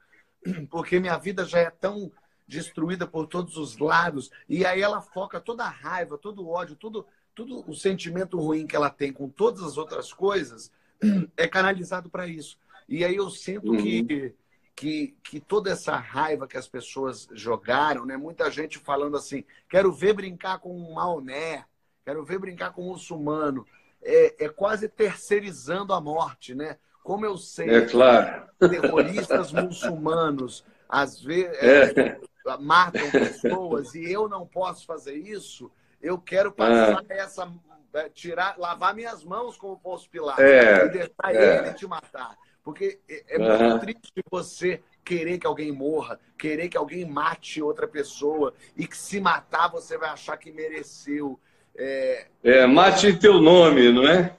porque 0.70 1.00
minha 1.00 1.18
vida 1.18 1.46
já 1.46 1.60
é 1.60 1.70
tão 1.70 2.12
destruída 2.48 3.08
por 3.08 3.28
todos 3.28 3.58
os 3.58 3.78
lados. 3.78 4.32
E 4.48 4.66
aí 4.66 4.82
ela 4.82 5.02
foca 5.02 5.40
toda 5.40 5.64
a 5.64 5.70
raiva, 5.70 6.18
todo 6.18 6.44
o 6.44 6.50
ódio, 6.50 6.76
tudo, 6.76 7.06
tudo 7.34 7.64
o 7.68 7.74
sentimento 7.74 8.38
ruim 8.38 8.68
que 8.68 8.76
ela 8.76 8.90
tem 8.90 9.12
com 9.12 9.28
todas 9.30 9.64
as 9.64 9.78
outras 9.78 10.14
coisas 10.14 10.72
é 11.36 11.48
canalizado 11.48 12.10
para 12.10 12.28
isso. 12.28 12.58
E 12.88 13.04
aí 13.04 13.16
eu 13.16 13.30
sinto 13.30 13.72
uhum. 13.72 13.78
que, 13.78 14.34
que, 14.76 15.16
que 15.24 15.40
toda 15.40 15.72
essa 15.72 15.96
raiva 15.96 16.48
que 16.48 16.58
as 16.58 16.68
pessoas 16.68 17.28
jogaram, 17.34 18.06
né? 18.06 18.16
Muita 18.16 18.50
gente 18.52 18.78
falando 18.78 19.18
assim, 19.18 19.44
quero 19.68 19.92
ver 19.92 20.14
brincar 20.14 20.60
com 20.60 20.76
um 20.76 20.94
maoné, 20.94 21.66
quero 22.04 22.24
ver 22.24 22.38
brincar 22.38 22.72
com 22.74 22.84
um 22.84 22.92
muçulmano. 22.92 23.66
É, 24.04 24.46
é 24.46 24.50
quase 24.50 24.88
terceirizando 24.88 25.92
a 25.92 26.00
morte, 26.00 26.54
né? 26.54 26.78
Como 27.04 27.26
eu 27.26 27.38
sei, 27.38 27.70
é 27.70 27.82
claro. 27.86 28.48
terroristas 28.60 29.52
muçulmanos, 29.54 30.64
às 30.88 31.20
vezes, 31.20 31.58
é 31.58 32.20
matam 32.60 33.10
pessoas 33.10 33.96
e 33.96 34.12
eu 34.12 34.30
não 34.30 34.46
posso 34.46 34.86
fazer 34.86 35.16
isso, 35.16 35.72
eu 36.02 36.18
quero 36.18 36.52
passar 36.52 37.00
ah. 37.00 37.14
essa. 37.14 37.52
É, 37.94 38.10
tirar, 38.10 38.58
lavar 38.58 38.94
minhas 38.94 39.24
mãos 39.24 39.56
como 39.56 39.80
Pôncio 39.80 40.10
Pilatos 40.10 40.44
é, 40.44 40.86
e 40.86 40.90
deixar 40.90 41.34
é. 41.34 41.60
ele 41.60 41.74
te 41.74 41.88
matar. 41.88 42.36
Porque 42.62 43.00
é, 43.08 43.36
é 43.36 43.40
muito 43.40 43.80
triste 43.80 44.12
você 44.30 44.82
querer 45.02 45.38
que 45.38 45.48
alguém 45.48 45.72
morra, 45.72 46.20
querer 46.38 46.68
que 46.68 46.76
alguém 46.76 47.06
mate 47.06 47.62
outra 47.62 47.88
pessoa 47.88 48.54
e 48.76 48.86
que 48.86 48.98
se 48.98 49.22
matar 49.22 49.70
você 49.70 49.98
vai 49.98 50.10
achar 50.10 50.36
que 50.36 50.52
mereceu. 50.52 51.40
É, 51.74 52.28
é 52.44 52.68
mate 52.68 53.08
em 53.08 53.18
teu 53.18 53.40
nome, 53.40 53.94
não 53.94 54.06
é? 54.06 54.36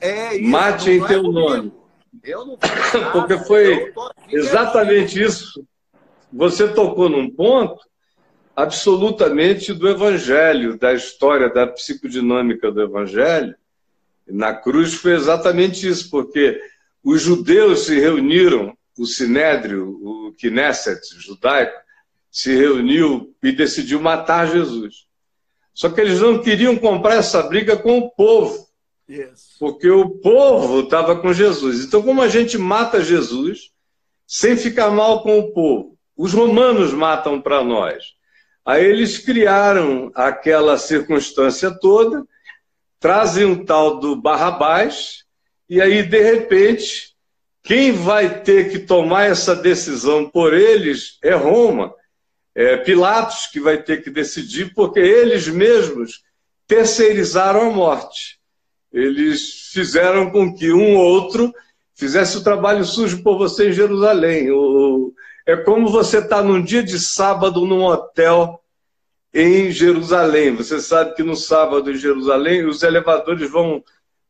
É 0.00 0.36
isso. 0.36 0.48
Mate 0.48 0.90
em 0.90 1.04
é 1.04 1.06
teu 1.06 1.24
nome. 1.24 1.74
Eu 2.22 2.46
não 2.46 2.56
Porque 3.12 3.36
foi 3.40 3.92
exatamente 4.30 5.22
isso 5.22 5.62
você 6.34 6.66
tocou 6.66 7.08
num 7.08 7.30
ponto 7.30 7.80
absolutamente 8.56 9.72
do 9.72 9.88
Evangelho, 9.88 10.76
da 10.76 10.92
história 10.92 11.48
da 11.48 11.64
psicodinâmica 11.64 12.72
do 12.72 12.82
Evangelho. 12.82 13.54
Na 14.26 14.52
cruz 14.52 14.94
foi 14.94 15.12
exatamente 15.12 15.88
isso, 15.88 16.10
porque 16.10 16.60
os 17.04 17.22
judeus 17.22 17.86
se 17.86 18.00
reuniram, 18.00 18.76
o 18.98 19.06
Sinédrio, 19.06 19.90
o 20.02 20.34
Knesset 20.36 21.00
judaico, 21.20 21.78
se 22.30 22.52
reuniu 22.52 23.32
e 23.40 23.52
decidiu 23.52 24.00
matar 24.00 24.50
Jesus. 24.50 25.06
Só 25.72 25.88
que 25.88 26.00
eles 26.00 26.20
não 26.20 26.42
queriam 26.42 26.76
comprar 26.76 27.14
essa 27.14 27.42
briga 27.44 27.76
com 27.76 27.98
o 27.98 28.10
povo, 28.10 28.66
porque 29.60 29.88
o 29.88 30.10
povo 30.18 30.80
estava 30.80 31.16
com 31.16 31.32
Jesus. 31.32 31.84
Então, 31.84 32.02
como 32.02 32.22
a 32.22 32.28
gente 32.28 32.58
mata 32.58 33.04
Jesus 33.04 33.70
sem 34.26 34.56
ficar 34.56 34.90
mal 34.90 35.22
com 35.22 35.38
o 35.38 35.52
povo? 35.52 35.93
Os 36.16 36.32
romanos 36.32 36.92
matam 36.92 37.40
para 37.40 37.62
nós. 37.62 38.14
Aí 38.64 38.84
eles 38.84 39.18
criaram 39.18 40.10
aquela 40.14 40.78
circunstância 40.78 41.70
toda, 41.70 42.24
trazem 42.98 43.44
um 43.44 43.64
tal 43.64 43.98
do 43.98 44.16
Barrabás, 44.16 45.24
e 45.68 45.80
aí, 45.80 46.02
de 46.02 46.20
repente, 46.20 47.14
quem 47.62 47.92
vai 47.92 48.42
ter 48.42 48.70
que 48.70 48.78
tomar 48.78 49.24
essa 49.24 49.56
decisão 49.56 50.28
por 50.28 50.52
eles 50.52 51.18
é 51.22 51.34
Roma. 51.34 51.94
É 52.54 52.76
Pilatos 52.76 53.46
que 53.46 53.58
vai 53.58 53.82
ter 53.82 54.02
que 54.02 54.10
decidir, 54.10 54.72
porque 54.74 55.00
eles 55.00 55.48
mesmos 55.48 56.22
terceirizaram 56.66 57.62
a 57.62 57.72
morte. 57.72 58.38
Eles 58.92 59.70
fizeram 59.72 60.30
com 60.30 60.54
que 60.54 60.72
um 60.72 60.96
outro 60.96 61.52
fizesse 61.94 62.36
o 62.36 62.44
trabalho 62.44 62.84
sujo 62.84 63.22
por 63.22 63.38
você 63.38 63.70
em 63.70 63.72
Jerusalém. 63.72 64.50
O, 64.50 65.12
é 65.46 65.56
como 65.56 65.88
você 65.88 66.18
estar 66.18 66.36
tá 66.36 66.42
num 66.42 66.62
dia 66.62 66.82
de 66.82 66.98
sábado 66.98 67.66
num 67.66 67.84
hotel 67.84 68.62
em 69.32 69.70
Jerusalém. 69.70 70.54
Você 70.54 70.80
sabe 70.80 71.14
que 71.14 71.22
no 71.22 71.36
sábado 71.36 71.90
em 71.90 71.96
Jerusalém 71.96 72.64
os 72.64 72.82
elevadores 72.82 73.50
vão 73.50 73.82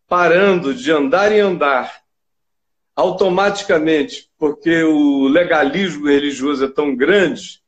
parando 0.08 0.74
de 0.74 0.90
andar 0.90 1.32
e 1.32 1.40
andar 1.40 2.02
automaticamente, 2.96 4.30
porque 4.38 4.82
o 4.84 5.26
legalismo 5.28 6.06
religioso 6.06 6.64
é 6.64 6.68
tão 6.68 6.94
grande 6.94 7.62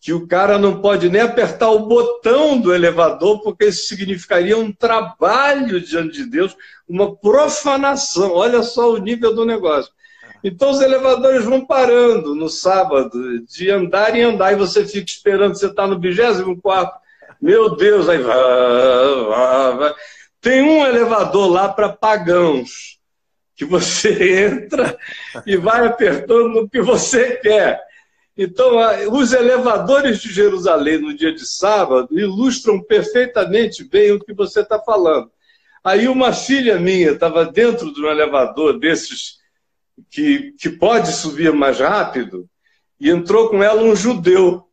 que 0.00 0.12
o 0.14 0.26
cara 0.26 0.58
não 0.58 0.80
pode 0.80 1.10
nem 1.10 1.20
apertar 1.20 1.70
o 1.70 1.86
botão 1.86 2.58
do 2.58 2.74
elevador, 2.74 3.42
porque 3.42 3.66
isso 3.66 3.86
significaria 3.86 4.56
um 4.56 4.72
trabalho 4.72 5.78
diante 5.80 6.12
de 6.12 6.24
Deus, 6.24 6.56
uma 6.88 7.14
profanação. 7.14 8.32
Olha 8.32 8.62
só 8.62 8.90
o 8.92 8.98
nível 8.98 9.34
do 9.34 9.44
negócio. 9.44 9.92
Então 10.42 10.70
os 10.70 10.80
elevadores 10.80 11.44
vão 11.44 11.64
parando 11.64 12.34
no 12.34 12.48
sábado, 12.48 13.44
de 13.46 13.70
andar 13.70 14.16
em 14.16 14.22
andar, 14.22 14.52
e 14.52 14.56
você 14.56 14.86
fica 14.86 15.10
esperando, 15.10 15.54
você 15.54 15.66
está 15.66 15.86
no 15.86 15.98
24 16.00 16.92
Meu 17.40 17.76
Deus, 17.76 18.08
aí 18.08 18.18
vai, 18.18 19.76
vai. 19.76 19.94
Tem 20.40 20.62
um 20.62 20.86
elevador 20.86 21.50
lá 21.50 21.68
para 21.68 21.90
pagãos, 21.90 22.98
que 23.54 23.64
você 23.64 24.46
entra 24.48 24.96
e 25.46 25.56
vai 25.56 25.86
apertando 25.86 26.48
no 26.48 26.68
que 26.68 26.80
você 26.80 27.36
quer. 27.36 27.80
Então, 28.36 28.78
os 29.12 29.34
elevadores 29.34 30.22
de 30.22 30.32
Jerusalém 30.32 30.96
no 30.98 31.14
dia 31.14 31.30
de 31.30 31.46
sábado 31.46 32.18
ilustram 32.18 32.82
perfeitamente 32.82 33.84
bem 33.84 34.12
o 34.12 34.20
que 34.20 34.32
você 34.32 34.60
está 34.60 34.78
falando. 34.78 35.30
Aí 35.84 36.08
uma 36.08 36.32
filha 36.32 36.78
minha 36.78 37.10
estava 37.10 37.44
dentro 37.44 37.92
de 37.92 38.00
um 38.00 38.08
elevador 38.08 38.78
desses 38.78 39.39
que, 40.10 40.52
que 40.58 40.70
pode 40.70 41.12
subir 41.12 41.52
mais 41.52 41.80
rápido 41.80 42.48
e 43.00 43.10
entrou 43.10 43.48
com 43.48 43.62
ela 43.62 43.82
um 43.82 43.96
judeu. 43.96 44.64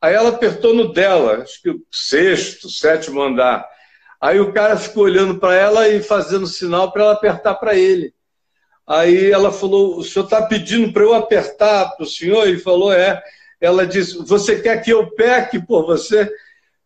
Aí 0.00 0.14
ela 0.14 0.30
apertou 0.30 0.74
no 0.74 0.92
dela, 0.92 1.42
acho 1.42 1.62
que 1.62 1.70
o 1.70 1.82
sexto, 1.90 2.68
sétimo 2.68 3.22
andar. 3.22 3.66
Aí 4.20 4.40
o 4.40 4.52
cara 4.52 4.76
ficou 4.76 5.04
olhando 5.04 5.38
para 5.38 5.54
ela 5.54 5.88
e 5.88 6.02
fazendo 6.02 6.46
sinal 6.46 6.92
para 6.92 7.02
ela 7.02 7.12
apertar 7.12 7.54
para 7.54 7.74
ele. 7.74 8.12
Aí 8.86 9.30
ela 9.30 9.50
falou: 9.50 9.98
O 9.98 10.04
senhor 10.04 10.24
está 10.24 10.42
pedindo 10.42 10.92
para 10.92 11.02
eu 11.02 11.14
apertar 11.14 11.90
para 11.96 12.04
o 12.04 12.08
senhor? 12.08 12.46
Ele 12.46 12.58
falou: 12.58 12.92
É. 12.92 13.22
Ela 13.60 13.86
disse: 13.86 14.18
Você 14.18 14.60
quer 14.60 14.82
que 14.82 14.90
eu 14.90 15.10
peque 15.10 15.58
por 15.58 15.86
você? 15.86 16.30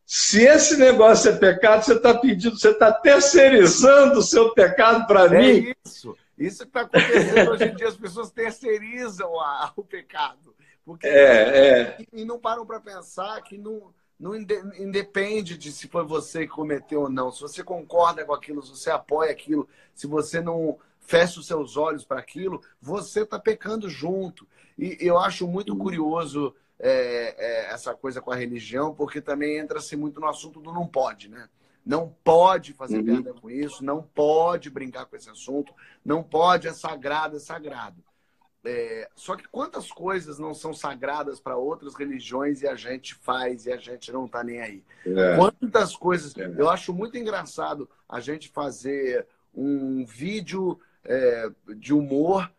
Se 0.07 0.43
esse 0.43 0.79
negócio 0.79 1.31
é 1.31 1.37
pecado, 1.37 1.85
você 1.85 1.93
está 1.93 2.15
pedindo, 2.15 2.59
você 2.59 2.71
está 2.71 2.91
terceirizando 2.91 4.21
o 4.21 4.23
seu 4.23 4.55
pecado 4.55 5.07
para 5.07 5.27
é 5.27 5.29
mim. 5.29 5.75
Isso. 5.85 6.17
Isso 6.39 6.63
que 6.63 6.69
está 6.69 6.83
acontecendo 6.83 7.51
hoje 7.51 7.65
em 7.65 7.75
dia, 7.75 7.89
as 7.89 7.97
pessoas 7.97 8.31
terceirizam 8.31 9.39
a, 9.41 9.73
o 9.77 9.83
pecado. 9.83 10.55
Porque 10.85 11.07
é, 11.07 11.99
é. 11.99 12.07
E 12.13 12.25
não 12.25 12.39
param 12.39 12.65
para 12.65 12.81
pensar 12.81 13.43
que 13.43 13.59
não, 13.59 13.93
não 14.19 14.35
independe 14.35 15.59
de 15.59 15.71
se 15.71 15.89
foi 15.89 16.05
você 16.05 16.47
que 16.47 16.53
cometeu 16.53 17.03
ou 17.03 17.11
não. 17.11 17.31
Se 17.31 17.41
você 17.41 17.63
concorda 17.63 18.25
com 18.25 18.33
aquilo, 18.33 18.63
se 18.63 18.71
você 18.71 18.91
apoia 18.91 19.31
aquilo, 19.31 19.69
se 19.95 20.07
você 20.07 20.41
não 20.41 20.79
fecha 21.01 21.41
os 21.41 21.47
seus 21.47 21.77
olhos 21.77 22.05
para 22.05 22.21
aquilo, 22.21 22.63
você 22.81 23.23
está 23.23 23.39
pecando 23.39 23.89
junto. 23.89 24.47
E 24.79 24.97
eu 25.01 25.19
acho 25.19 25.47
muito 25.47 25.77
curioso 25.77 26.55
é, 26.79 27.35
é, 27.37 27.73
essa 27.73 27.95
coisa 27.95 28.21
com 28.21 28.31
a 28.31 28.37
religião, 28.37 28.95
porque 28.95 29.21
também 29.21 29.59
entra-se 29.59 29.97
muito 29.97 30.21
no 30.21 30.29
assunto 30.29 30.61
do 30.61 30.73
não 30.73 30.87
pode, 30.87 31.29
né? 31.29 31.49
Não 31.89 32.15
pode 32.23 32.75
fazer 32.75 32.99
uhum. 32.99 33.23
piada 33.23 33.33
com 33.33 33.49
isso, 33.49 33.83
não 33.83 34.03
pode 34.03 34.69
brincar 34.69 35.07
com 35.07 35.17
esse 35.17 35.31
assunto, 35.31 35.73
não 36.05 36.23
pode, 36.23 36.69
é 36.69 36.73
sagrado, 36.75 37.37
é 37.37 37.41
sagrado. 37.41 38.05
É, 38.63 39.09
só 39.15 39.35
que 39.35 39.49
quantas 39.49 39.91
coisas 39.91 40.39
não 40.39 40.53
são 40.53 40.75
sagradas 40.75 41.41
para 41.41 41.57
outras 41.57 41.95
religiões 41.95 42.61
e 42.61 42.69
a 42.69 42.75
gente 42.75 43.15
faz 43.15 43.65
e 43.65 43.73
a 43.73 43.79
gente 43.79 44.13
não 44.13 44.27
está 44.27 44.45
nem 44.45 44.61
aí? 44.61 44.85
É. 45.07 45.37
Quantas 45.37 45.97
coisas. 45.97 46.37
É. 46.37 46.53
Eu 46.59 46.69
acho 46.69 46.93
muito 46.93 47.17
engraçado 47.17 47.89
a 48.07 48.21
gente 48.21 48.51
fazer 48.51 49.27
um 49.55 50.05
vídeo 50.05 50.79
é, 51.03 51.51
de 51.75 51.95
humor 51.95 52.53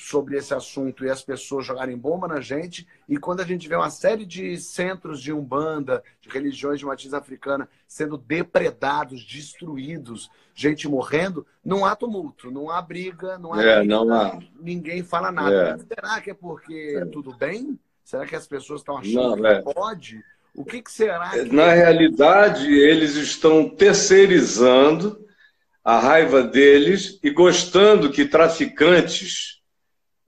sobre 0.00 0.38
esse 0.38 0.54
assunto 0.54 1.04
e 1.04 1.10
as 1.10 1.22
pessoas 1.22 1.66
jogarem 1.66 1.96
bomba 1.96 2.26
na 2.26 2.40
gente. 2.40 2.86
E 3.06 3.18
quando 3.18 3.40
a 3.40 3.44
gente 3.44 3.68
vê 3.68 3.76
uma 3.76 3.90
série 3.90 4.24
de 4.24 4.56
centros 4.56 5.20
de 5.20 5.30
umbanda, 5.30 6.02
de 6.22 6.28
religiões 6.30 6.78
de 6.78 6.86
matriz 6.86 7.12
africana 7.12 7.68
sendo 7.86 8.16
depredados, 8.16 9.22
destruídos, 9.22 10.30
gente 10.54 10.88
morrendo, 10.88 11.46
não 11.62 11.84
há 11.84 11.94
tumulto, 11.94 12.50
não 12.50 12.70
há 12.70 12.80
briga, 12.80 13.38
não 13.38 13.52
há, 13.52 13.62
é, 13.62 13.84
não 13.84 14.10
há. 14.12 14.38
ninguém 14.58 15.02
fala 15.02 15.30
nada. 15.30 15.78
É. 15.78 15.94
Será 15.94 16.20
que 16.20 16.30
é 16.30 16.34
porque 16.34 16.96
é. 16.96 17.04
tudo 17.04 17.36
bem? 17.36 17.78
Será 18.02 18.26
que 18.26 18.34
as 18.34 18.46
pessoas 18.46 18.80
estão 18.80 18.96
achando 18.96 19.36
não, 19.36 19.36
que 19.36 19.46
é. 19.46 19.62
pode? 19.62 20.24
O 20.54 20.64
que, 20.64 20.80
que 20.80 20.90
será? 20.90 21.30
Que... 21.30 21.44
Na 21.54 21.72
realidade, 21.72 22.72
eles 22.72 23.16
estão 23.16 23.68
terceirizando 23.68 25.26
a 25.84 25.98
raiva 25.98 26.42
deles 26.42 27.18
e 27.22 27.30
gostando 27.30 28.10
que 28.10 28.24
traficantes 28.24 29.59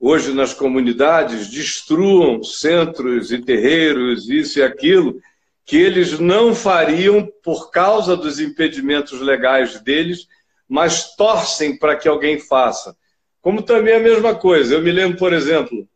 hoje 0.05 0.35
nas 0.35 0.53
comunidades 0.53 1.49
destruam 1.49 2.43
centros 2.43 3.31
e 3.31 3.39
terreiros, 3.39 4.29
isso 4.29 4.59
e 4.59 4.63
aquilo, 4.63 5.21
que 5.65 5.77
eles 5.77 6.19
não 6.19 6.57
fariam 6.57 7.31
por 7.41 7.71
causa 7.71 8.17
dos 8.17 8.41
impedimentos 8.41 9.21
legais 9.21 9.81
deles, 9.81 10.27
mas 10.69 11.15
torcem 11.15 11.79
para 11.79 11.95
que 11.95 12.09
alguém 12.09 12.37
faça. 12.37 12.97
Como 13.41 13.63
também 13.63 13.95
a 13.95 14.01
mesma 14.01 14.35
coisa. 14.35 14.75
Eu 14.75 14.83
me 14.83 14.91
lembro, 14.91 15.17
por 15.17 15.33
exemplo, 15.33 15.89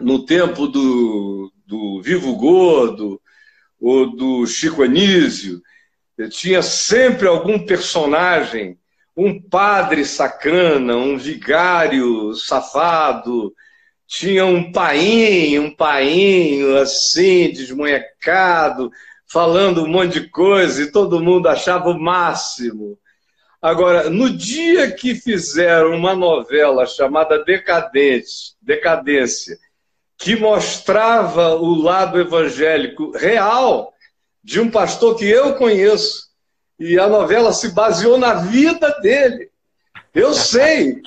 no 0.00 0.24
tempo 0.24 0.66
do, 0.66 1.52
do 1.66 2.00
Vivo 2.00 2.34
Gordo 2.34 3.20
ou 3.78 4.16
do 4.16 4.46
Chico 4.46 4.82
Anísio, 4.82 5.60
tinha 6.30 6.62
sempre 6.62 7.28
algum 7.28 7.58
personagem 7.58 8.78
um 9.18 9.42
padre 9.42 10.04
sacana, 10.04 10.96
um 10.96 11.18
vigário 11.18 12.32
safado, 12.34 13.52
tinha 14.06 14.46
um 14.46 14.70
painho, 14.70 15.64
um 15.64 15.74
painho 15.74 16.78
assim, 16.78 17.50
desmonhecado, 17.50 18.92
falando 19.26 19.82
um 19.82 19.88
monte 19.88 20.20
de 20.20 20.28
coisa 20.28 20.80
e 20.84 20.92
todo 20.92 21.20
mundo 21.20 21.48
achava 21.48 21.90
o 21.90 21.98
máximo. 21.98 22.96
Agora, 23.60 24.08
no 24.08 24.30
dia 24.30 24.92
que 24.92 25.16
fizeram 25.16 25.96
uma 25.96 26.14
novela 26.14 26.86
chamada 26.86 27.42
Decadente, 27.42 28.54
Decadência, 28.62 29.58
que 30.16 30.36
mostrava 30.36 31.56
o 31.56 31.74
lado 31.74 32.20
evangélico 32.20 33.10
real 33.16 33.92
de 34.44 34.60
um 34.60 34.70
pastor 34.70 35.16
que 35.16 35.24
eu 35.24 35.56
conheço, 35.56 36.27
e 36.78 36.98
a 36.98 37.08
novela 37.08 37.52
se 37.52 37.72
baseou 37.72 38.16
na 38.16 38.34
vida 38.34 38.88
dele. 39.00 39.50
Eu 40.14 40.32
sei, 40.32 41.02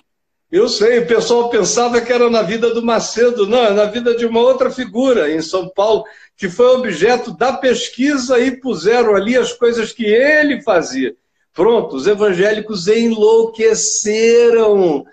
eu 0.51 0.67
sei. 0.67 0.99
O 0.99 1.07
pessoal 1.07 1.49
pensava 1.49 2.01
que 2.01 2.11
era 2.11 2.29
na 2.29 2.41
vida 2.41 2.73
do 2.73 2.83
Macedo, 2.83 3.47
não, 3.47 3.65
é 3.65 3.71
na 3.71 3.85
vida 3.85 4.13
de 4.15 4.25
uma 4.25 4.41
outra 4.41 4.69
figura 4.69 5.31
em 5.31 5.41
São 5.41 5.69
Paulo, 5.69 6.03
que 6.35 6.49
foi 6.49 6.65
objeto 6.67 7.31
da 7.31 7.53
pesquisa 7.53 8.37
e 8.39 8.51
puseram 8.51 9.15
ali 9.15 9.37
as 9.37 9.53
coisas 9.53 9.93
que 9.93 10.05
ele 10.05 10.61
fazia. 10.61 11.15
Pronto, 11.53 11.95
os 11.95 12.07
evangélicos 12.07 12.87
enlouqueceram 12.87 15.05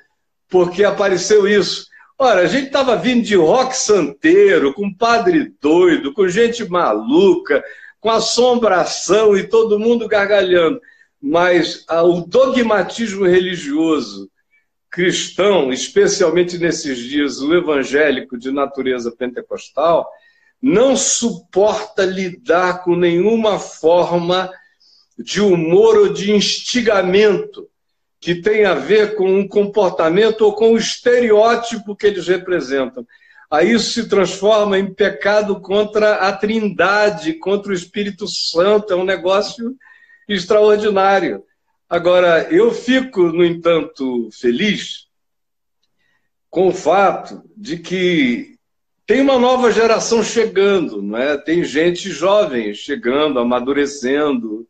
porque 0.49 0.85
apareceu 0.85 1.47
isso. 1.47 1.87
Ora, 2.19 2.41
a 2.41 2.47
gente 2.47 2.67
estava 2.67 2.97
vindo 2.97 3.23
de 3.23 3.37
rock 3.37 3.77
santeiro, 3.77 4.75
com 4.75 4.93
padre 4.93 5.53
doido, 5.61 6.13
com 6.13 6.27
gente 6.27 6.69
maluca, 6.69 7.63
com 8.01 8.11
assombração 8.11 9.37
e 9.37 9.47
todo 9.47 9.79
mundo 9.79 10.09
gargalhando. 10.09 10.81
Mas 11.21 11.85
ah, 11.89 12.03
o 12.03 12.23
dogmatismo 12.27 13.27
religioso 13.27 14.31
cristão, 14.91 15.73
especialmente 15.73 16.59
nesses 16.59 16.99
dias, 16.99 17.41
o 17.41 17.55
evangélico 17.55 18.39
de 18.39 18.51
natureza 18.51 19.11
pentecostal, 19.11 20.09
não 20.61 20.97
suporta 20.97 22.05
lidar 22.05 22.83
com 22.83 22.97
nenhuma 22.97 23.59
forma 23.59 24.51
de 25.19 25.41
humor 25.41 25.97
ou 25.97 26.13
de 26.13 26.33
instigamento 26.33 27.69
que 28.21 28.37
tenha 28.37 28.73
a 28.73 28.75
ver 28.75 29.15
com 29.15 29.39
um 29.39 29.47
comportamento 29.47 30.43
ou 30.43 30.53
com 30.53 30.73
o 30.73 30.79
estereótipo 30.79 31.95
que 31.95 32.07
eles 32.07 32.27
representam 32.27 33.07
aí 33.51 33.73
isso 33.73 33.93
se 33.93 34.09
transforma 34.09 34.79
em 34.79 34.93
pecado 34.93 35.61
contra 35.61 36.17
a 36.17 36.33
Trindade, 36.33 37.35
contra 37.35 37.71
o 37.73 37.75
Espírito 37.75 38.27
Santo, 38.29 38.93
é 38.93 38.97
um 38.97 39.05
negócio 39.05 39.77
extraordinário. 40.29 41.43
Agora, 41.89 42.49
eu 42.53 42.73
fico, 42.73 43.23
no 43.33 43.45
entanto, 43.45 44.29
feliz 44.33 45.07
com 46.51 46.69
o 46.69 46.73
fato 46.73 47.43
de 47.57 47.79
que 47.79 48.59
tem 49.07 49.23
uma 49.23 49.39
nova 49.39 49.73
geração 49.73 50.23
chegando, 50.23 51.01
não 51.01 51.19
é? 51.19 51.39
tem 51.39 51.65
gente 51.65 52.11
jovem 52.11 52.75
chegando, 52.75 53.39
amadurecendo, 53.39 54.69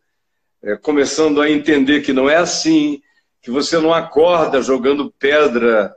é, 0.62 0.76
começando 0.76 1.41
a 1.41 1.51
entender 1.51 2.03
que 2.03 2.12
não 2.12 2.31
é 2.31 2.37
assim, 2.37 3.03
que 3.43 3.51
você 3.51 3.79
não 3.79 3.93
acorda 3.93 4.62
jogando 4.62 5.12
pedra 5.18 5.93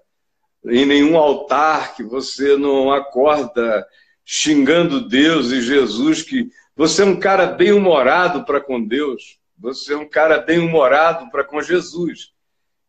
em 0.65 0.85
nenhum 0.85 1.17
altar, 1.17 1.95
que 1.95 2.03
você 2.03 2.55
não 2.55 2.91
acorda 2.91 3.85
xingando 4.23 5.07
Deus 5.07 5.51
e 5.51 5.61
Jesus, 5.61 6.21
que 6.21 6.49
você 6.75 7.01
é 7.01 7.05
um 7.05 7.19
cara 7.19 7.47
bem-humorado 7.47 8.45
para 8.45 8.61
com 8.61 8.83
Deus, 8.83 9.39
você 9.57 9.93
é 9.93 9.97
um 9.97 10.07
cara 10.07 10.39
bem-humorado 10.39 11.29
para 11.29 11.43
com 11.43 11.61
Jesus, 11.61 12.31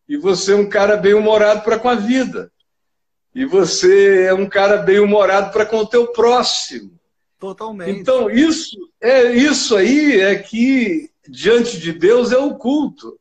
e 0.08 0.16
você 0.16 0.52
é 0.52 0.56
um 0.56 0.68
cara 0.68 0.96
bem-humorado 0.96 1.62
para 1.62 1.78
com 1.78 1.88
a 1.88 1.94
vida, 1.94 2.52
e 3.34 3.44
você 3.44 4.24
é 4.24 4.34
um 4.34 4.48
cara 4.48 4.78
bem-humorado 4.78 5.52
para 5.52 5.66
com 5.66 5.78
o 5.78 5.86
teu 5.86 6.08
próximo. 6.08 6.98
Totalmente. 7.38 7.90
Então, 7.90 8.30
isso 8.30 8.76
é 9.00 9.32
isso 9.32 9.74
aí 9.74 10.20
é 10.20 10.36
que 10.36 11.10
diante 11.28 11.78
de 11.78 11.92
Deus 11.92 12.30
é 12.30 12.38
o 12.38 12.54
culto. 12.54 13.18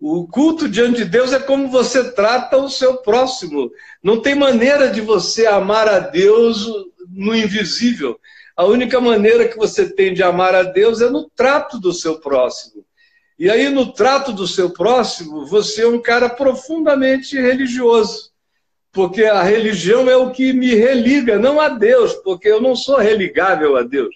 O 0.00 0.26
culto 0.26 0.68
diante 0.68 0.98
de 0.98 1.04
Deus 1.06 1.32
é 1.32 1.38
como 1.38 1.68
você 1.68 2.12
trata 2.12 2.58
o 2.58 2.68
seu 2.68 2.98
próximo. 2.98 3.70
Não 4.02 4.20
tem 4.20 4.34
maneira 4.34 4.90
de 4.90 5.00
você 5.00 5.46
amar 5.46 5.88
a 5.88 5.98
Deus 5.98 6.66
no 7.08 7.34
invisível. 7.34 8.18
A 8.54 8.64
única 8.64 9.00
maneira 9.00 9.48
que 9.48 9.56
você 9.56 9.88
tem 9.88 10.12
de 10.12 10.22
amar 10.22 10.54
a 10.54 10.62
Deus 10.62 11.00
é 11.00 11.08
no 11.08 11.30
trato 11.34 11.78
do 11.78 11.92
seu 11.92 12.20
próximo. 12.20 12.84
E 13.38 13.50
aí, 13.50 13.68
no 13.68 13.92
trato 13.92 14.32
do 14.32 14.46
seu 14.46 14.70
próximo, 14.70 15.44
você 15.46 15.82
é 15.82 15.88
um 15.88 16.00
cara 16.00 16.28
profundamente 16.28 17.38
religioso. 17.38 18.30
Porque 18.90 19.24
a 19.24 19.42
religião 19.42 20.08
é 20.08 20.16
o 20.16 20.30
que 20.30 20.54
me 20.54 20.74
religa, 20.74 21.38
não 21.38 21.60
a 21.60 21.68
Deus, 21.68 22.14
porque 22.14 22.48
eu 22.48 22.62
não 22.62 22.74
sou 22.74 22.96
religável 22.96 23.76
a 23.76 23.82
Deus. 23.82 24.14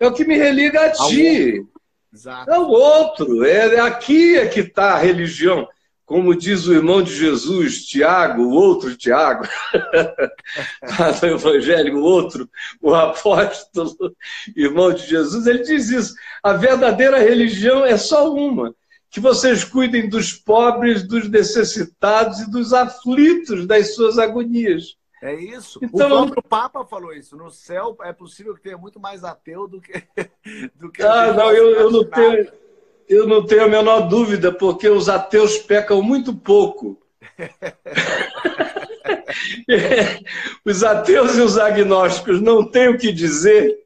É 0.00 0.06
o 0.06 0.12
que 0.12 0.24
me 0.24 0.38
religa 0.38 0.86
a 0.86 0.90
ti. 0.90 1.66
Exato. 2.12 2.50
É 2.50 2.58
o 2.58 2.68
outro. 2.68 3.44
É, 3.44 3.80
aqui 3.80 4.36
é 4.36 4.46
que 4.46 4.60
está 4.60 4.94
a 4.94 4.98
religião 4.98 5.66
como 6.12 6.34
diz 6.34 6.66
o 6.66 6.74
irmão 6.74 7.02
de 7.02 7.14
Jesus, 7.14 7.86
Tiago, 7.86 8.42
o 8.42 8.50
outro 8.50 8.94
Tiago, 8.94 9.48
o 11.22 11.26
evangelho, 11.26 11.96
o 11.96 12.02
outro, 12.02 12.50
o 12.82 12.94
apóstolo, 12.94 14.14
irmão 14.54 14.92
de 14.92 15.06
Jesus, 15.06 15.46
ele 15.46 15.62
diz 15.62 15.88
isso. 15.88 16.14
A 16.42 16.52
verdadeira 16.52 17.18
religião 17.18 17.82
é 17.82 17.96
só 17.96 18.30
uma. 18.30 18.74
Que 19.10 19.20
vocês 19.20 19.64
cuidem 19.64 20.06
dos 20.06 20.34
pobres, 20.34 21.02
dos 21.02 21.30
necessitados 21.30 22.40
e 22.40 22.50
dos 22.50 22.74
aflitos 22.74 23.66
das 23.66 23.94
suas 23.94 24.18
agonias. 24.18 24.98
É 25.22 25.34
isso. 25.34 25.78
Então, 25.80 26.08
o 26.08 26.26
próprio 26.26 26.42
Papa 26.42 26.84
falou 26.84 27.14
isso. 27.14 27.36
No 27.36 27.48
céu 27.48 27.96
é 28.02 28.12
possível 28.12 28.56
que 28.56 28.62
tenha 28.62 28.76
muito 28.76 28.98
mais 28.98 29.22
ateu 29.22 29.68
do 29.68 29.80
que. 29.80 29.92
Do 30.74 30.90
que 30.90 31.00
ah, 31.00 31.32
não, 31.32 31.52
eu, 31.52 31.70
eu 31.70 31.90
não 31.92 32.04
tenho. 32.04 32.48
Eu 33.08 33.28
não 33.28 33.46
tenho 33.46 33.64
a 33.64 33.68
menor 33.68 34.08
dúvida, 34.08 34.50
porque 34.50 34.88
os 34.88 35.08
ateus 35.08 35.58
pecam 35.58 36.02
muito 36.02 36.34
pouco. 36.34 37.00
os 40.64 40.82
ateus 40.82 41.36
e 41.36 41.40
os 41.40 41.56
agnósticos 41.56 42.40
não 42.40 42.68
têm 42.68 42.88
o 42.88 42.98
que 42.98 43.12
dizer. 43.12 43.80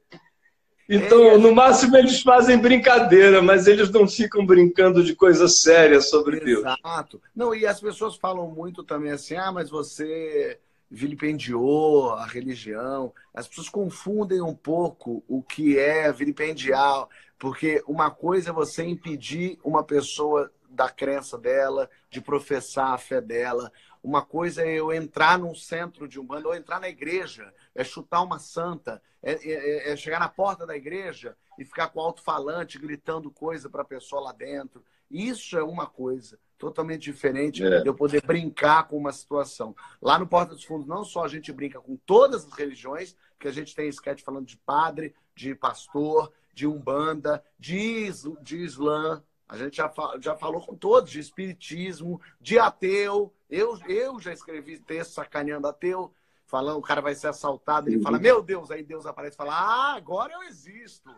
Então, 0.89 1.37
no 1.39 1.55
máximo, 1.55 1.97
eles 1.97 2.23
fazem 2.23 2.57
brincadeira, 2.57 3.43
mas 3.43 3.67
eles 3.67 3.91
não 3.91 4.07
ficam 4.07 4.47
brincando 4.47 5.03
de 5.03 5.15
coisa 5.15 5.49
séria 5.49 6.01
sobre 6.01 6.37
Exato. 6.37 6.47
Deus. 6.47 6.79
Exato. 6.79 7.21
Não, 7.35 7.55
e 7.55 7.67
as 7.67 7.81
pessoas 7.81 8.17
falam 8.17 8.49
muito 8.49 8.85
também 8.85 9.11
assim: 9.11 9.35
ah, 9.35 9.51
mas 9.51 9.69
você 9.69 10.59
vilipendiou 10.91 12.11
a 12.11 12.27
religião. 12.27 13.13
As 13.35 13.49
pessoas 13.49 13.69
confundem 13.69 14.41
um 14.41 14.55
pouco 14.55 15.25
o 15.29 15.43
que 15.43 15.79
é 15.79 16.13
vilipendiar. 16.13 17.07
Porque 17.39 17.83
uma 17.87 18.11
coisa 18.11 18.51
é 18.51 18.53
você 18.53 18.85
impedir 18.85 19.59
uma 19.63 19.85
pessoa 19.85 20.51
da 20.69 20.89
crença 20.89 21.39
dela, 21.39 21.89
de 22.11 22.21
professar 22.21 22.93
a 22.93 22.99
fé 22.99 23.21
dela. 23.21 23.73
Uma 24.03 24.23
coisa 24.23 24.63
é 24.63 24.79
eu 24.79 24.93
entrar 24.93 25.39
num 25.39 25.55
centro 25.55 26.07
de 26.07 26.21
umbanda, 26.21 26.49
ou 26.49 26.55
entrar 26.55 26.81
na 26.81 26.89
igreja, 26.89 27.53
é 27.75 27.83
chutar 27.83 28.23
uma 28.23 28.39
santa, 28.39 29.03
é, 29.23 29.33
é, 29.33 29.93
é 29.93 29.97
chegar 29.97 30.21
na 30.21 30.29
porta 30.29 30.67
da 30.67 30.77
igreja 30.77 31.37
e 31.59 31.65
ficar 31.65 31.89
com 31.89 32.01
alto-falante 32.01 32.79
gritando 32.79 33.31
coisa 33.31 33.69
para 33.69 33.83
a 33.83 33.87
pessoa 33.87 34.23
lá 34.23 34.33
dentro. 34.33 34.85
Isso 35.11 35.57
é 35.57 35.63
uma 35.63 35.87
coisa 35.87 36.39
totalmente 36.59 37.03
diferente 37.03 37.65
é. 37.65 37.81
de 37.81 37.89
eu 37.89 37.95
poder 37.95 38.23
brincar 38.25 38.89
com 38.89 38.97
uma 38.97 39.13
situação. 39.13 39.75
Lá 40.01 40.19
no 40.19 40.27
Porta 40.27 40.55
dos 40.55 40.65
Fundos, 40.65 40.87
não 40.87 41.05
só 41.05 41.25
a 41.25 41.29
gente 41.29 41.53
brinca 41.53 41.81
com 41.81 41.97
todas 41.97 42.47
as 42.47 42.53
religiões, 42.53 43.17
que 43.39 43.49
a 43.49 43.53
gente 43.53 43.75
tem 43.75 43.89
sketch 43.89 44.23
falando 44.23 44.47
de 44.47 44.57
padre, 44.57 45.15
de 45.35 45.55
pastor, 45.55 46.33
de 46.55 46.67
Umbanda, 46.67 47.45
de, 47.59 48.11
de 48.43 48.57
Islã. 48.57 49.23
A 49.49 49.57
gente 49.57 49.77
já, 49.77 49.93
já 50.21 50.35
falou 50.35 50.61
com 50.61 50.75
todos, 50.75 51.11
de 51.11 51.21
Espiritismo, 51.21 52.21
de 52.41 52.59
ateu. 52.59 53.33
Eu, 53.49 53.79
eu 53.87 54.19
já 54.19 54.33
escrevi 54.33 54.79
texto 54.79 55.13
sacaneando 55.13 55.69
ateu, 55.69 56.13
falando 56.47 56.79
o 56.79 56.83
cara 56.83 57.03
vai 57.03 57.15
ser 57.15 57.29
assaltado. 57.29 57.89
Ele 57.89 58.01
fala, 58.01 58.19
meu 58.19 58.43
Deus, 58.43 58.71
aí 58.71 58.83
Deus 58.83 59.05
aparece 59.05 59.35
e 59.35 59.37
fala, 59.37 59.55
ah, 59.55 59.95
agora 59.95 60.33
eu 60.33 60.43
existo. 60.45 61.11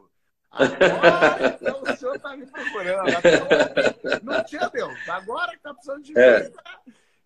Agora 0.51 1.59
então, 1.61 1.82
o 1.82 1.86
senhor 1.96 2.16
está 2.16 2.36
me 2.36 2.46
procurando. 2.46 3.11
Não 4.22 4.44
tinha 4.44 4.68
Deus, 4.68 5.09
agora 5.09 5.51
que 5.51 5.57
está 5.57 5.74
precisando 5.74 6.03
de 6.03 6.14
mim. 6.14 6.20
É. 6.20 6.51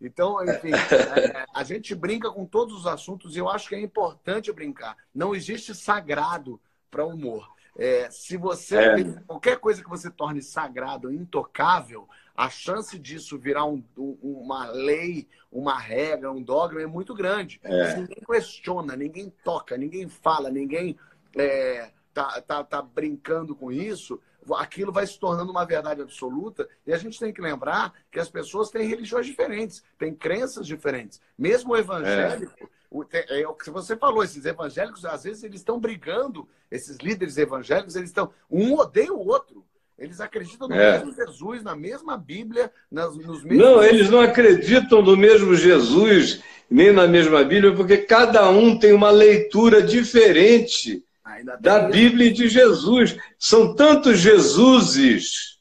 Então, 0.00 0.42
enfim, 0.44 0.72
a, 0.72 1.60
a, 1.60 1.62
gente 1.62 1.94
brinca 1.94 2.28
com 2.30 2.44
todos 2.44 2.74
os 2.76 2.86
assuntos 2.88 3.36
e 3.36 3.38
eu 3.38 3.48
acho 3.48 3.68
que 3.68 3.76
é 3.76 3.80
importante 3.80 4.52
brincar. 4.52 4.96
Não 5.14 5.34
existe 5.34 5.74
sagrado 5.74 6.60
para 6.90 7.06
humor. 7.06 7.48
É, 7.78 8.10
se 8.10 8.36
você 8.36 8.76
é. 8.76 9.04
qualquer 9.26 9.58
coisa 9.58 9.82
que 9.82 9.88
você 9.88 10.10
torne 10.10 10.42
sagrado, 10.42 11.12
intocável, 11.12 12.08
a 12.34 12.50
chance 12.50 12.98
disso 12.98 13.38
virar 13.38 13.64
um, 13.64 13.82
um, 13.96 14.16
uma 14.22 14.66
lei, 14.66 15.28
uma 15.50 15.78
regra, 15.78 16.32
um 16.32 16.42
dogma 16.42 16.82
é 16.82 16.86
muito 16.86 17.14
grande. 17.14 17.60
É. 17.62 17.96
Ninguém 17.96 18.22
questiona, 18.26 18.96
ninguém 18.96 19.32
toca, 19.44 19.76
ninguém 19.76 20.08
fala, 20.08 20.50
ninguém 20.50 20.98
é, 21.36 21.90
tá, 22.12 22.40
tá, 22.40 22.64
tá 22.64 22.82
brincando 22.82 23.54
com 23.54 23.70
isso. 23.70 24.20
Aquilo 24.56 24.90
vai 24.90 25.06
se 25.06 25.18
tornando 25.18 25.52
uma 25.52 25.64
verdade 25.64 26.02
absoluta 26.02 26.68
e 26.86 26.92
a 26.92 26.98
gente 26.98 27.18
tem 27.18 27.32
que 27.32 27.40
lembrar 27.40 27.92
que 28.10 28.18
as 28.18 28.28
pessoas 28.28 28.70
têm 28.70 28.88
religiões 28.88 29.26
diferentes, 29.26 29.84
têm 29.96 30.14
crenças 30.14 30.66
diferentes. 30.66 31.20
Mesmo 31.38 31.72
o 31.72 31.76
evangélico 31.76 32.68
é, 33.12 33.40
é 33.40 33.48
o 33.48 33.54
que 33.54 33.70
você 33.70 33.96
falou, 33.96 34.22
esses 34.22 34.44
evangélicos, 34.44 35.04
às 35.04 35.24
vezes, 35.24 35.42
eles 35.42 35.60
estão 35.60 35.80
brigando, 35.80 36.46
esses 36.70 36.98
líderes 36.98 37.38
evangélicos, 37.38 37.96
eles 37.96 38.10
estão. 38.10 38.32
Um 38.50 38.74
odeia 38.74 39.12
o 39.12 39.26
outro. 39.26 39.64
Eles 39.98 40.20
acreditam 40.20 40.68
no 40.68 40.74
é. 40.74 40.98
mesmo 40.98 41.14
Jesus, 41.14 41.62
na 41.62 41.76
mesma 41.76 42.16
Bíblia, 42.16 42.72
nas, 42.90 43.16
nos 43.16 43.44
mesmos. 43.44 43.64
Não, 43.64 43.82
eles 43.82 44.10
não 44.10 44.20
acreditam 44.20 45.00
no 45.00 45.16
mesmo 45.16 45.54
Jesus, 45.54 46.42
nem 46.68 46.92
na 46.92 47.06
mesma 47.06 47.44
Bíblia, 47.44 47.74
porque 47.74 47.98
cada 47.98 48.50
um 48.50 48.76
tem 48.76 48.92
uma 48.92 49.10
leitura 49.10 49.80
diferente 49.80 51.04
da 51.60 51.80
Bíblia 51.80 52.28
e 52.28 52.32
de 52.32 52.48
Jesus. 52.48 53.16
São 53.38 53.74
tantos 53.74 54.18
Jesuses 54.18 55.58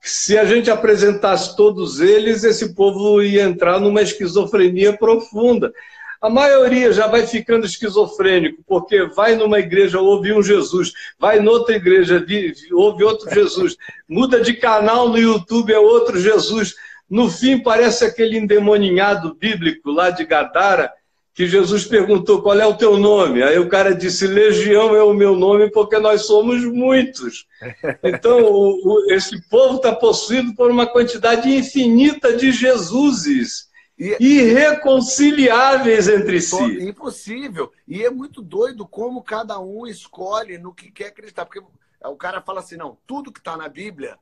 que, 0.00 0.10
se 0.10 0.38
a 0.38 0.44
gente 0.44 0.70
apresentasse 0.70 1.56
todos 1.56 2.00
eles, 2.00 2.44
esse 2.44 2.74
povo 2.74 3.22
ia 3.22 3.42
entrar 3.42 3.80
numa 3.80 4.02
esquizofrenia 4.02 4.96
profunda. 4.96 5.72
A 6.20 6.30
maioria 6.30 6.90
já 6.90 7.06
vai 7.06 7.26
ficando 7.26 7.66
esquizofrênico, 7.66 8.62
porque 8.66 9.04
vai 9.08 9.34
numa 9.34 9.58
igreja, 9.58 10.00
ouve 10.00 10.32
um 10.32 10.42
Jesus, 10.42 10.90
vai 11.18 11.38
noutra 11.38 11.76
igreja, 11.76 12.24
ouve 12.72 13.04
outro 13.04 13.32
Jesus, 13.32 13.76
muda 14.08 14.40
de 14.40 14.54
canal 14.54 15.10
no 15.10 15.18
YouTube, 15.18 15.70
é 15.70 15.78
outro 15.78 16.18
Jesus. 16.18 16.74
No 17.10 17.30
fim, 17.30 17.58
parece 17.58 18.06
aquele 18.06 18.38
endemoninhado 18.38 19.34
bíblico 19.34 19.90
lá 19.90 20.08
de 20.08 20.24
Gadara, 20.24 20.90
que 21.34 21.48
Jesus 21.48 21.84
perguntou 21.84 22.40
qual 22.40 22.58
é 22.60 22.66
o 22.66 22.76
teu 22.76 22.96
nome. 22.96 23.42
Aí 23.42 23.58
o 23.58 23.68
cara 23.68 23.92
disse: 23.92 24.26
Legião 24.26 24.94
é 24.94 25.02
o 25.02 25.12
meu 25.12 25.34
nome 25.34 25.68
porque 25.70 25.98
nós 25.98 26.26
somos 26.26 26.64
muitos. 26.64 27.46
Então, 28.04 28.42
o, 28.42 28.70
o, 28.84 29.12
esse 29.12 29.40
povo 29.48 29.76
está 29.76 29.94
possuído 29.94 30.54
por 30.54 30.70
uma 30.70 30.86
quantidade 30.86 31.48
infinita 31.48 32.36
de 32.36 32.52
Jesuses. 32.52 33.70
E, 33.98 34.16
irreconciliáveis 34.20 36.08
entre 36.08 36.40
si. 36.40 36.86
Impossível. 36.86 37.72
E 37.88 38.04
é 38.04 38.10
muito 38.10 38.42
doido 38.42 38.86
como 38.86 39.22
cada 39.22 39.58
um 39.58 39.86
escolhe 39.86 40.58
no 40.58 40.74
que 40.74 40.90
quer 40.90 41.06
acreditar. 41.06 41.46
Porque 41.46 41.62
o 42.04 42.16
cara 42.16 42.42
fala 42.42 42.60
assim: 42.60 42.76
não, 42.76 42.98
tudo 43.06 43.32
que 43.32 43.40
está 43.40 43.56
na 43.56 43.68
Bíblia 43.68 44.18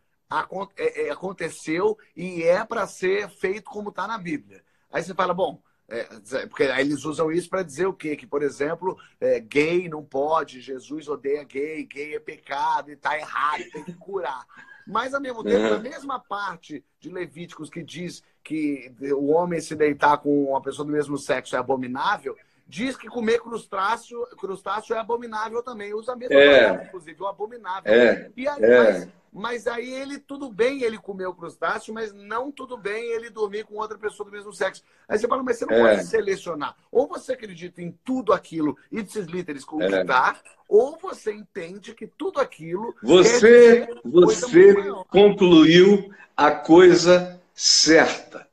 é, 0.76 1.08
é, 1.08 1.10
aconteceu 1.10 1.98
e 2.16 2.42
é 2.42 2.64
para 2.64 2.86
ser 2.86 3.28
feito 3.28 3.70
como 3.70 3.90
está 3.90 4.06
na 4.06 4.16
Bíblia. 4.16 4.62
Aí 4.90 5.02
você 5.02 5.14
fala, 5.14 5.34
bom, 5.34 5.60
é, 5.88 6.04
porque 6.46 6.64
aí 6.64 6.86
eles 6.86 7.04
usam 7.04 7.30
isso 7.30 7.50
para 7.50 7.62
dizer 7.62 7.86
o 7.86 7.92
quê? 7.92 8.16
Que, 8.16 8.26
por 8.26 8.42
exemplo, 8.42 8.98
é, 9.20 9.40
gay 9.40 9.88
não 9.88 10.02
pode, 10.02 10.60
Jesus 10.60 11.08
odeia 11.08 11.44
gay, 11.44 11.84
gay 11.84 12.14
é 12.14 12.20
pecado 12.20 12.90
e 12.90 12.94
está 12.94 13.18
errado, 13.18 13.62
tem 13.72 13.84
que 13.84 13.92
curar. 13.94 14.46
Mas, 14.86 15.14
ao 15.14 15.20
mesmo 15.20 15.44
tempo, 15.44 15.70
na 15.70 15.78
mesma 15.78 16.18
parte 16.18 16.84
de 16.98 17.10
Levíticos 17.10 17.70
que 17.70 17.82
diz 17.82 18.22
que 18.42 18.92
o 19.14 19.28
homem 19.28 19.60
se 19.60 19.76
deitar 19.76 20.18
com 20.18 20.50
uma 20.50 20.60
pessoa 20.60 20.84
do 20.84 20.92
mesmo 20.92 21.16
sexo 21.16 21.54
é 21.54 21.58
abominável, 21.58 22.36
diz 22.66 22.96
que 22.96 23.08
comer 23.08 23.40
crustáceo, 23.40 24.26
crustáceo 24.38 24.94
é 24.94 24.98
abominável 24.98 25.62
também. 25.62 25.94
Usa 25.94 26.12
a 26.12 26.16
mesma 26.16 26.34
é. 26.34 26.62
palavra, 26.62 26.84
inclusive, 26.84 27.22
o 27.22 27.26
abominável. 27.26 27.92
É. 27.92 28.30
E 28.36 28.48
aí, 28.48 28.62
é. 28.62 28.78
mas, 28.78 29.08
mas, 29.32 29.66
aí 29.66 29.92
ele, 29.92 30.18
tudo 30.18 30.50
bem 30.50 30.82
ele 30.82 30.98
comer 30.98 31.26
o 31.26 31.34
crustáceo, 31.34 31.92
mas 31.92 32.12
não 32.12 32.50
tudo 32.50 32.76
bem 32.76 33.12
ele 33.12 33.30
dormir 33.30 33.64
com 33.64 33.76
outra 33.76 33.98
pessoa 33.98 34.28
do 34.28 34.32
mesmo 34.32 34.52
sexo. 34.52 34.82
Aí 35.08 35.18
você 35.18 35.28
fala, 35.28 35.42
mas 35.42 35.58
você 35.58 35.66
não 35.66 35.74
é. 35.74 35.96
pode 35.96 36.06
selecionar. 36.06 36.76
Ou 36.90 37.06
você 37.06 37.32
acredita 37.32 37.82
em 37.82 37.96
tudo 38.04 38.32
aquilo 38.32 38.76
e 38.90 39.00
líderes 39.00 39.64
conquistar, 39.64 40.40
é. 40.44 40.50
ou 40.68 40.98
você 40.98 41.32
entende 41.32 41.94
que 41.94 42.06
tudo 42.06 42.40
aquilo... 42.40 42.94
Você, 43.02 43.88
você 44.04 45.02
concluiu 45.08 46.12
a 46.36 46.50
coisa 46.50 47.40
certa. 47.54 48.48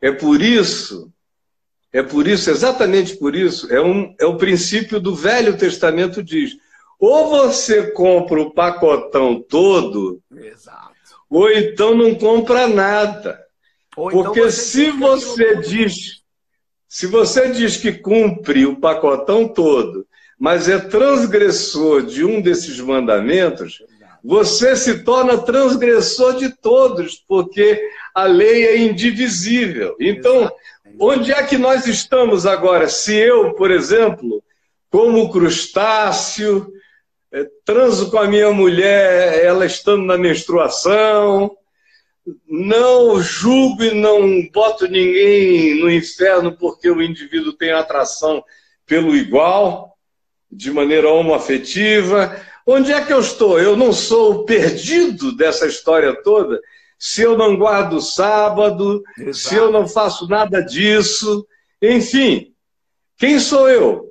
É 0.00 0.10
por 0.10 0.40
isso, 0.40 1.12
é 1.92 2.02
por 2.02 2.26
isso, 2.28 2.50
exatamente 2.50 3.16
por 3.16 3.34
isso, 3.34 3.72
é, 3.72 3.80
um, 3.80 4.14
é 4.18 4.24
o 4.24 4.36
princípio 4.36 5.00
do 5.00 5.14
Velho 5.14 5.56
Testamento 5.56 6.22
diz: 6.22 6.56
ou 6.98 7.30
você 7.30 7.90
compra 7.90 8.40
o 8.40 8.52
pacotão 8.52 9.40
todo, 9.40 10.20
Exato. 10.32 10.94
ou 11.28 11.50
então 11.50 11.94
não 11.94 12.14
compra 12.14 12.68
nada. 12.68 13.40
Ou 13.96 14.10
então 14.10 14.22
Porque 14.22 14.40
então 14.40 14.50
você 14.50 14.60
se 14.60 14.90
você 14.90 15.56
diz, 15.56 16.22
se 16.88 17.06
você 17.06 17.50
diz 17.50 17.76
que 17.76 17.92
cumpre 17.92 18.66
o 18.66 18.76
pacotão 18.76 19.48
todo, 19.48 20.06
mas 20.38 20.68
é 20.68 20.78
transgressor 20.78 22.02
de 22.02 22.24
um 22.24 22.40
desses 22.40 22.78
mandamentos, 22.78 23.82
você 24.22 24.76
se 24.76 25.02
torna 25.02 25.38
transgressor 25.38 26.36
de 26.36 26.50
todos, 26.50 27.16
porque 27.26 27.80
a 28.14 28.24
lei 28.24 28.66
é 28.66 28.78
indivisível. 28.78 29.96
Então, 30.00 30.50
onde 30.98 31.32
é 31.32 31.42
que 31.42 31.56
nós 31.56 31.86
estamos 31.86 32.46
agora? 32.46 32.88
Se 32.88 33.14
eu, 33.14 33.54
por 33.54 33.70
exemplo, 33.70 34.42
como 34.90 35.30
crustáceo, 35.30 36.72
eh, 37.32 37.46
transo 37.64 38.10
com 38.10 38.18
a 38.18 38.26
minha 38.26 38.52
mulher, 38.52 39.44
ela 39.44 39.64
estando 39.64 40.04
na 40.04 40.18
menstruação, 40.18 41.56
não 42.46 43.20
julgo 43.20 43.82
e 43.82 43.94
não 43.94 44.48
boto 44.52 44.86
ninguém 44.86 45.80
no 45.80 45.90
inferno 45.90 46.56
porque 46.56 46.90
o 46.90 47.02
indivíduo 47.02 47.52
tem 47.52 47.72
atração 47.72 48.44
pelo 48.86 49.16
igual, 49.16 49.96
de 50.50 50.70
maneira 50.72 51.08
homoafetiva. 51.08 52.36
Onde 52.66 52.92
é 52.92 53.00
que 53.04 53.12
eu 53.12 53.20
estou? 53.20 53.58
Eu 53.58 53.76
não 53.76 53.92
sou 53.92 54.32
o 54.32 54.44
perdido 54.44 55.34
dessa 55.36 55.66
história 55.66 56.14
toda 56.22 56.60
se 57.00 57.22
eu 57.22 57.36
não 57.36 57.56
guardo 57.56 57.94
o 57.94 58.00
sábado, 58.00 59.02
Exato. 59.18 59.34
se 59.34 59.56
eu 59.56 59.72
não 59.72 59.88
faço 59.88 60.28
nada 60.28 60.60
disso. 60.60 61.44
Enfim, 61.82 62.52
quem 63.18 63.40
sou 63.40 63.68
eu? 63.68 64.08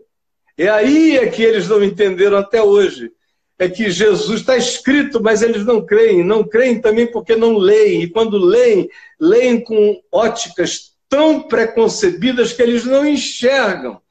É 0.57 0.67
aí 0.67 1.15
é 1.15 1.27
que 1.27 1.41
eles 1.41 1.69
não 1.69 1.81
entenderam 1.81 2.37
até 2.37 2.61
hoje 2.61 3.13
é 3.59 3.67
que 3.67 3.91
Jesus 3.91 4.39
está 4.39 4.55
escrito, 4.55 5.21
mas 5.21 5.41
eles 5.41 5.65
não 5.65 5.85
creem. 5.85 6.23
Não 6.23 6.45
creem 6.45 6.79
também 6.79 7.05
porque 7.05 7.35
não 7.35 7.57
leem. 7.57 8.03
E 8.03 8.09
quando 8.09 8.37
leem, 8.37 8.89
leem 9.19 9.61
com 9.61 10.01
óticas 10.09 10.93
tão 11.09 11.41
preconcebidas 11.41 12.53
que 12.53 12.61
eles 12.61 12.85
não 12.85 13.05
enxergam. 13.05 14.01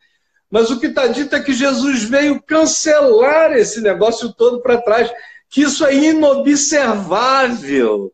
Mas 0.50 0.70
o 0.70 0.78
que 0.78 0.88
está 0.88 1.06
dito 1.06 1.34
é 1.34 1.40
que 1.40 1.54
Jesus 1.54 2.04
veio 2.04 2.42
cancelar 2.42 3.52
esse 3.52 3.80
negócio 3.80 4.34
todo 4.34 4.60
para 4.60 4.82
trás, 4.82 5.10
que 5.48 5.62
isso 5.62 5.86
é 5.86 5.94
inobservável, 5.94 8.12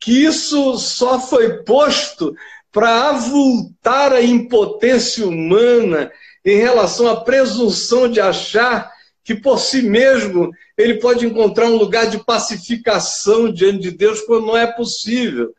que 0.00 0.24
isso 0.24 0.78
só 0.78 1.18
foi 1.20 1.62
posto 1.64 2.34
para 2.72 3.08
avultar 3.08 4.12
a 4.12 4.22
impotência 4.22 5.26
humana 5.26 6.10
em 6.44 6.56
relação 6.56 7.08
à 7.08 7.20
presunção 7.20 8.08
de 8.08 8.20
achar 8.20 8.92
que 9.24 9.34
por 9.34 9.58
si 9.58 9.82
mesmo 9.82 10.50
ele 10.76 10.94
pode 10.94 11.26
encontrar 11.26 11.66
um 11.66 11.76
lugar 11.76 12.08
de 12.08 12.24
pacificação 12.24 13.52
diante 13.52 13.80
de 13.80 13.90
Deus 13.90 14.20
quando 14.22 14.46
não 14.46 14.56
é 14.56 14.66
possível. 14.66 15.52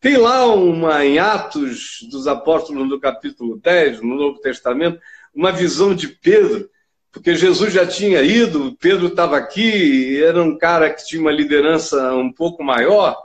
Tem 0.00 0.16
lá 0.16 0.46
uma, 0.46 1.04
em 1.04 1.18
Atos 1.18 1.98
dos 2.10 2.26
Apóstolos, 2.26 2.88
no 2.88 2.98
capítulo 2.98 3.60
10, 3.62 4.00
no 4.00 4.16
Novo 4.16 4.40
Testamento, 4.40 4.98
uma 5.32 5.52
visão 5.52 5.94
de 5.94 6.08
Pedro, 6.08 6.68
porque 7.12 7.36
Jesus 7.36 7.72
já 7.72 7.86
tinha 7.86 8.22
ido, 8.22 8.76
Pedro 8.80 9.08
estava 9.08 9.36
aqui, 9.36 10.20
era 10.20 10.42
um 10.42 10.58
cara 10.58 10.90
que 10.90 11.06
tinha 11.06 11.20
uma 11.20 11.30
liderança 11.30 12.14
um 12.14 12.32
pouco 12.32 12.64
maior 12.64 13.16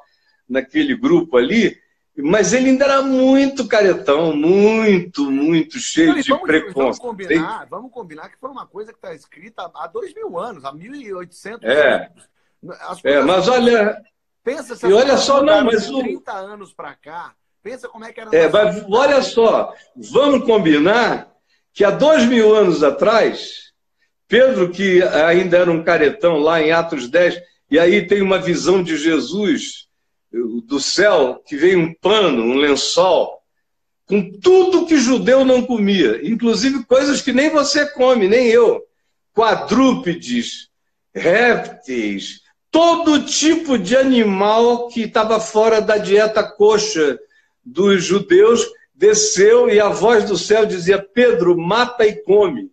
naquele 0.47 0.95
grupo 0.95 1.37
ali, 1.37 1.77
mas 2.19 2.51
ele 2.51 2.69
ainda 2.69 2.85
era 2.85 3.01
muito 3.01 3.67
caretão, 3.67 4.35
muito, 4.35 5.29
muito 5.29 5.77
cheio 5.77 6.13
Não, 6.13 6.21
de 6.21 6.29
vamos, 6.29 6.47
preconceito. 6.47 6.75
Vamos 6.75 6.99
combinar, 6.99 7.67
vamos 7.69 7.91
combinar 7.91 8.29
que 8.29 8.39
foi 8.39 8.49
uma 8.49 8.65
coisa 8.65 8.91
que 8.91 8.97
está 8.97 9.13
escrita 9.13 9.69
há 9.75 9.87
dois 9.87 10.13
mil 10.15 10.37
anos, 10.39 10.65
há 10.65 10.73
1.800 10.73 11.59
é. 11.63 12.11
anos. 12.63 13.03
É, 13.03 13.21
mas 13.21 13.47
olha... 13.47 14.01
Pensa 14.43 14.75
se 14.75 14.87
e 14.87 14.93
olha 14.93 15.17
só, 15.17 15.43
não, 15.43 15.65
mas... 15.65 15.87
30 15.87 16.31
anos 16.31 16.73
para 16.73 16.95
cá, 16.95 17.35
pensa 17.61 17.87
como 17.87 18.05
é 18.05 18.11
que 18.11 18.19
era... 18.19 18.35
É, 18.35 18.49
mas 18.49 18.83
olha 18.89 19.21
só, 19.21 19.73
vamos 19.95 20.43
combinar 20.45 21.29
que 21.71 21.83
há 21.83 21.91
dois 21.91 22.25
mil 22.25 22.55
anos 22.55 22.81
atrás, 22.81 23.73
Pedro, 24.27 24.71
que 24.71 25.03
ainda 25.03 25.57
era 25.57 25.69
um 25.69 25.83
caretão 25.83 26.39
lá 26.39 26.59
em 26.61 26.71
Atos 26.71 27.07
10, 27.09 27.39
e 27.69 27.77
aí 27.77 28.07
tem 28.07 28.23
uma 28.23 28.39
visão 28.39 28.81
de 28.81 28.97
Jesus 28.97 29.86
do 30.31 30.79
céu 30.79 31.41
que 31.45 31.55
veio 31.55 31.79
um 31.79 31.93
pano, 31.93 32.43
um 32.43 32.55
lençol, 32.55 33.41
com 34.05 34.31
tudo 34.39 34.85
que 34.85 34.97
judeu 34.97 35.43
não 35.43 35.63
comia, 35.63 36.19
inclusive 36.23 36.85
coisas 36.85 37.21
que 37.21 37.33
nem 37.33 37.49
você 37.49 37.85
come, 37.85 38.27
nem 38.27 38.47
eu. 38.47 38.81
Quadrúpedes, 39.33 40.69
répteis, 41.13 42.41
todo 42.71 43.23
tipo 43.25 43.77
de 43.77 43.95
animal 43.95 44.87
que 44.87 45.01
estava 45.01 45.39
fora 45.39 45.81
da 45.81 45.97
dieta 45.97 46.43
coxa 46.43 47.19
dos 47.63 48.03
judeus 48.03 48.65
desceu 48.93 49.69
e 49.69 49.79
a 49.79 49.89
voz 49.89 50.25
do 50.25 50.37
céu 50.37 50.65
dizia: 50.65 50.97
Pedro, 50.99 51.57
mata 51.57 52.05
e 52.05 52.15
come. 52.23 52.71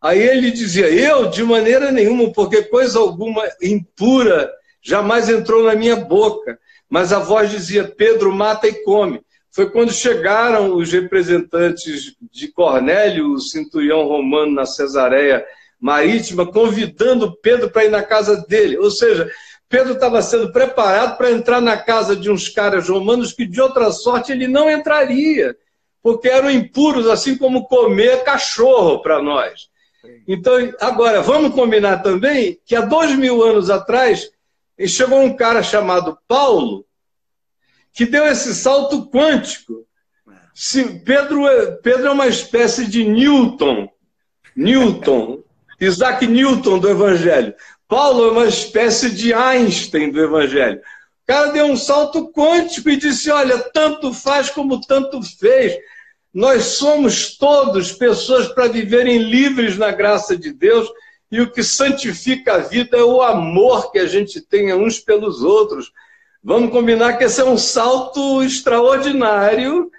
Aí 0.00 0.20
ele 0.20 0.50
dizia: 0.50 0.88
Eu, 0.88 1.28
de 1.28 1.42
maneira 1.42 1.92
nenhuma, 1.92 2.32
porque 2.32 2.62
coisa 2.62 2.98
alguma 2.98 3.42
impura 3.62 4.52
jamais 4.82 5.28
entrou 5.28 5.64
na 5.64 5.74
minha 5.74 5.96
boca. 5.96 6.58
Mas 6.88 7.12
a 7.12 7.18
voz 7.18 7.50
dizia: 7.50 7.84
Pedro, 7.84 8.32
mata 8.32 8.66
e 8.66 8.82
come. 8.84 9.20
Foi 9.50 9.70
quando 9.70 9.92
chegaram 9.92 10.74
os 10.76 10.92
representantes 10.92 12.14
de 12.30 12.48
Cornélio, 12.52 13.32
o 13.32 13.40
centurião 13.40 14.06
romano 14.06 14.52
na 14.52 14.66
Cesareia 14.66 15.44
Marítima, 15.80 16.50
convidando 16.50 17.36
Pedro 17.40 17.70
para 17.70 17.84
ir 17.84 17.90
na 17.90 18.02
casa 18.02 18.44
dele. 18.46 18.76
Ou 18.78 18.90
seja, 18.90 19.30
Pedro 19.68 19.94
estava 19.94 20.22
sendo 20.22 20.52
preparado 20.52 21.16
para 21.16 21.30
entrar 21.30 21.60
na 21.60 21.76
casa 21.76 22.14
de 22.14 22.30
uns 22.30 22.48
caras 22.48 22.88
romanos 22.88 23.32
que, 23.32 23.46
de 23.46 23.60
outra 23.60 23.90
sorte, 23.90 24.30
ele 24.30 24.46
não 24.46 24.70
entraria, 24.70 25.56
porque 26.02 26.28
eram 26.28 26.50
impuros, 26.50 27.08
assim 27.08 27.36
como 27.36 27.66
comer 27.66 28.22
cachorro 28.22 29.00
para 29.00 29.20
nós. 29.20 29.68
Então, 30.26 30.54
agora, 30.80 31.20
vamos 31.20 31.54
combinar 31.54 31.98
também 32.02 32.60
que 32.64 32.76
há 32.76 32.80
dois 32.80 33.16
mil 33.16 33.42
anos 33.42 33.70
atrás, 33.70 34.30
e 34.78 34.86
chegou 34.86 35.22
um 35.22 35.34
cara 35.34 35.62
chamado 35.62 36.18
Paulo, 36.28 36.84
que 37.92 38.04
deu 38.04 38.26
esse 38.26 38.54
salto 38.54 39.06
quântico. 39.10 39.86
Se 40.54 41.00
Pedro, 41.00 41.46
é, 41.46 41.72
Pedro 41.76 42.08
é 42.08 42.10
uma 42.10 42.26
espécie 42.26 42.86
de 42.86 43.04
Newton, 43.04 43.88
Newton, 44.54 45.42
Isaac 45.80 46.26
Newton 46.26 46.78
do 46.78 46.90
Evangelho. 46.90 47.54
Paulo 47.88 48.26
é 48.26 48.30
uma 48.32 48.46
espécie 48.46 49.10
de 49.10 49.32
Einstein 49.32 50.10
do 50.10 50.20
Evangelho. 50.20 50.78
O 50.78 51.26
cara 51.26 51.52
deu 51.52 51.66
um 51.66 51.76
salto 51.76 52.30
quântico 52.32 52.90
e 52.90 52.96
disse: 52.96 53.30
Olha, 53.30 53.58
tanto 53.58 54.12
faz 54.12 54.50
como 54.50 54.80
tanto 54.80 55.20
fez. 55.38 55.76
Nós 56.32 56.64
somos 56.64 57.36
todos 57.38 57.92
pessoas 57.92 58.48
para 58.48 58.68
viverem 58.68 59.18
livres 59.18 59.78
na 59.78 59.90
graça 59.90 60.36
de 60.36 60.52
Deus 60.52 60.88
e 61.30 61.40
o 61.40 61.50
que 61.50 61.62
santifica 61.62 62.54
a 62.54 62.58
vida 62.58 62.96
é 62.96 63.02
o 63.02 63.20
amor 63.20 63.90
que 63.90 63.98
a 63.98 64.06
gente 64.06 64.40
tem 64.40 64.72
uns 64.72 65.00
pelos 65.00 65.42
outros. 65.42 65.92
Vamos 66.42 66.70
combinar 66.70 67.18
que 67.18 67.24
esse 67.24 67.40
é 67.40 67.44
um 67.44 67.58
salto 67.58 68.42
extraordinário. 68.42 69.90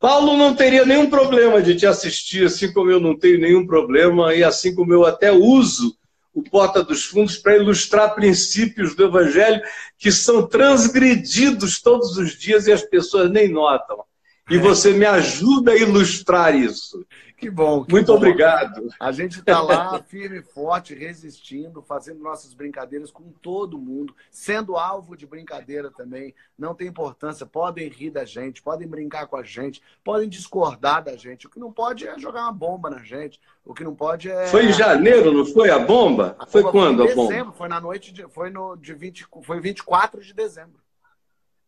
Paulo 0.00 0.36
não 0.36 0.54
teria 0.54 0.86
nenhum 0.86 1.10
problema 1.10 1.60
de 1.60 1.74
te 1.74 1.86
assistir, 1.86 2.46
assim 2.46 2.72
como 2.72 2.90
eu 2.90 3.00
não 3.00 3.18
tenho 3.18 3.38
nenhum 3.38 3.66
problema, 3.66 4.34
e 4.34 4.42
assim 4.42 4.74
como 4.74 4.92
eu 4.92 5.04
até 5.04 5.30
uso 5.30 5.96
o 6.32 6.42
Porta 6.42 6.82
dos 6.82 7.04
Fundos 7.04 7.36
para 7.36 7.56
ilustrar 7.56 8.14
princípios 8.14 8.96
do 8.96 9.04
Evangelho 9.04 9.62
que 9.96 10.10
são 10.10 10.46
transgredidos 10.46 11.80
todos 11.80 12.16
os 12.16 12.36
dias 12.36 12.66
e 12.66 12.72
as 12.72 12.82
pessoas 12.82 13.30
nem 13.30 13.48
notam. 13.48 14.04
E 14.50 14.58
você 14.58 14.92
me 14.92 15.06
ajuda 15.06 15.72
a 15.72 15.76
ilustrar 15.76 16.54
isso. 16.54 17.04
Que 17.36 17.50
bom. 17.50 17.84
Que 17.84 17.92
Muito 17.92 18.06
bom. 18.06 18.16
obrigado. 18.16 18.88
A 19.00 19.10
gente 19.10 19.38
está 19.38 19.60
lá, 19.60 20.00
firme 20.02 20.38
e 20.38 20.42
forte, 20.42 20.94
resistindo, 20.94 21.82
fazendo 21.82 22.22
nossas 22.22 22.54
brincadeiras 22.54 23.10
com 23.10 23.32
todo 23.42 23.78
mundo, 23.78 24.14
sendo 24.30 24.76
alvo 24.76 25.16
de 25.16 25.26
brincadeira 25.26 25.90
também. 25.90 26.34
Não 26.58 26.74
tem 26.74 26.88
importância. 26.88 27.46
Podem 27.46 27.88
rir 27.88 28.10
da 28.10 28.24
gente, 28.24 28.62
podem 28.62 28.86
brincar 28.86 29.26
com 29.26 29.36
a 29.36 29.42
gente, 29.42 29.82
podem 30.02 30.28
discordar 30.28 31.02
da 31.02 31.16
gente. 31.16 31.46
O 31.46 31.50
que 31.50 31.58
não 31.58 31.72
pode 31.72 32.06
é 32.06 32.18
jogar 32.18 32.42
uma 32.42 32.52
bomba 32.52 32.90
na 32.90 33.02
gente. 33.02 33.40
O 33.64 33.72
que 33.72 33.82
não 33.82 33.94
pode 33.94 34.30
é. 34.30 34.46
Foi 34.46 34.66
em 34.66 34.72
janeiro, 34.72 35.32
não 35.32 35.46
foi 35.46 35.70
a 35.70 35.78
bomba? 35.78 36.36
A 36.38 36.46
foi 36.46 36.62
bomba 36.62 36.72
quando 36.72 36.98
foi 36.98 37.06
dezembro, 37.08 37.30
a 37.30 37.44
bomba? 37.44 37.52
Foi 37.56 37.68
na 37.68 37.80
noite 37.80 38.12
de. 38.12 38.28
Foi 38.28 38.50
no 38.50 38.76
de 38.76 38.94
20, 38.94 39.26
foi 39.42 39.60
24 39.60 40.22
de 40.22 40.34
dezembro. 40.34 40.84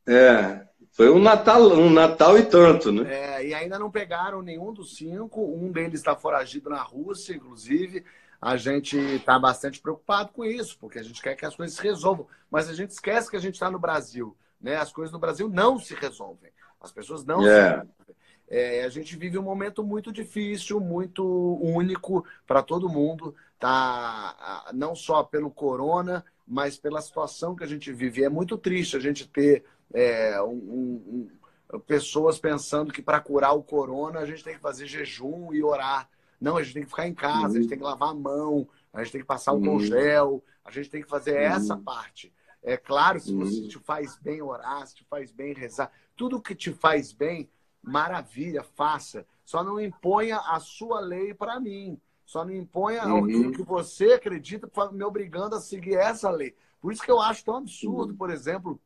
É. 0.06 0.64
Foi 0.96 1.10
um 1.10 1.18
Natal, 1.18 1.60
um 1.60 1.90
Natal 1.90 2.38
e 2.38 2.46
tanto, 2.46 2.90
né? 2.90 3.04
É, 3.12 3.46
e 3.48 3.52
ainda 3.52 3.78
não 3.78 3.90
pegaram 3.90 4.40
nenhum 4.40 4.72
dos 4.72 4.96
cinco. 4.96 5.44
Um 5.44 5.70
deles 5.70 6.00
está 6.00 6.16
foragido 6.16 6.70
na 6.70 6.80
Rússia, 6.80 7.34
inclusive. 7.34 8.02
A 8.40 8.56
gente 8.56 8.96
está 8.96 9.38
bastante 9.38 9.78
preocupado 9.78 10.32
com 10.32 10.42
isso, 10.42 10.78
porque 10.80 10.98
a 10.98 11.02
gente 11.02 11.20
quer 11.20 11.34
que 11.34 11.44
as 11.44 11.54
coisas 11.54 11.76
se 11.76 11.82
resolvam. 11.82 12.26
Mas 12.50 12.70
a 12.70 12.72
gente 12.72 12.92
esquece 12.92 13.30
que 13.30 13.36
a 13.36 13.40
gente 13.40 13.54
está 13.54 13.70
no 13.70 13.78
Brasil. 13.78 14.34
Né? 14.58 14.76
As 14.76 14.90
coisas 14.90 15.12
no 15.12 15.18
Brasil 15.18 15.50
não 15.50 15.78
se 15.78 15.94
resolvem. 15.94 16.50
As 16.80 16.90
pessoas 16.90 17.26
não 17.26 17.42
yeah. 17.42 17.58
se 17.58 17.70
resolvem. 17.72 18.16
É, 18.48 18.84
a 18.84 18.88
gente 18.88 19.16
vive 19.16 19.36
um 19.36 19.42
momento 19.42 19.84
muito 19.84 20.10
difícil, 20.10 20.80
muito 20.80 21.22
único 21.60 22.24
para 22.46 22.62
todo 22.62 22.88
mundo, 22.88 23.34
tá? 23.58 24.64
Não 24.72 24.94
só 24.94 25.22
pelo 25.22 25.50
corona, 25.50 26.24
mas 26.46 26.78
pela 26.78 27.02
situação 27.02 27.54
que 27.54 27.64
a 27.64 27.66
gente 27.66 27.92
vive. 27.92 28.24
É 28.24 28.30
muito 28.30 28.56
triste 28.56 28.96
a 28.96 29.00
gente 29.00 29.28
ter 29.28 29.62
é, 29.92 30.40
um, 30.42 31.28
um, 31.72 31.80
pessoas 31.86 32.38
pensando 32.38 32.92
que 32.92 33.02
para 33.02 33.20
curar 33.20 33.52
o 33.52 33.62
corona 33.62 34.20
a 34.20 34.26
gente 34.26 34.44
tem 34.44 34.54
que 34.54 34.60
fazer 34.60 34.86
jejum 34.86 35.52
e 35.52 35.62
orar. 35.62 36.08
Não, 36.40 36.56
a 36.56 36.62
gente 36.62 36.74
tem 36.74 36.82
que 36.82 36.90
ficar 36.90 37.06
em 37.06 37.14
casa, 37.14 37.38
uhum. 37.38 37.44
a 37.44 37.48
gente 37.48 37.62
uhum. 37.62 37.68
tem 37.68 37.78
que 37.78 37.84
lavar 37.84 38.10
a 38.10 38.14
mão, 38.14 38.68
a 38.92 39.02
gente 39.02 39.12
tem 39.12 39.20
que 39.20 39.26
passar 39.26 39.52
o 39.52 39.56
uhum. 39.56 39.80
gel, 39.80 40.44
a 40.64 40.70
gente 40.70 40.90
tem 40.90 41.02
que 41.02 41.08
fazer 41.08 41.32
uhum. 41.32 41.56
essa 41.56 41.76
parte. 41.76 42.32
É 42.62 42.76
claro, 42.76 43.20
se 43.20 43.32
você 43.32 43.60
uhum. 43.60 43.68
te 43.68 43.78
faz 43.78 44.16
bem 44.16 44.42
orar, 44.42 44.86
se 44.86 44.96
te 44.96 45.04
faz 45.04 45.30
bem 45.30 45.54
rezar, 45.54 45.90
tudo 46.16 46.42
que 46.42 46.54
te 46.54 46.72
faz 46.72 47.12
bem, 47.12 47.48
maravilha, 47.82 48.62
faça. 48.62 49.26
Só 49.44 49.62
não 49.62 49.80
imponha 49.80 50.38
a 50.38 50.58
sua 50.58 51.00
lei 51.00 51.32
para 51.32 51.60
mim. 51.60 52.00
Só 52.24 52.44
não 52.44 52.52
imponha 52.52 53.06
uhum. 53.06 53.48
o 53.48 53.52
que 53.52 53.62
você 53.62 54.14
acredita 54.14 54.68
me 54.92 55.04
obrigando 55.04 55.54
a 55.54 55.60
seguir 55.60 55.94
essa 55.94 56.28
lei. 56.28 56.56
Por 56.80 56.92
isso 56.92 57.02
que 57.02 57.10
eu 57.10 57.20
acho 57.20 57.44
tão 57.44 57.56
absurdo, 57.56 58.14
por 58.14 58.30
exemplo, 58.30 58.80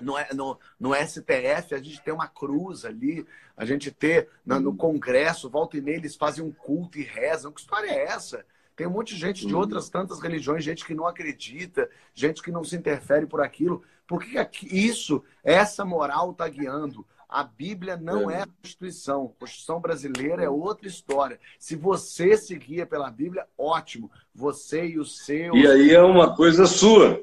no, 0.00 0.14
no, 0.34 0.58
no, 0.78 0.94
STF, 0.94 1.74
a 1.74 1.78
gente 1.78 2.02
tem 2.02 2.12
uma 2.12 2.28
cruz 2.28 2.84
ali, 2.84 3.26
a 3.56 3.64
gente 3.64 3.90
ter 3.90 4.28
no, 4.44 4.60
no 4.60 4.76
Congresso, 4.76 5.48
volta 5.48 5.76
e 5.76 5.80
meia, 5.80 5.96
eles 5.96 6.16
fazem 6.16 6.44
um 6.44 6.52
culto 6.52 6.98
e 6.98 7.02
rezam. 7.02 7.50
Que 7.50 7.60
história 7.60 7.90
é 7.90 8.04
essa? 8.04 8.44
Tem 8.76 8.86
um 8.86 8.90
monte 8.90 9.14
de 9.14 9.20
gente 9.20 9.46
de 9.46 9.54
uhum. 9.54 9.60
outras 9.60 9.88
tantas 9.88 10.20
religiões, 10.20 10.62
gente 10.62 10.84
que 10.84 10.94
não 10.94 11.06
acredita, 11.06 11.88
gente 12.14 12.42
que 12.42 12.50
não 12.50 12.62
se 12.62 12.76
interfere 12.76 13.26
por 13.26 13.40
aquilo. 13.40 13.82
Por 14.06 14.22
que 14.22 14.38
isso, 14.70 15.24
essa 15.42 15.84
moral 15.84 16.32
está 16.32 16.46
guiando? 16.46 17.04
A 17.28 17.42
Bíblia 17.42 17.96
não 17.96 18.30
é. 18.30 18.40
é 18.40 18.42
a 18.42 18.46
Constituição. 18.46 19.32
A 19.34 19.40
Constituição 19.40 19.80
brasileira 19.80 20.42
é 20.42 20.48
outra 20.48 20.86
história. 20.86 21.40
Se 21.58 21.74
você 21.74 22.36
se 22.36 22.54
guia 22.56 22.86
pela 22.86 23.10
Bíblia, 23.10 23.46
ótimo. 23.58 24.10
Você 24.34 24.86
e 24.86 24.98
o 24.98 25.04
seu. 25.04 25.56
E 25.56 25.66
aí 25.66 25.90
é 25.92 26.02
uma 26.02 26.36
coisa 26.36 26.66
sua. 26.66 27.22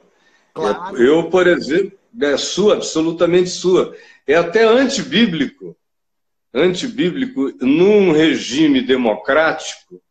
Claro. 0.53 0.97
Eu, 0.97 1.29
por 1.29 1.47
exemplo, 1.47 1.97
é 2.21 2.37
sua, 2.37 2.75
absolutamente 2.75 3.49
sua. 3.49 3.95
É 4.27 4.35
até 4.35 4.63
antibíblico. 4.63 5.75
Antibíblico, 6.53 7.51
num 7.61 8.11
regime 8.11 8.81
democrático, 8.81 10.01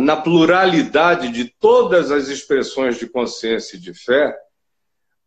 na 0.00 0.16
pluralidade 0.16 1.30
de 1.30 1.46
todas 1.46 2.10
as 2.10 2.28
expressões 2.28 2.98
de 2.98 3.06
consciência 3.06 3.76
e 3.76 3.80
de 3.80 3.94
fé, 3.94 4.36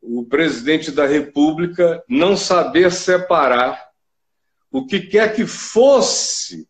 o 0.02 0.26
presidente 0.26 0.92
da 0.92 1.08
República 1.08 2.04
não 2.08 2.38
saber 2.38 2.92
separar 2.92 3.90
o 4.72 4.86
que 4.86 5.00
quer 5.00 5.34
que 5.34 5.46
fosse 5.48 6.68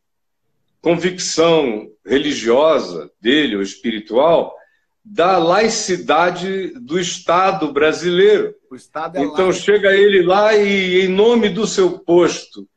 convicção 0.82 1.90
religiosa 2.06 3.12
dele 3.20 3.56
ou 3.56 3.62
espiritual 3.62 4.56
da 5.04 5.38
laicidade 5.38 6.74
do 6.80 7.00
Estado 7.00 7.72
brasileiro. 7.74 8.56
Estado 8.74 9.18
é 9.18 9.22
então 9.22 9.48
laico. 9.48 9.54
chega 9.54 9.96
ele 9.96 10.24
lá 10.24 10.56
e, 10.56 11.02
em 11.02 11.08
nome 11.08 11.50
do 11.50 11.68
seu 11.68 12.00
posto, 12.00 12.68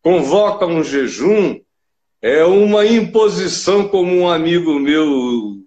convoca 0.00 0.64
um 0.64 0.82
jejum, 0.82 1.60
é 2.20 2.44
uma 2.44 2.86
imposição, 2.86 3.88
como 3.88 4.14
um 4.14 4.28
amigo 4.28 4.78
meu, 4.78 5.60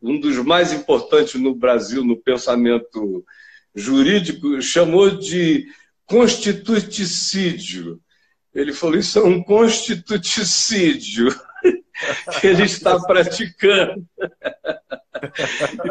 um 0.00 0.20
dos 0.20 0.36
mais 0.38 0.72
importantes 0.72 1.40
no 1.40 1.54
Brasil 1.54 2.04
no 2.04 2.16
pensamento 2.16 3.24
jurídico, 3.74 4.62
chamou 4.62 5.10
de 5.10 5.66
constituticídio. 6.06 8.00
Ele 8.54 8.72
falou: 8.72 8.96
Isso 8.96 9.18
é 9.18 9.24
um 9.24 9.42
constituticídio 9.42 11.28
que 12.40 12.46
ele 12.48 12.64
está 12.64 12.98
praticando. 13.00 14.06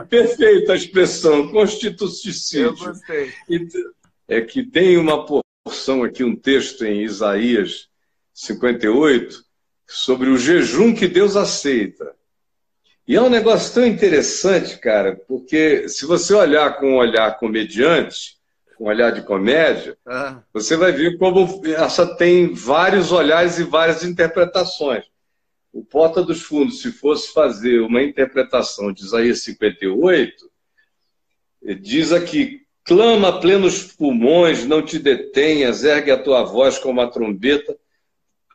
Perfeita 0.10 0.74
a 0.74 0.76
expressão, 0.76 1.50
constituticídio. 1.50 2.68
Eu 2.68 2.76
gostei. 2.76 3.32
É 4.28 4.42
que 4.42 4.64
tem 4.64 4.98
uma 4.98 5.26
porção 5.26 6.04
aqui, 6.04 6.24
um 6.24 6.36
texto 6.36 6.86
em 6.86 7.04
Isaías 7.04 7.90
58, 8.34 9.44
sobre 9.88 10.30
o 10.30 10.38
jejum 10.38 10.94
que 10.94 11.08
Deus 11.08 11.36
aceita. 11.36 12.14
E 13.08 13.16
é 13.16 13.22
um 13.22 13.30
negócio 13.30 13.74
tão 13.74 13.86
interessante, 13.86 14.78
cara, 14.78 15.20
porque 15.28 15.90
se 15.90 16.06
você 16.06 16.34
olhar 16.34 16.80
com 16.80 16.94
um 16.94 16.98
olhar 16.98 17.38
comediante, 17.38 18.38
com 18.78 18.86
um 18.86 18.88
olhar 18.88 19.12
de 19.12 19.22
comédia, 19.24 19.98
ah. 20.06 20.40
você 20.54 20.78
vai 20.78 20.92
ver 20.92 21.18
como 21.18 21.62
essa 21.66 22.16
tem 22.16 22.54
vários 22.54 23.12
olhares 23.12 23.60
e 23.60 23.64
várias 23.64 24.04
interpretações. 24.04 25.04
O 25.74 25.84
Porta 25.86 26.22
dos 26.22 26.42
Fundos, 26.42 26.82
se 26.82 26.92
fosse 26.92 27.32
fazer 27.32 27.80
uma 27.80 28.04
interpretação 28.04 28.92
de 28.92 29.04
Isaías 29.04 29.42
58, 29.44 30.52
diz 31.80 32.12
aqui: 32.12 32.62
clama 32.84 33.40
plenos 33.40 33.84
pulmões, 33.94 34.66
não 34.66 34.82
te 34.82 35.00
detenhas, 35.00 35.84
ergue 35.84 36.12
a 36.12 36.22
tua 36.22 36.44
voz 36.44 36.78
como 36.78 37.00
a 37.00 37.08
trombeta, 37.08 37.78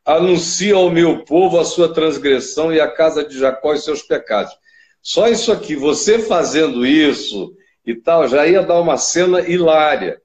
anuncia 0.04 0.74
ao 0.74 0.90
meu 0.90 1.24
povo 1.24 1.58
a 1.58 1.64
sua 1.64 1.92
transgressão 1.92 2.72
e 2.72 2.80
à 2.80 2.88
casa 2.90 3.24
de 3.24 3.38
Jacó 3.38 3.72
os 3.72 3.84
seus 3.84 4.02
pecados. 4.02 4.52
Só 5.00 5.28
isso 5.28 5.50
aqui, 5.50 5.74
você 5.74 6.18
fazendo 6.18 6.84
isso 6.84 7.56
e 7.84 7.94
tal, 7.94 8.28
já 8.28 8.46
ia 8.46 8.62
dar 8.62 8.80
uma 8.80 8.98
cena 8.98 9.40
hilária, 9.40 10.20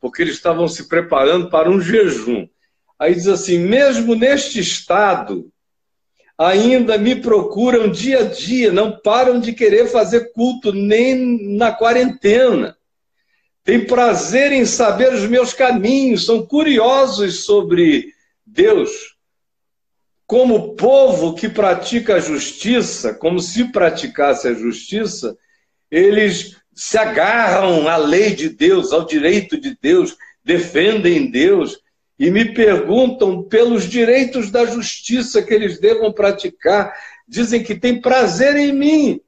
porque 0.00 0.20
eles 0.20 0.34
estavam 0.34 0.68
se 0.68 0.88
preparando 0.88 1.48
para 1.48 1.70
um 1.70 1.80
jejum. 1.80 2.46
Aí 2.98 3.14
diz 3.14 3.28
assim: 3.28 3.58
mesmo 3.58 4.14
neste 4.14 4.60
estado, 4.60 5.50
ainda 6.38 6.98
me 6.98 7.16
procuram 7.16 7.90
dia 7.90 8.20
a 8.20 8.24
dia, 8.24 8.72
não 8.72 8.98
param 9.00 9.38
de 9.38 9.52
querer 9.52 9.86
fazer 9.86 10.32
culto 10.32 10.72
nem 10.72 11.56
na 11.56 11.72
quarentena. 11.72 12.76
Tem 13.62 13.86
prazer 13.86 14.52
em 14.52 14.66
saber 14.66 15.12
os 15.12 15.22
meus 15.28 15.52
caminhos, 15.52 16.26
são 16.26 16.44
curiosos 16.44 17.44
sobre 17.44 18.12
Deus 18.44 19.14
como 20.26 20.74
povo 20.74 21.34
que 21.34 21.48
pratica 21.48 22.16
a 22.16 22.20
justiça, 22.20 23.14
como 23.14 23.40
se 23.40 23.70
praticasse 23.70 24.48
a 24.48 24.54
justiça, 24.54 25.36
eles 25.90 26.56
se 26.74 26.98
agarram 26.98 27.86
à 27.86 27.96
lei 27.96 28.34
de 28.34 28.48
Deus, 28.48 28.92
ao 28.92 29.06
direito 29.06 29.60
de 29.60 29.76
Deus, 29.80 30.16
defendem 30.42 31.30
Deus 31.30 31.78
e 32.18 32.30
me 32.30 32.54
perguntam 32.54 33.42
pelos 33.42 33.84
direitos 33.84 34.50
da 34.50 34.64
justiça 34.64 35.42
que 35.42 35.52
eles 35.52 35.80
devam 35.80 36.12
praticar. 36.12 36.94
Dizem 37.26 37.62
que 37.62 37.74
têm 37.74 38.00
prazer 38.00 38.56
em 38.56 38.72
mim. 38.72 39.20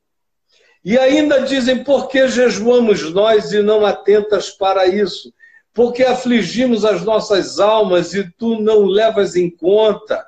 E 0.85 0.97
ainda 0.97 1.41
dizem: 1.41 1.83
por 1.83 2.09
que 2.09 2.29
jejuamos 2.29 3.13
nós 3.13 3.53
e 3.53 3.61
não 3.61 3.85
atentas 3.85 4.51
para 4.51 4.87
isso? 4.87 5.33
Porque 5.75 6.05
afligimos 6.05 6.85
as 6.85 7.03
nossas 7.03 7.59
almas 7.59 8.15
e 8.15 8.31
tu 8.39 8.61
não 8.61 8.85
levas 8.85 9.35
em 9.35 9.51
conta. 9.51 10.25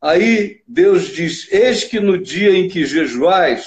Aí 0.00 0.62
Deus 0.66 1.08
diz: 1.08 1.52
Eis 1.52 1.84
que 1.84 2.00
no 2.00 2.16
dia 2.16 2.56
em 2.56 2.68
que 2.68 2.86
jejuais, 2.86 3.66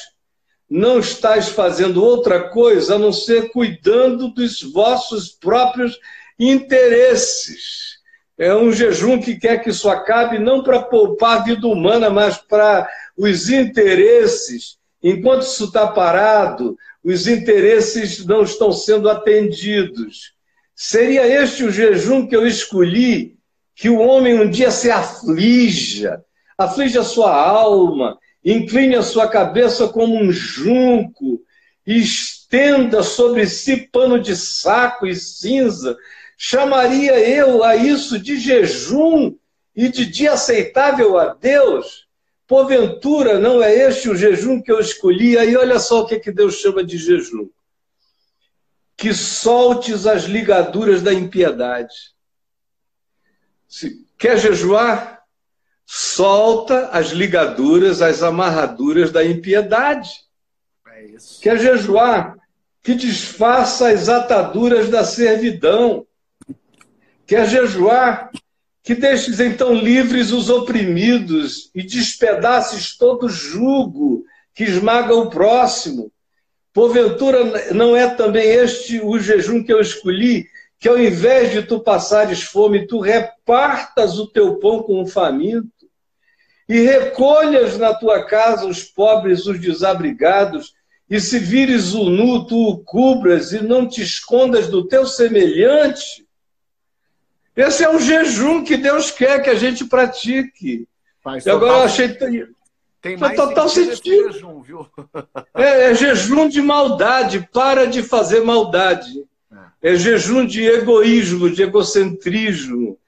não 0.69 0.99
estáis 0.99 1.49
fazendo 1.49 2.03
outra 2.03 2.49
coisa 2.49 2.95
a 2.95 2.99
não 2.99 3.13
ser 3.13 3.51
cuidando 3.51 4.29
dos 4.29 4.61
vossos 4.61 5.29
próprios 5.29 5.97
interesses. 6.37 7.96
É 8.37 8.53
um 8.55 8.71
jejum 8.71 9.19
que 9.19 9.35
quer 9.35 9.63
que 9.63 9.71
isso 9.71 9.89
acabe 9.89 10.37
não 10.37 10.63
para 10.63 10.81
poupar 10.81 11.39
a 11.39 11.43
vida 11.43 11.67
humana, 11.67 12.09
mas 12.09 12.37
para 12.37 12.87
os 13.17 13.49
interesses. 13.49 14.77
Enquanto 15.01 15.41
isso 15.41 15.65
está 15.65 15.87
parado, 15.87 16.77
os 17.03 17.27
interesses 17.27 18.25
não 18.25 18.43
estão 18.43 18.71
sendo 18.71 19.09
atendidos. 19.09 20.33
Seria 20.75 21.25
este 21.25 21.63
o 21.63 21.71
jejum 21.71 22.27
que 22.27 22.35
eu 22.35 22.45
escolhi, 22.45 23.37
que 23.75 23.89
o 23.89 23.99
homem 23.99 24.39
um 24.39 24.49
dia 24.49 24.69
se 24.69 24.91
aflija, 24.91 26.21
aflige 26.57 26.97
a 26.97 27.03
sua 27.03 27.33
alma, 27.33 28.19
incline 28.43 28.95
a 28.95 29.03
sua 29.03 29.27
cabeça 29.27 29.87
como 29.87 30.15
um 30.15 30.31
junco, 30.31 31.41
estenda 31.85 33.01
sobre 33.01 33.47
si 33.47 33.77
pano 33.91 34.19
de 34.19 34.35
saco 34.35 35.07
e 35.07 35.15
cinza, 35.15 35.97
chamaria 36.37 37.19
eu 37.19 37.63
a 37.63 37.75
isso 37.75 38.19
de 38.19 38.39
jejum 38.39 39.35
e 39.75 39.89
de 39.89 40.05
dia 40.05 40.33
aceitável 40.33 41.17
a 41.17 41.33
Deus? 41.33 42.07
Porventura, 42.47 43.39
não 43.39 43.61
é 43.61 43.73
este 43.73 44.09
o 44.09 44.15
jejum 44.15 44.61
que 44.61 44.71
eu 44.71 44.79
escolhi? 44.79 45.37
Aí 45.37 45.55
olha 45.57 45.79
só 45.79 46.01
o 46.01 46.05
que, 46.05 46.19
que 46.19 46.31
Deus 46.31 46.55
chama 46.55 46.83
de 46.83 46.97
jejum. 46.97 47.49
Que 48.95 49.13
soltes 49.13 50.07
as 50.07 50.23
ligaduras 50.23 51.01
da 51.01 51.13
impiedade. 51.13 51.93
Se 53.67 54.05
quer 54.17 54.37
jejuar? 54.37 55.17
solta 55.87 56.89
as 56.89 57.11
ligaduras, 57.11 58.01
as 58.01 58.21
amarraduras 58.21 59.09
da 59.09 59.25
impiedade. 59.25 60.09
É. 60.85 61.15
Quer 61.41 61.57
jejuar? 61.57 62.35
Que 62.83 62.93
desfaça 62.93 63.89
as 63.89 64.09
ataduras 64.09 64.89
da 64.89 65.05
servidão. 65.05 66.05
Quer 67.27 67.47
jejuar? 67.47 68.31
Que 68.81 68.95
deixes 68.95 69.39
então 69.39 69.75
livres 69.75 70.31
os 70.31 70.49
oprimidos 70.49 71.69
e 71.75 71.83
despedaces 71.83 72.97
todo 72.97 73.29
jugo 73.29 74.23
que 74.55 74.63
esmaga 74.63 75.13
o 75.13 75.29
próximo. 75.29 76.11
Porventura, 76.73 77.73
não 77.73 77.95
é 77.95 78.07
também 78.07 78.47
este 78.47 79.01
o 79.01 79.19
jejum 79.19 79.63
que 79.63 79.73
eu 79.73 79.81
escolhi, 79.81 80.47
que 80.79 80.87
ao 80.87 80.97
invés 80.97 81.51
de 81.51 81.61
tu 81.61 81.79
passares 81.81 82.41
fome, 82.43 82.87
tu 82.87 82.99
repartas 82.99 84.17
o 84.17 84.27
teu 84.27 84.55
pão 84.55 84.81
com 84.81 85.01
o 85.01 85.07
faminto? 85.07 85.77
e 86.67 86.81
recolhas 86.81 87.77
na 87.77 87.93
tua 87.93 88.25
casa 88.25 88.67
os 88.67 88.83
pobres, 88.83 89.45
os 89.45 89.59
desabrigados, 89.59 90.73
e 91.09 91.19
se 91.19 91.39
vires 91.39 91.93
o 91.93 92.09
nu, 92.09 92.45
tu 92.45 92.57
o 92.69 92.77
cubras 92.79 93.53
e 93.53 93.61
não 93.61 93.87
te 93.87 94.01
escondas 94.01 94.67
do 94.67 94.85
teu 94.85 95.05
semelhante. 95.05 96.26
Esse 97.57 97.83
é 97.83 97.89
o 97.89 97.99
jejum 97.99 98.63
que 98.63 98.77
Deus 98.77 99.09
quer 99.09 99.41
que 99.41 99.49
a 99.49 99.55
gente 99.55 99.83
pratique. 99.83 100.87
Faz 101.23 101.43
e 101.43 101.49
agora 101.49 101.71
eu 101.71 101.81
achei. 101.81 102.15
Tem 103.01 103.17
mais 103.17 103.35
total 103.35 103.67
sentido. 103.67 104.31
Jejum, 104.31 104.61
viu? 104.61 104.87
É, 105.55 105.89
é, 105.89 105.95
jejum 105.95 106.47
de 106.47 106.61
maldade. 106.61 107.49
Para 107.51 107.87
de 107.87 108.03
fazer 108.03 108.41
maldade. 108.41 109.25
É. 109.81 109.93
é 109.93 109.95
jejum 109.95 110.45
de 110.45 110.63
egoísmo, 110.63 111.49
de 111.49 111.63
egocentrismo. 111.63 112.99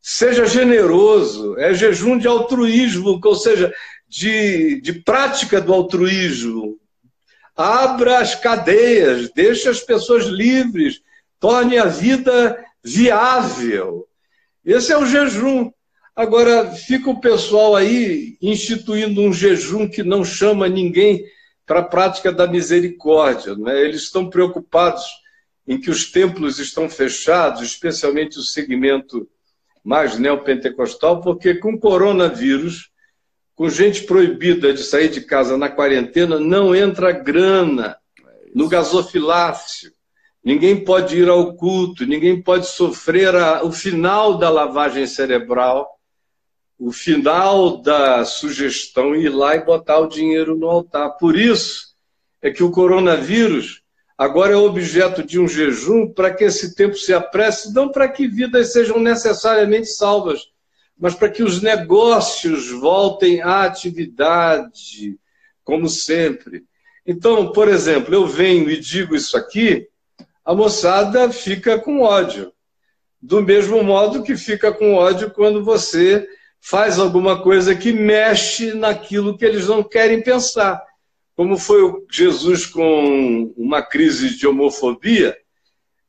Seja 0.00 0.46
generoso. 0.46 1.58
É 1.58 1.74
jejum 1.74 2.16
de 2.16 2.26
altruísmo, 2.26 3.20
ou 3.22 3.34
seja, 3.34 3.70
de, 4.08 4.80
de 4.80 4.94
prática 4.94 5.60
do 5.60 5.74
altruísmo. 5.74 6.78
Abra 7.54 8.18
as 8.18 8.34
cadeias, 8.34 9.30
deixe 9.30 9.68
as 9.68 9.80
pessoas 9.80 10.24
livres, 10.24 11.02
torne 11.38 11.76
a 11.76 11.84
vida 11.84 12.64
viável. 12.84 14.06
Esse 14.64 14.92
é 14.92 14.98
o 14.98 15.06
jejum. 15.06 15.70
Agora, 16.14 16.70
fica 16.72 17.10
o 17.10 17.20
pessoal 17.20 17.74
aí 17.74 18.36
instituindo 18.40 19.20
um 19.20 19.32
jejum 19.32 19.88
que 19.88 20.02
não 20.02 20.24
chama 20.24 20.68
ninguém 20.68 21.24
para 21.66 21.80
a 21.80 21.84
prática 21.84 22.30
da 22.30 22.46
misericórdia. 22.46 23.56
Né? 23.56 23.80
Eles 23.80 24.02
estão 24.02 24.28
preocupados 24.28 25.04
em 25.66 25.80
que 25.80 25.90
os 25.90 26.10
templos 26.10 26.58
estão 26.58 26.88
fechados, 26.88 27.62
especialmente 27.62 28.38
o 28.38 28.42
segmento 28.42 29.26
mais 29.82 30.18
neopentecostal, 30.18 31.20
porque 31.20 31.54
com 31.54 31.78
coronavírus 31.78 32.90
com 33.54 33.68
gente 33.70 34.02
proibida 34.02 34.72
de 34.72 34.82
sair 34.82 35.08
de 35.08 35.20
casa 35.20 35.56
na 35.56 35.68
quarentena, 35.68 36.40
não 36.40 36.74
entra 36.74 37.12
grana 37.12 37.96
no 38.54 38.68
gasofilácio. 38.68 39.92
Ninguém 40.44 40.84
pode 40.84 41.16
ir 41.16 41.28
ao 41.28 41.54
culto, 41.54 42.04
ninguém 42.04 42.40
pode 42.42 42.66
sofrer 42.66 43.34
a, 43.34 43.64
o 43.64 43.72
final 43.72 44.36
da 44.36 44.50
lavagem 44.50 45.06
cerebral, 45.06 45.88
o 46.78 46.92
final 46.92 47.78
da 47.78 48.26
sugestão 48.26 49.16
ir 49.16 49.30
lá 49.30 49.56
e 49.56 49.64
botar 49.64 50.00
o 50.00 50.08
dinheiro 50.08 50.54
no 50.54 50.68
altar. 50.68 51.16
Por 51.16 51.38
isso 51.38 51.94
é 52.42 52.50
que 52.50 52.62
o 52.62 52.70
coronavírus 52.70 53.80
agora 54.18 54.52
é 54.52 54.56
objeto 54.56 55.22
de 55.22 55.40
um 55.40 55.48
jejum 55.48 56.12
para 56.12 56.32
que 56.32 56.44
esse 56.44 56.74
tempo 56.74 56.94
se 56.94 57.14
apresse, 57.14 57.72
não 57.72 57.88
para 57.88 58.06
que 58.06 58.28
vidas 58.28 58.70
sejam 58.70 59.00
necessariamente 59.00 59.86
salvas, 59.86 60.42
mas 60.98 61.14
para 61.14 61.30
que 61.30 61.42
os 61.42 61.62
negócios 61.62 62.70
voltem 62.70 63.40
à 63.40 63.64
atividade, 63.64 65.18
como 65.64 65.88
sempre. 65.88 66.64
Então, 67.06 67.50
por 67.50 67.66
exemplo, 67.68 68.14
eu 68.14 68.26
venho 68.26 68.70
e 68.70 68.78
digo 68.78 69.16
isso 69.16 69.38
aqui, 69.38 69.88
a 70.44 70.54
moçada 70.54 71.30
fica 71.32 71.78
com 71.78 72.02
ódio. 72.02 72.52
Do 73.20 73.42
mesmo 73.42 73.82
modo 73.82 74.22
que 74.22 74.36
fica 74.36 74.70
com 74.72 74.94
ódio 74.94 75.30
quando 75.30 75.64
você 75.64 76.28
faz 76.60 76.98
alguma 76.98 77.42
coisa 77.42 77.74
que 77.74 77.92
mexe 77.92 78.74
naquilo 78.74 79.36
que 79.36 79.44
eles 79.44 79.68
não 79.68 79.82
querem 79.82 80.22
pensar. 80.22 80.82
Como 81.34 81.56
foi 81.56 81.82
o 81.82 82.06
Jesus 82.10 82.66
com 82.66 83.52
uma 83.56 83.82
crise 83.82 84.36
de 84.36 84.46
homofobia, 84.46 85.36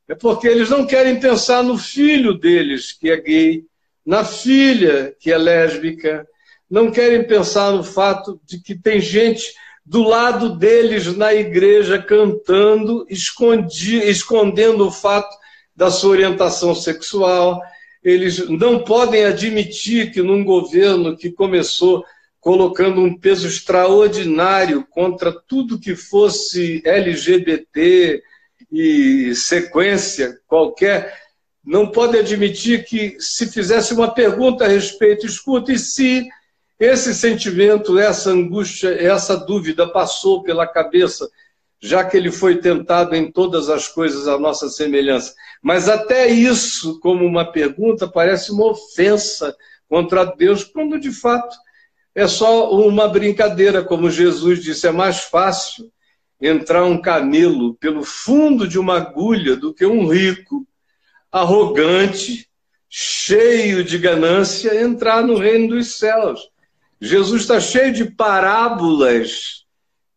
é 0.08 0.14
porque 0.14 0.48
eles 0.48 0.70
não 0.70 0.86
querem 0.86 1.20
pensar 1.20 1.64
no 1.64 1.78
filho 1.78 2.34
deles, 2.34 2.92
que 2.92 3.10
é 3.10 3.18
gay, 3.18 3.66
na 4.06 4.24
filha 4.24 5.16
que 5.20 5.32
é 5.32 5.38
lésbica, 5.38 6.28
não 6.70 6.92
querem 6.92 7.24
pensar 7.24 7.72
no 7.72 7.84
fato 7.84 8.40
de 8.46 8.60
que 8.60 8.76
tem 8.76 9.00
gente 9.00 9.54
do 9.86 10.02
lado 10.02 10.56
deles 10.56 11.16
na 11.16 11.34
igreja 11.34 12.02
cantando, 12.02 13.06
escondi, 13.08 13.98
escondendo 13.98 14.88
o 14.88 14.92
fato 14.92 15.38
da 15.76 15.92
sua 15.92 16.12
orientação 16.12 16.74
sexual. 16.74 17.62
Eles 18.04 18.50
não 18.50 18.84
podem 18.84 19.26
admitir 19.26 20.12
que 20.12 20.22
num 20.22 20.44
governo 20.44 21.16
que 21.16 21.32
começou 21.32 22.04
colocando 22.40 23.02
um 23.02 23.18
peso 23.18 23.48
extraordinário 23.48 24.86
contra 24.90 25.32
tudo 25.32 25.80
que 25.80 25.96
fosse 25.96 26.82
LGBT 26.86 28.22
e 28.72 29.34
sequência 29.34 30.40
qualquer, 30.48 31.16
não 31.64 31.88
pode 31.88 32.18
admitir 32.18 32.86
que 32.86 33.18
se 33.20 33.52
fizesse 33.52 33.94
uma 33.94 34.14
pergunta 34.14 34.66
a 34.66 34.68
respeito, 34.68 35.26
escuta, 35.26 35.72
e 35.72 35.80
se 35.80 36.28
esse 36.80 37.14
sentimento, 37.14 37.98
essa 37.98 38.32
angústia, 38.32 38.90
essa 38.90 39.38
dúvida 39.38 39.88
passou 39.88 40.44
pela 40.44 40.68
cabeça, 40.68 41.30
já 41.80 42.04
que 42.04 42.18
ele 42.18 42.32
foi 42.32 42.58
tentado 42.58 43.16
em 43.16 43.32
todas 43.32 43.70
as 43.70 43.88
coisas 43.88 44.28
a 44.28 44.38
nossa 44.38 44.68
semelhança. 44.70 45.34
Mas 45.62 45.88
até 45.88 46.28
isso, 46.28 47.00
como 47.00 47.26
uma 47.26 47.50
pergunta, 47.50 48.08
parece 48.08 48.52
uma 48.52 48.66
ofensa 48.68 49.56
contra 49.88 50.26
Deus, 50.26 50.64
quando 50.64 51.00
de 51.00 51.12
fato 51.12 51.56
é 52.14 52.28
só 52.28 52.72
uma 52.72 53.08
brincadeira, 53.08 53.84
como 53.84 54.10
Jesus 54.10 54.64
disse, 54.64 54.88
é 54.88 54.92
mais 54.92 55.20
fácil 55.20 55.92
entrar 56.42 56.84
um 56.84 57.02
camelo 57.02 57.76
pelo 57.76 58.04
fundo 58.04 58.68
de 58.68 58.78
uma 58.78 58.98
agulha 58.98 59.56
do 59.56 59.74
que 59.74 59.86
um 59.86 60.08
rico 60.08 60.68
arrogante, 61.32 62.50
cheio 62.90 63.84
de 63.84 63.98
ganância, 63.98 64.82
entrar 64.82 65.24
no 65.24 65.38
reino 65.38 65.76
dos 65.76 65.98
céus. 65.98 66.50
Jesus 67.06 67.42
está 67.44 67.60
cheio 67.60 67.94
de 67.94 68.06
parábolas 68.06 69.66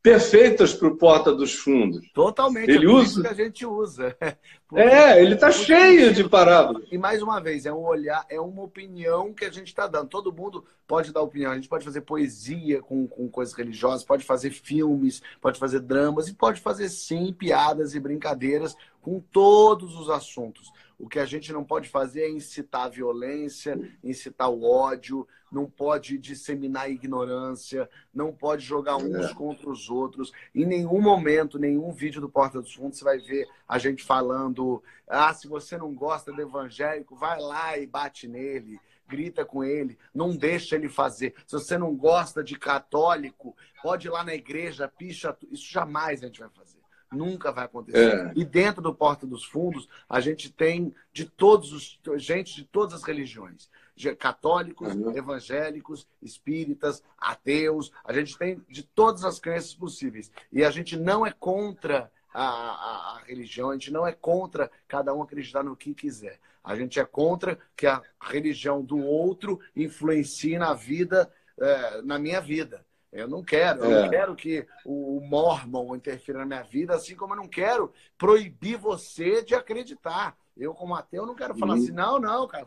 perfeitas 0.02 0.72
para 0.72 0.88
o 0.88 0.96
porta 0.96 1.34
dos 1.34 1.54
fundos. 1.54 2.10
Totalmente. 2.14 2.70
Ele 2.70 2.86
é 2.86 2.88
usa 2.88 3.22
que 3.22 3.28
a 3.28 3.34
gente 3.34 3.66
usa. 3.66 4.16
Porque... 4.66 4.82
É, 4.82 5.22
ele 5.22 5.34
está 5.34 5.50
cheio 5.50 6.14
de 6.14 6.28
parábolas. 6.28 6.86
E 6.90 6.96
mais 6.96 7.22
uma 7.22 7.40
vez, 7.40 7.66
é 7.66 7.72
um 7.72 7.84
olhar, 7.84 8.24
é 8.28 8.40
uma 8.40 8.62
opinião 8.62 9.34
que 9.34 9.44
a 9.44 9.50
gente 9.50 9.68
está 9.68 9.86
dando. 9.86 10.08
Todo 10.08 10.32
mundo 10.32 10.64
pode 10.86 11.12
dar 11.12 11.20
opinião. 11.20 11.52
A 11.52 11.56
gente 11.56 11.68
pode 11.68 11.84
fazer 11.84 12.02
poesia 12.02 12.80
com, 12.80 13.06
com 13.06 13.28
coisas 13.28 13.54
religiosas, 13.54 14.04
pode 14.04 14.24
fazer 14.24 14.50
filmes, 14.50 15.22
pode 15.40 15.58
fazer 15.58 15.80
dramas 15.80 16.28
e 16.28 16.34
pode 16.34 16.60
fazer 16.60 16.88
sim 16.88 17.32
piadas 17.32 17.94
e 17.94 18.00
brincadeiras 18.00 18.74
com 19.02 19.20
todos 19.20 19.94
os 19.98 20.08
assuntos. 20.08 20.70
O 20.98 21.08
que 21.08 21.18
a 21.18 21.24
gente 21.24 21.52
não 21.52 21.64
pode 21.64 21.88
fazer 21.88 22.22
é 22.22 22.30
incitar 22.30 22.86
a 22.86 22.88
violência, 22.88 23.78
incitar 24.02 24.50
o 24.50 24.64
ódio, 24.64 25.26
não 25.50 25.68
pode 25.68 26.18
disseminar 26.18 26.90
ignorância, 26.90 27.88
não 28.12 28.32
pode 28.32 28.64
jogar 28.64 28.96
uns 28.96 29.30
é. 29.30 29.34
contra 29.34 29.68
os 29.70 29.88
outros. 29.88 30.32
Em 30.54 30.64
nenhum 30.64 31.00
momento, 31.00 31.58
nenhum 31.58 31.92
vídeo 31.92 32.20
do 32.20 32.28
Porta 32.28 32.60
dos 32.60 32.74
Fundos, 32.74 32.98
você 32.98 33.04
vai 33.04 33.18
ver 33.18 33.48
a 33.66 33.78
gente 33.78 34.04
falando: 34.04 34.82
ah, 35.06 35.32
se 35.32 35.48
você 35.48 35.76
não 35.76 35.94
gosta 35.94 36.32
do 36.32 36.40
evangélico, 36.40 37.16
vai 37.16 37.40
lá 37.40 37.78
e 37.78 37.86
bate 37.86 38.28
nele 38.28 38.78
grita 39.08 39.44
com 39.44 39.64
ele, 39.64 39.98
não 40.14 40.36
deixa 40.36 40.76
ele 40.76 40.88
fazer. 40.88 41.34
Se 41.46 41.54
você 41.54 41.78
não 41.78 41.96
gosta 41.96 42.44
de 42.44 42.58
católico, 42.58 43.56
pode 43.82 44.06
ir 44.06 44.10
lá 44.10 44.22
na 44.22 44.34
igreja, 44.34 44.86
picha. 44.86 45.34
Isso 45.50 45.72
jamais 45.72 46.22
a 46.22 46.26
gente 46.26 46.40
vai 46.40 46.50
fazer. 46.50 46.78
Nunca 47.10 47.50
vai 47.50 47.64
acontecer. 47.64 48.14
É. 48.14 48.32
E 48.36 48.44
dentro 48.44 48.82
do 48.82 48.94
Porta 48.94 49.26
dos 49.26 49.44
Fundos, 49.44 49.88
a 50.06 50.20
gente 50.20 50.52
tem 50.52 50.94
de 51.10 51.24
todos 51.24 51.72
os 51.72 51.98
gente 52.18 52.54
de 52.54 52.64
todas 52.64 52.94
as 52.94 53.02
religiões. 53.02 53.70
Católicos, 54.18 54.94
uhum. 54.94 55.16
evangélicos, 55.16 56.06
espíritas, 56.22 57.02
ateus, 57.16 57.92
a 58.04 58.12
gente 58.12 58.36
tem 58.38 58.60
de 58.68 58.82
todas 58.82 59.24
as 59.24 59.38
crenças 59.38 59.74
possíveis. 59.74 60.30
E 60.52 60.64
a 60.64 60.70
gente 60.70 60.96
não 60.96 61.26
é 61.26 61.32
contra 61.32 62.10
a, 62.32 62.42
a, 62.42 63.16
a, 63.16 63.18
religião, 63.26 63.70
a 63.70 63.72
gente 63.74 63.92
não 63.92 64.06
é 64.06 64.12
contra 64.12 64.70
cada 64.86 65.14
um 65.14 65.22
acreditar 65.22 65.62
no 65.62 65.76
que 65.76 65.94
quiser. 65.94 66.38
A 66.62 66.76
gente 66.76 67.00
é 67.00 67.04
contra 67.04 67.58
que 67.76 67.86
a 67.86 68.02
religião 68.20 68.82
do 68.82 68.98
outro 68.98 69.60
influencie 69.74 70.58
na 70.58 70.74
vida, 70.74 71.32
é, 71.58 72.02
na 72.02 72.18
minha 72.18 72.40
vida. 72.40 72.84
Eu 73.10 73.26
não 73.26 73.42
quero, 73.42 73.84
eu 73.84 73.90
não 73.90 74.04
é. 74.04 74.08
quero 74.10 74.36
que 74.36 74.66
o 74.84 75.20
Mormon 75.20 75.96
interfira 75.96 76.40
na 76.40 76.46
minha 76.46 76.62
vida, 76.62 76.94
assim 76.94 77.16
como 77.16 77.32
eu 77.32 77.38
não 77.38 77.48
quero 77.48 77.92
proibir 78.18 78.76
você 78.76 79.42
de 79.42 79.54
acreditar. 79.54 80.36
Eu, 80.54 80.74
como 80.74 80.94
ateu, 80.94 81.24
não 81.24 81.34
quero 81.34 81.54
falar 81.56 81.74
uhum. 81.74 81.82
assim, 81.82 81.92
não, 81.92 82.18
não, 82.18 82.46
cara, 82.46 82.66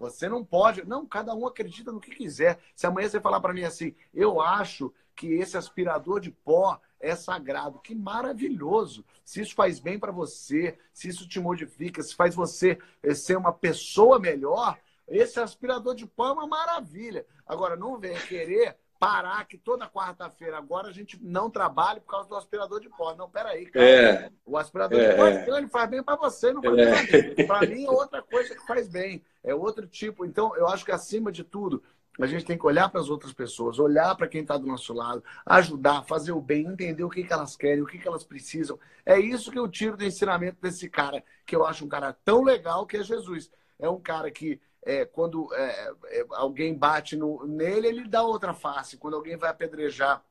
você 0.00 0.30
não 0.30 0.42
pode. 0.42 0.82
Não, 0.86 1.04
cada 1.04 1.34
um 1.34 1.46
acredita 1.46 1.92
no 1.92 2.00
que 2.00 2.10
quiser. 2.10 2.58
Se 2.74 2.86
amanhã 2.86 3.06
você 3.06 3.20
falar 3.20 3.38
para 3.38 3.52
mim 3.52 3.64
assim, 3.64 3.94
eu 4.14 4.40
acho 4.40 4.90
que 5.14 5.34
esse 5.34 5.58
aspirador 5.58 6.20
de 6.20 6.30
pó 6.30 6.80
é 6.98 7.14
sagrado, 7.14 7.78
que 7.80 7.94
maravilhoso. 7.94 9.04
Se 9.22 9.42
isso 9.42 9.54
faz 9.54 9.78
bem 9.78 9.98
para 9.98 10.10
você, 10.10 10.78
se 10.94 11.08
isso 11.08 11.28
te 11.28 11.38
modifica, 11.38 12.02
se 12.02 12.14
faz 12.14 12.34
você 12.34 12.78
eh, 13.02 13.14
ser 13.14 13.36
uma 13.36 13.52
pessoa 13.52 14.18
melhor, 14.18 14.78
esse 15.06 15.38
aspirador 15.38 15.94
de 15.94 16.06
pó 16.06 16.28
é 16.28 16.32
uma 16.32 16.46
maravilha. 16.46 17.26
Agora, 17.46 17.76
não 17.76 17.98
vem 17.98 18.16
querer 18.20 18.78
parar 19.00 19.46
que 19.46 19.56
toda 19.56 19.88
quarta-feira 19.88 20.58
agora 20.58 20.88
a 20.88 20.92
gente 20.92 21.18
não 21.22 21.48
trabalha 21.48 22.02
por 22.02 22.10
causa 22.10 22.28
do 22.28 22.36
aspirador 22.36 22.80
de 22.80 22.90
pó. 22.90 23.14
Não, 23.14 23.30
peraí, 23.30 23.64
cara. 23.64 23.84
É. 23.84 24.30
O 24.44 24.58
aspirador 24.58 25.00
é, 25.00 25.08
de 25.08 25.16
pó 25.16 25.26
é. 25.26 25.58
ele 25.58 25.68
faz 25.68 25.88
bem 25.88 26.02
para 26.02 26.16
você, 26.16 26.52
não 26.52 26.62
faz 26.62 26.78
é. 26.78 26.84
bem 26.84 27.06
para 27.06 27.26
mim. 27.34 27.46
Para 27.46 27.66
mim 27.66 27.84
é 27.86 27.90
outra 27.90 28.22
coisa 28.22 28.54
que 28.54 28.66
faz 28.66 28.86
bem. 28.86 29.24
É 29.42 29.54
outro 29.54 29.86
tipo. 29.86 30.26
Então, 30.26 30.54
eu 30.54 30.68
acho 30.68 30.84
que 30.84 30.92
acima 30.92 31.32
de 31.32 31.42
tudo, 31.42 31.82
A 32.18 32.26
gente 32.26 32.44
tem 32.44 32.58
que 32.58 32.66
olhar 32.66 32.90
para 32.90 33.00
as 33.00 33.08
outras 33.08 33.32
pessoas, 33.32 33.78
olhar 33.78 34.14
para 34.14 34.28
quem 34.28 34.42
está 34.42 34.58
do 34.58 34.66
nosso 34.66 34.92
lado, 34.92 35.24
ajudar, 35.46 36.04
fazer 36.04 36.32
o 36.32 36.40
bem, 36.40 36.66
entender 36.66 37.02
o 37.02 37.08
que, 37.08 37.24
que 37.24 37.32
elas 37.32 37.56
querem, 37.56 37.82
o 37.82 37.86
que, 37.86 37.96
que 37.96 38.06
elas 38.06 38.22
precisam. 38.22 38.78
É 39.06 39.18
isso 39.18 39.50
que 39.50 39.58
eu 39.58 39.66
tiro 39.66 39.96
do 39.96 40.04
ensinamento 40.04 40.58
desse 40.60 40.90
cara, 40.90 41.24
que 41.46 41.56
eu 41.56 41.64
acho 41.64 41.86
um 41.86 41.88
cara 41.88 42.12
tão 42.12 42.42
legal 42.42 42.84
que 42.86 42.98
é 42.98 43.02
Jesus. 43.02 43.50
É 43.78 43.88
um 43.88 43.98
cara 43.98 44.30
que, 44.30 44.60
é, 44.82 45.04
quando 45.04 45.52
é, 45.54 45.92
é, 46.06 46.26
alguém 46.30 46.74
bate 46.74 47.16
no, 47.16 47.46
nele, 47.46 47.88
ele 47.88 48.08
dá 48.08 48.22
outra 48.22 48.54
face. 48.54 48.96
Quando 48.96 49.14
alguém 49.14 49.36
vai 49.36 49.50
apedrejar 49.50 50.22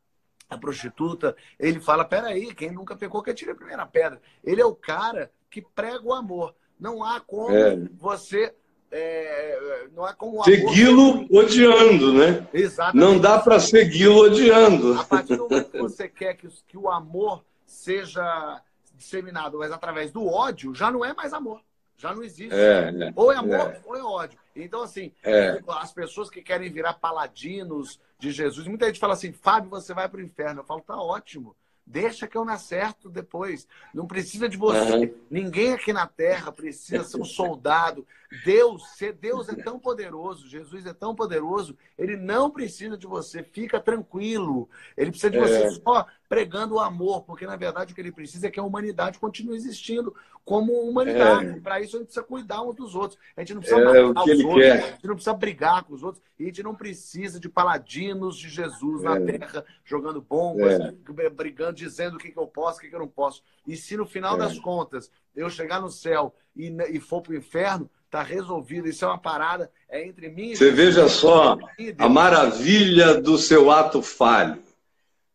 a 0.49 0.57
prostituta, 0.57 1.35
ele 1.59 1.79
fala: 1.79 2.03
peraí, 2.03 2.53
quem 2.53 2.71
nunca 2.71 2.95
pecou 2.95 3.21
que 3.21 3.29
atire 3.29 3.51
a 3.51 3.55
primeira 3.55 3.85
pedra. 3.85 4.21
Ele 4.43 4.61
é 4.61 4.65
o 4.65 4.75
cara 4.75 5.31
que 5.49 5.61
prega 5.61 6.03
o 6.03 6.13
amor. 6.13 6.55
Não 6.79 7.03
há 7.03 7.19
como 7.19 7.55
é. 7.55 7.77
você 7.93 8.53
é, 8.91 9.87
não 9.95 10.07
é 10.07 10.13
como 10.13 10.43
segui-lo 10.43 11.27
odiando, 11.31 12.13
né? 12.13 12.47
Exatamente. 12.53 13.05
Não 13.05 13.19
dá 13.19 13.39
para 13.39 13.59
segui-lo 13.59 14.25
odiando. 14.25 14.99
A 14.99 15.03
partir 15.03 15.35
do 15.35 15.43
momento 15.43 15.71
que 15.71 15.77
você 15.77 16.07
quer 16.07 16.35
que, 16.35 16.47
que 16.67 16.77
o 16.77 16.89
amor 16.89 17.43
seja 17.65 18.61
disseminado, 18.95 19.59
mas 19.59 19.71
através 19.71 20.11
do 20.11 20.25
ódio, 20.25 20.73
já 20.73 20.91
não 20.91 21.05
é 21.05 21.13
mais 21.13 21.33
amor. 21.33 21.61
Já 21.99 22.15
não 22.15 22.23
existe. 22.23 22.55
É, 22.55 22.91
né? 22.93 23.13
Ou 23.13 23.29
é 23.29 23.35
amor 23.35 23.53
é. 23.53 23.81
ou 23.85 23.95
é 23.95 24.01
ódio. 24.01 24.39
Então, 24.55 24.81
assim, 24.81 25.11
é. 25.21 25.59
as 25.67 25.91
pessoas 25.91 26.29
que 26.29 26.41
querem 26.41 26.71
virar 26.71 26.93
paladinos 26.93 27.99
de 28.17 28.31
Jesus, 28.31 28.65
muita 28.67 28.85
gente 28.85 28.99
fala 28.99 29.13
assim, 29.13 29.33
Fábio, 29.33 29.69
você 29.69 29.93
vai 29.93 30.07
para 30.07 30.19
o 30.19 30.23
inferno. 30.23 30.61
Eu 30.61 30.65
falo, 30.65 30.79
tá 30.79 30.95
ótimo. 30.95 31.53
Deixa 31.85 32.27
que 32.27 32.37
eu 32.37 32.45
me 32.45 32.53
acerto 32.53 33.09
depois. 33.09 33.67
Não 33.93 34.05
precisa 34.07 34.47
de 34.47 34.55
você. 34.55 34.93
Uhum. 34.93 35.13
Ninguém 35.29 35.73
aqui 35.73 35.91
na 35.91 36.07
Terra 36.07 36.51
precisa 36.51 37.03
ser 37.03 37.19
um 37.19 37.25
soldado. 37.25 38.07
Deus, 38.45 38.91
ser 38.91 39.13
Deus 39.13 39.49
é 39.49 39.55
tão 39.55 39.79
poderoso, 39.79 40.47
Jesus 40.47 40.85
é 40.85 40.93
tão 40.93 41.15
poderoso, 41.15 41.75
ele 41.97 42.15
não 42.15 42.51
precisa 42.51 42.95
de 42.95 43.07
você. 43.07 43.41
Fica 43.41 43.79
tranquilo. 43.79 44.69
Ele 44.95 45.09
precisa 45.09 45.31
de 45.31 45.39
é. 45.39 45.41
você 45.41 45.71
só 45.81 46.05
pregando 46.29 46.75
o 46.75 46.79
amor, 46.79 47.23
porque 47.23 47.47
na 47.47 47.55
verdade 47.55 47.91
o 47.91 47.95
que 47.95 47.99
ele 47.99 48.11
precisa 48.11 48.47
é 48.47 48.51
que 48.51 48.59
a 48.59 48.63
humanidade 48.63 49.17
continue 49.17 49.57
existindo 49.57 50.15
como 50.45 50.73
humanidade. 50.73 51.49
É. 51.49 51.59
Para 51.59 51.81
isso 51.81 51.95
a 51.95 51.99
gente 51.99 52.07
precisa 52.07 52.25
cuidar 52.25 52.61
uns 52.61 52.75
dos 52.75 52.93
outros. 52.93 53.19
A 53.35 53.41
gente 53.41 53.55
não 53.55 53.61
precisa 53.61 53.81
é, 53.81 54.03
matar 54.03 54.23
os 54.23 54.43
outros, 54.43 54.63
quer. 54.63 54.71
a 54.71 54.91
gente 54.91 55.07
não 55.07 55.15
precisa 55.15 55.33
brigar 55.33 55.83
com 55.83 55.93
os 55.95 56.03
outros, 56.03 56.23
e 56.37 56.43
a 56.43 56.45
gente 56.45 56.61
não 56.61 56.75
precisa 56.75 57.39
de 57.39 57.49
paladinos 57.49 58.37
de 58.37 58.47
Jesus 58.47 59.01
na 59.01 59.17
é. 59.17 59.19
terra 59.37 59.65
jogando 59.83 60.21
bombas, 60.21 60.79
é. 60.79 61.29
brigando, 61.31 61.73
dizendo 61.73 62.15
o 62.15 62.19
que, 62.19 62.31
que 62.31 62.37
eu 62.37 62.47
posso, 62.47 62.77
o 62.77 62.81
que, 62.81 62.89
que 62.89 62.95
eu 62.95 62.99
não 62.99 63.07
posso. 63.07 63.41
E 63.65 63.75
se 63.75 63.97
no 63.97 64.05
final 64.05 64.35
é. 64.35 64.37
das 64.37 64.59
contas 64.59 65.11
eu 65.35 65.49
chegar 65.49 65.81
no 65.81 65.89
céu 65.89 66.35
e, 66.55 66.71
e 66.91 66.99
for 66.99 67.21
para 67.21 67.33
o 67.33 67.35
inferno, 67.35 67.89
está 68.05 68.21
resolvido. 68.21 68.87
Isso 68.87 69.03
é 69.03 69.07
uma 69.07 69.17
parada, 69.17 69.71
é 69.89 70.05
entre 70.05 70.29
mim 70.29 70.51
e 70.51 70.55
Você 70.55 70.69
veja 70.69 71.07
só 71.07 71.57
a 71.97 72.07
maravilha 72.07 73.19
do 73.19 73.35
seu 73.35 73.71
ato 73.71 74.03
falho. 74.03 74.68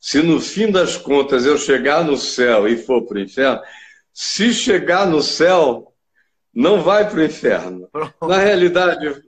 Se 0.04 0.22
no 0.22 0.38
fim 0.38 0.70
das 0.70 0.98
contas 0.98 1.46
eu 1.46 1.56
chegar 1.56 2.04
no 2.04 2.18
céu 2.18 2.68
e 2.68 2.76
for 2.76 3.06
para 3.06 3.16
o 3.16 3.20
inferno, 3.20 3.62
se 4.12 4.52
chegar 4.52 5.08
no 5.08 5.22
céu, 5.22 5.94
não 6.52 6.82
vai 6.82 7.08
para 7.08 7.20
o 7.20 7.24
inferno. 7.24 7.88
Na 8.20 8.36
realidade, 8.36 9.22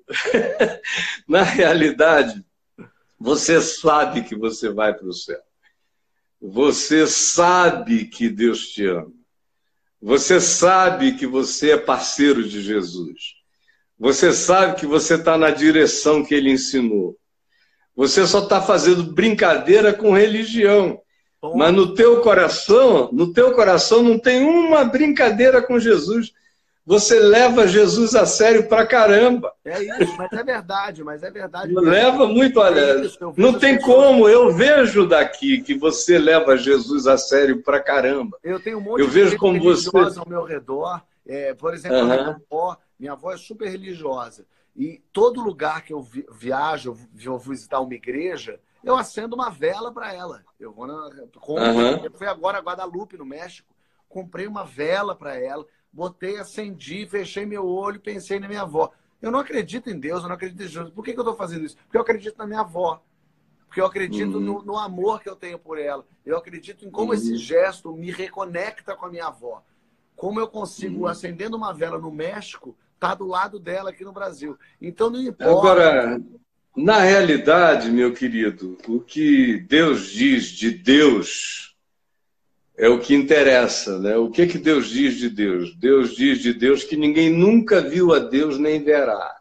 na 1.27 1.43
realidade, 1.43 2.45
você 3.19 3.59
sabe 3.63 4.25
que 4.25 4.37
você 4.37 4.69
vai 4.69 4.93
para 4.93 5.07
o 5.07 5.15
céu. 5.15 5.41
Você 6.39 7.07
sabe 7.07 8.05
que 8.05 8.29
Deus 8.29 8.69
te 8.69 8.85
ama. 8.85 9.11
Você 9.99 10.43
sabe 10.43 11.17
que 11.17 11.27
você 11.27 11.71
é 11.71 11.79
parceiro 11.79 12.47
de 12.47 12.61
Jesus. 12.61 13.37
Você 13.99 14.31
sabe 14.31 14.79
que 14.79 14.87
você 14.87 15.15
está 15.15 15.39
na 15.39 15.51
direção 15.51 16.23
que 16.23 16.35
ele 16.35 16.53
ensinou. 16.53 17.19
Você 17.97 18.27
só 18.27 18.41
está 18.41 18.61
fazendo 18.61 19.03
brincadeira 19.03 19.93
com 19.95 20.13
religião. 20.13 21.01
Bom. 21.41 21.57
Mas 21.57 21.73
no 21.73 21.95
teu 21.95 22.21
coração, 22.21 23.09
no 23.13 23.33
teu 23.33 23.53
coração 23.53 24.03
não 24.03 24.19
tem 24.19 24.45
uma 24.45 24.85
brincadeira 24.85 25.63
com 25.63 25.79
Jesus. 25.79 26.33
Você 26.85 27.19
leva 27.19 27.67
Jesus 27.67 28.15
a 28.15 28.25
sério 28.25 28.69
pra 28.69 28.87
caramba. 28.87 29.53
É 29.65 29.83
isso, 29.83 30.15
mas 30.17 30.33
é 30.33 30.45
verdade, 30.45 31.03
mas 31.03 31.23
é 31.23 31.31
verdade. 31.31 31.75
Leva 31.75 32.29
muito, 32.29 32.61
olha. 32.61 32.81
É 32.81 33.11
não 33.37 33.59
tem 33.59 33.81
como, 33.81 34.29
eu 34.29 34.53
vejo 34.53 35.09
daqui 35.09 35.63
que 35.63 35.75
você 35.75 36.17
leva 36.17 36.57
Jesus 36.57 37.09
a 37.09 37.19
sério 37.19 37.61
pra 37.63 37.81
caramba. 37.81 38.39
Eu 38.45 38.61
tenho 38.61 38.79
um 38.79 38.83
monte 38.83 39.01
eu 39.01 39.09
de 39.09 39.13
vejo 39.13 39.37
como 39.37 39.61
você 39.61 39.91
ao 40.17 40.29
meu 40.29 40.45
redor. 40.45 41.03
É, 41.27 41.55
por 41.55 41.75
exemplo, 41.75 41.99
uhum. 41.99 42.77
minha 43.01 43.13
avó 43.13 43.33
é 43.33 43.37
super 43.37 43.69
religiosa. 43.69 44.45
E 44.77 45.03
todo 45.11 45.43
lugar 45.43 45.83
que 45.83 45.93
eu 45.93 46.03
viajo, 46.03 46.91
eu 46.91 47.39
vou 47.39 47.39
visitar 47.39 47.81
uma 47.81 47.95
igreja, 47.95 48.61
eu 48.85 48.95
acendo 48.95 49.35
uma 49.35 49.51
vela 49.51 49.91
para 49.91 50.13
ela. 50.13 50.45
Eu 50.61 50.71
vou 50.71 50.87
na, 50.87 50.95
uhum. 50.95 52.05
eu 52.05 52.11
fui 52.13 52.27
agora 52.27 52.59
a 52.59 52.61
Guadalupe, 52.61 53.17
no 53.17 53.25
México, 53.25 53.75
comprei 54.09 54.47
uma 54.47 54.65
vela 54.65 55.17
para 55.17 55.35
ela, 55.35 55.67
botei, 55.91 56.39
acendi, 56.39 57.07
fechei 57.07 57.47
meu 57.47 57.67
olho, 57.67 57.99
pensei 57.99 58.39
na 58.39 58.47
minha 58.47 58.63
avó. 58.63 58.93
Eu 59.21 59.31
não 59.31 59.39
acredito 59.39 59.89
em 59.89 59.99
Deus, 59.99 60.23
eu 60.23 60.29
não 60.29 60.37
acredito 60.37 60.63
em 60.63 60.69
Jesus. 60.69 60.93
Por 60.93 61.03
que, 61.03 61.15
que 61.15 61.19
eu 61.19 61.23
estou 61.23 61.37
fazendo 61.37 61.65
isso? 61.65 61.77
Porque 61.79 61.97
eu 61.97 62.03
acredito 62.03 62.37
na 62.37 62.47
minha 62.47 62.61
avó. 62.61 63.03
Porque 63.67 63.81
eu 63.81 63.87
acredito 63.87 64.35
uhum. 64.35 64.41
no, 64.41 64.63
no, 64.63 64.79
amor 64.79 65.21
que 65.21 65.29
eu 65.29 65.35
tenho 65.35 65.59
por 65.59 65.79
ela. 65.79 66.07
Eu 66.25 66.37
acredito 66.37 66.87
em 66.87 66.91
como 66.91 67.09
uhum. 67.09 67.15
esse 67.15 67.37
gesto 67.37 67.93
me 67.93 68.11
reconecta 68.11 68.95
com 68.95 69.07
a 69.07 69.11
minha 69.11 69.27
avó. 69.27 69.65
Como 70.15 70.39
eu 70.39 70.49
consigo, 70.49 71.01
uhum. 71.01 71.07
acendendo 71.07 71.57
uma 71.57 71.73
vela 71.73 71.99
no 71.99 72.11
México, 72.11 72.77
está 72.97 73.15
do 73.15 73.27
lado 73.27 73.59
dela 73.59 73.91
aqui 73.91 74.05
no 74.05 74.13
Brasil. 74.13 74.59
Então 74.81 75.09
não 75.09 75.21
importa. 75.21 75.51
Agora, 75.51 76.21
na 76.75 77.01
realidade, 77.01 77.91
meu 77.91 78.13
querido, 78.13 78.77
o 78.89 79.01
que 79.01 79.61
Deus 79.69 80.11
diz 80.11 80.49
de 80.49 80.71
Deus 80.71 81.75
é 82.77 82.89
o 82.89 82.99
que 82.99 83.15
interessa, 83.15 83.99
né? 83.99 84.17
O 84.17 84.31
que 84.31 84.47
que 84.47 84.59
Deus 84.59 84.89
diz 84.89 85.17
de 85.17 85.31
Deus? 85.31 85.75
Deus 85.77 86.15
diz 86.15 86.41
de 86.41 86.53
Deus 86.53 86.85
que 86.85 86.97
ninguém 86.97 87.31
nunca 87.31 87.81
viu 87.81 88.13
a 88.13 88.19
Deus 88.19 88.59
nem 88.59 88.83
verá. 88.83 89.37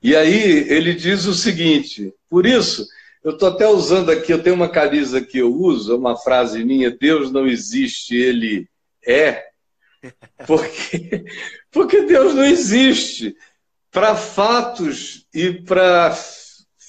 E 0.00 0.14
aí 0.14 0.68
ele 0.68 0.94
diz 0.94 1.24
o 1.24 1.34
seguinte: 1.34 2.12
por 2.28 2.46
isso 2.46 2.86
eu 3.24 3.32
estou 3.32 3.48
até 3.48 3.66
usando 3.66 4.10
aqui, 4.10 4.32
eu 4.32 4.42
tenho 4.42 4.54
uma 4.54 4.68
camisa 4.68 5.20
que 5.20 5.38
eu 5.38 5.52
uso, 5.52 5.92
é 5.92 5.96
uma 5.96 6.16
frase 6.16 6.64
minha: 6.64 6.90
Deus 6.90 7.32
não 7.32 7.46
existe, 7.46 8.16
ele 8.16 8.68
é. 9.04 9.48
Porque, 10.46 11.24
porque 11.70 12.02
Deus 12.02 12.34
não 12.34 12.44
existe 12.44 13.36
para 13.90 14.14
fatos 14.14 15.26
e 15.34 15.52
para 15.52 16.16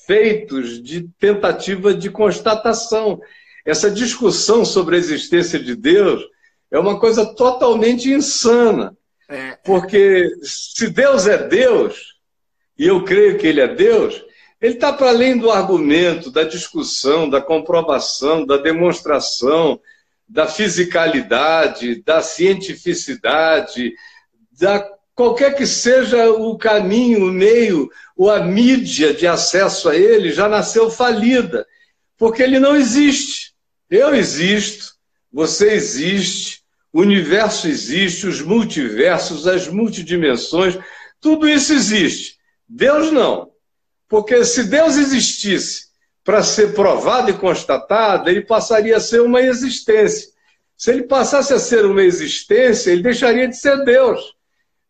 feitos 0.05 0.81
de 0.81 1.07
tentativa 1.19 1.93
de 1.93 2.09
constatação. 2.09 3.21
Essa 3.65 3.91
discussão 3.91 4.65
sobre 4.65 4.95
a 4.95 4.99
existência 4.99 5.59
de 5.59 5.75
Deus 5.75 6.23
é 6.71 6.79
uma 6.79 6.99
coisa 6.99 7.25
totalmente 7.35 8.09
insana. 8.09 8.97
É. 9.27 9.57
Porque 9.63 10.27
se 10.41 10.89
Deus 10.89 11.27
é 11.27 11.37
Deus, 11.47 12.15
e 12.77 12.87
eu 12.87 13.03
creio 13.03 13.37
que 13.37 13.45
Ele 13.45 13.61
é 13.61 13.67
Deus, 13.67 14.23
Ele 14.59 14.73
está 14.73 14.91
para 14.91 15.09
além 15.09 15.37
do 15.37 15.51
argumento, 15.51 16.31
da 16.31 16.43
discussão, 16.43 17.29
da 17.29 17.39
comprovação, 17.39 18.45
da 18.45 18.57
demonstração, 18.57 19.79
da 20.29 20.47
fisicalidade, 20.47 22.03
da 22.03 22.21
cientificidade, 22.21 23.93
da 24.51 24.87
qualquer 25.15 25.55
que 25.55 25.65
seja 25.65 26.29
o 26.29 26.57
caminho, 26.57 27.25
o 27.25 27.31
meio, 27.31 27.89
ou 28.15 28.31
a 28.31 28.41
mídia 28.41 29.13
de 29.13 29.27
acesso 29.27 29.89
a 29.89 29.95
ele, 29.95 30.31
já 30.31 30.47
nasceu 30.47 30.89
falida, 30.89 31.67
porque 32.17 32.43
ele 32.43 32.59
não 32.59 32.75
existe. 32.75 33.53
Eu 33.89 34.15
existo, 34.15 34.93
você 35.29 35.71
existe, 35.71 36.61
o 36.93 37.01
universo 37.01 37.67
existe, 37.67 38.27
os 38.27 38.39
multiversos, 38.39 39.47
as 39.47 39.67
multidimensões, 39.67 40.77
tudo 41.19 41.49
isso 41.49 41.73
existe. 41.73 42.37
Deus 42.67 43.11
não. 43.11 43.51
Porque 44.07 44.45
se 44.45 44.63
Deus 44.63 44.95
existisse 44.95 45.88
para 46.29 46.43
ser 46.43 46.75
provado 46.75 47.31
e 47.31 47.33
constatado, 47.33 48.29
ele 48.29 48.41
passaria 48.41 48.95
a 48.95 48.99
ser 48.99 49.19
uma 49.19 49.41
existência. 49.41 50.29
Se 50.77 50.91
ele 50.91 51.01
passasse 51.01 51.51
a 51.55 51.57
ser 51.57 51.83
uma 51.87 52.03
existência, 52.03 52.91
ele 52.91 53.01
deixaria 53.01 53.47
de 53.47 53.57
ser 53.57 53.83
Deus. 53.83 54.35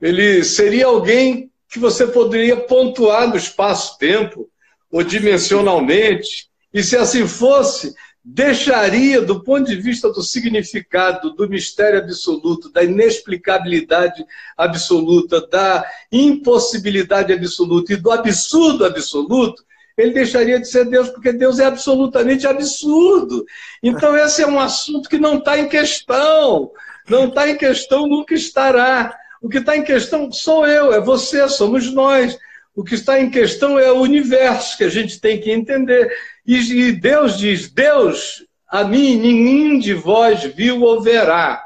Ele 0.01 0.43
seria 0.43 0.87
alguém 0.87 1.49
que 1.71 1.79
você 1.79 2.05
poderia 2.05 2.57
pontuar 2.57 3.29
no 3.29 3.37
espaço-tempo 3.37 4.49
ou 4.91 5.01
dimensionalmente. 5.01 6.49
E 6.73 6.83
se 6.83 6.97
assim 6.97 7.25
fosse, 7.25 7.95
deixaria, 8.21 9.21
do 9.21 9.41
ponto 9.41 9.65
de 9.65 9.77
vista 9.77 10.11
do 10.11 10.21
significado, 10.21 11.33
do 11.35 11.47
mistério 11.47 11.99
absoluto, 11.99 12.69
da 12.69 12.83
inexplicabilidade 12.83 14.25
absoluta, 14.57 15.39
da 15.47 15.89
impossibilidade 16.11 17.31
absoluta 17.31 17.93
e 17.93 17.95
do 17.95 18.11
absurdo 18.11 18.83
absoluto, 18.83 19.63
ele 20.01 20.13
deixaria 20.13 20.59
de 20.59 20.67
ser 20.67 20.85
Deus, 20.85 21.09
porque 21.09 21.33
Deus 21.33 21.59
é 21.59 21.65
absolutamente 21.65 22.47
absurdo. 22.47 23.45
Então, 23.83 24.15
esse 24.15 24.41
é 24.41 24.47
um 24.47 24.59
assunto 24.59 25.09
que 25.09 25.17
não 25.17 25.37
está 25.37 25.59
em 25.59 25.67
questão. 25.67 26.71
Não 27.07 27.27
está 27.27 27.49
em 27.49 27.57
questão, 27.57 28.07
nunca 28.07 28.33
estará. 28.33 29.17
O 29.41 29.49
que 29.49 29.57
está 29.57 29.75
em 29.75 29.83
questão 29.83 30.31
sou 30.31 30.67
eu, 30.67 30.93
é 30.93 30.99
você, 30.99 31.47
somos 31.49 31.91
nós. 31.91 32.37
O 32.75 32.83
que 32.83 32.95
está 32.95 33.19
em 33.19 33.29
questão 33.29 33.77
é 33.77 33.91
o 33.91 33.99
universo 33.99 34.77
que 34.77 34.83
a 34.83 34.89
gente 34.89 35.19
tem 35.19 35.39
que 35.39 35.51
entender. 35.51 36.09
E 36.45 36.91
Deus 36.91 37.37
diz: 37.37 37.69
Deus, 37.69 38.45
a 38.67 38.83
mim 38.83 39.17
nenhum 39.17 39.79
de 39.79 39.93
vós 39.93 40.43
viu 40.43 40.81
ou 40.81 41.01
verá. 41.01 41.65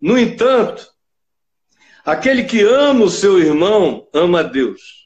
No 0.00 0.18
entanto, 0.18 0.86
aquele 2.04 2.44
que 2.44 2.62
ama 2.62 3.04
o 3.04 3.10
seu 3.10 3.38
irmão 3.38 4.06
ama 4.12 4.44
Deus. 4.44 5.05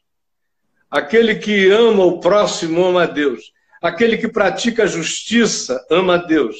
Aquele 0.90 1.36
que 1.36 1.70
ama 1.70 2.04
o 2.04 2.18
próximo 2.18 2.84
ama 2.84 3.04
a 3.04 3.06
Deus. 3.06 3.52
Aquele 3.80 4.18
que 4.18 4.28
pratica 4.28 4.82
a 4.82 4.86
justiça 4.86 5.84
ama 5.90 6.14
a 6.14 6.18
Deus. 6.18 6.56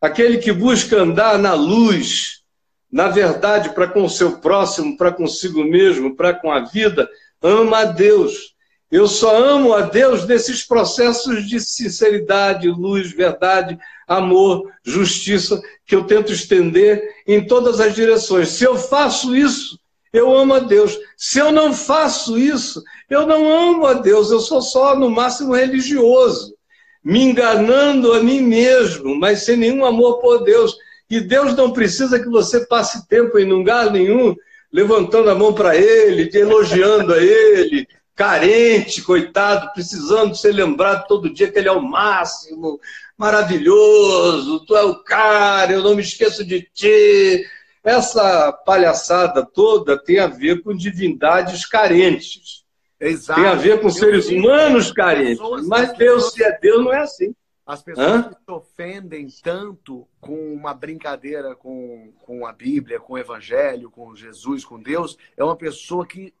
Aquele 0.00 0.38
que 0.38 0.52
busca 0.52 0.96
andar 0.96 1.38
na 1.38 1.54
luz, 1.54 2.42
na 2.90 3.08
verdade, 3.08 3.70
para 3.70 3.86
com 3.86 4.04
o 4.04 4.10
seu 4.10 4.38
próximo, 4.38 4.96
para 4.96 5.12
consigo 5.12 5.62
mesmo, 5.64 6.16
para 6.16 6.32
com 6.32 6.50
a 6.50 6.60
vida, 6.60 7.08
ama 7.42 7.80
a 7.80 7.84
Deus. 7.84 8.54
Eu 8.90 9.06
só 9.06 9.36
amo 9.36 9.74
a 9.74 9.82
Deus 9.82 10.26
nesses 10.26 10.64
processos 10.64 11.46
de 11.46 11.60
sinceridade, 11.60 12.70
luz, 12.70 13.12
verdade, 13.12 13.78
amor, 14.06 14.72
justiça, 14.82 15.60
que 15.84 15.94
eu 15.94 16.04
tento 16.04 16.32
estender 16.32 17.02
em 17.26 17.46
todas 17.46 17.80
as 17.80 17.94
direções. 17.94 18.48
Se 18.48 18.64
eu 18.64 18.78
faço 18.78 19.36
isso, 19.36 19.78
eu 20.10 20.34
amo 20.34 20.54
a 20.54 20.58
Deus. 20.58 20.98
Se 21.16 21.38
eu 21.38 21.52
não 21.52 21.74
faço 21.74 22.38
isso, 22.38 22.82
eu 23.08 23.26
não 23.26 23.50
amo 23.50 23.86
a 23.86 23.94
Deus. 23.94 24.30
Eu 24.30 24.40
sou 24.40 24.60
só, 24.60 24.96
no 24.96 25.10
máximo, 25.10 25.54
religioso, 25.54 26.54
me 27.02 27.22
enganando 27.22 28.12
a 28.12 28.22
mim 28.22 28.40
mesmo, 28.40 29.18
mas 29.18 29.42
sem 29.42 29.56
nenhum 29.56 29.84
amor 29.84 30.18
por 30.20 30.44
Deus. 30.44 30.76
E 31.10 31.20
Deus 31.20 31.56
não 31.56 31.72
precisa 31.72 32.18
que 32.20 32.28
você 32.28 32.66
passe 32.66 33.08
tempo 33.08 33.38
em 33.38 33.48
lugar 33.50 33.90
nenhum 33.90 34.34
levantando 34.72 35.30
a 35.30 35.34
mão 35.34 35.52
para 35.52 35.76
Ele, 35.76 36.30
elogiando 36.32 37.14
a 37.14 37.18
Ele, 37.18 37.86
carente, 38.14 39.02
coitado, 39.02 39.72
precisando 39.72 40.36
ser 40.36 40.52
lembrado 40.52 41.06
todo 41.06 41.32
dia 41.32 41.50
que 41.50 41.58
Ele 41.58 41.68
é 41.68 41.72
o 41.72 41.82
máximo, 41.82 42.80
maravilhoso, 43.16 44.64
tu 44.66 44.76
é 44.76 44.82
o 44.82 45.02
cara, 45.02 45.72
eu 45.72 45.82
não 45.82 45.94
me 45.94 46.02
esqueço 46.02 46.44
de 46.44 46.62
ti. 46.72 47.46
Essa 47.82 48.52
palhaçada 48.52 49.44
toda 49.44 49.96
tem 49.96 50.18
a 50.18 50.26
ver 50.26 50.62
com 50.62 50.76
divindades 50.76 51.64
carentes. 51.64 52.57
Exato. 53.00 53.40
Tem 53.40 53.48
a 53.48 53.54
ver 53.54 53.80
com 53.80 53.90
seres 53.90 54.28
humanos 54.28 54.92
carentes. 54.92 55.38
Mas 55.66 55.96
Deus, 55.96 56.32
se 56.32 56.42
é 56.42 56.58
Deus, 56.58 56.84
não 56.84 56.92
é 56.92 57.00
assim. 57.00 57.34
As 57.64 57.82
pessoas 57.82 58.08
Hã? 58.08 58.30
se 58.30 58.50
ofendem 58.50 59.28
tanto 59.42 60.08
com 60.20 60.54
uma 60.54 60.72
brincadeira 60.72 61.54
com, 61.54 62.12
com 62.22 62.46
a 62.46 62.52
Bíblia, 62.52 62.98
com 62.98 63.12
o 63.12 63.18
Evangelho, 63.18 63.90
com 63.90 64.16
Jesus, 64.16 64.64
com 64.64 64.80
Deus, 64.80 65.18
é 65.36 65.44
uma 65.44 65.54
pessoa 65.54 66.06
que 66.06 66.32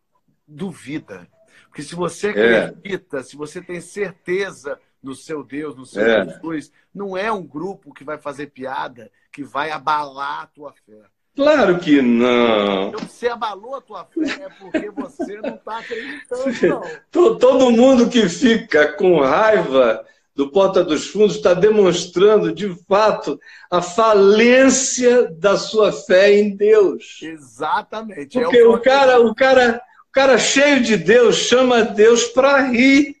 duvida. 0.46 1.28
Porque 1.66 1.82
se 1.82 1.94
você 1.94 2.28
é. 2.28 2.64
acredita, 2.64 3.18
é. 3.18 3.22
se 3.22 3.36
você 3.36 3.60
tem 3.60 3.78
certeza 3.78 4.80
no 5.02 5.14
seu 5.14 5.44
Deus, 5.44 5.76
no 5.76 5.84
seu 5.84 6.02
é. 6.02 6.24
Jesus, 6.24 6.72
não 6.94 7.14
é 7.14 7.30
um 7.30 7.46
grupo 7.46 7.92
que 7.92 8.04
vai 8.04 8.16
fazer 8.16 8.46
piada, 8.46 9.12
que 9.30 9.44
vai 9.44 9.70
abalar 9.70 10.44
a 10.44 10.46
tua 10.46 10.72
fé. 10.72 11.02
Claro 11.38 11.78
que 11.78 12.02
não. 12.02 12.88
Então, 12.88 13.08
se 13.08 13.28
abalou 13.28 13.76
a 13.76 13.80
tua 13.80 14.04
fé 14.04 14.42
é 14.42 14.48
porque 14.58 14.90
você 14.90 15.40
não 15.40 15.54
está 15.54 15.78
acreditando, 15.78 16.82
não. 17.12 17.38
Todo 17.38 17.70
mundo 17.70 18.08
que 18.08 18.28
fica 18.28 18.88
com 18.94 19.20
raiva 19.20 20.04
do 20.34 20.50
Porta 20.50 20.82
dos 20.82 21.06
Fundos 21.06 21.36
está 21.36 21.54
demonstrando, 21.54 22.52
de 22.52 22.74
fato, 22.88 23.38
a 23.70 23.80
falência 23.80 25.30
da 25.30 25.56
sua 25.56 25.92
fé 25.92 26.34
em 26.34 26.56
Deus. 26.56 27.20
Exatamente. 27.22 28.36
É 28.36 28.42
Porque 28.42 28.58
é 28.58 28.66
o, 28.66 28.74
o, 28.74 28.80
cara, 28.80 29.20
o, 29.20 29.32
cara, 29.32 29.80
o 30.08 30.12
cara 30.12 30.38
cheio 30.38 30.82
de 30.82 30.96
Deus 30.96 31.36
chama 31.36 31.84
Deus 31.84 32.24
para 32.24 32.62
rir. 32.62 33.17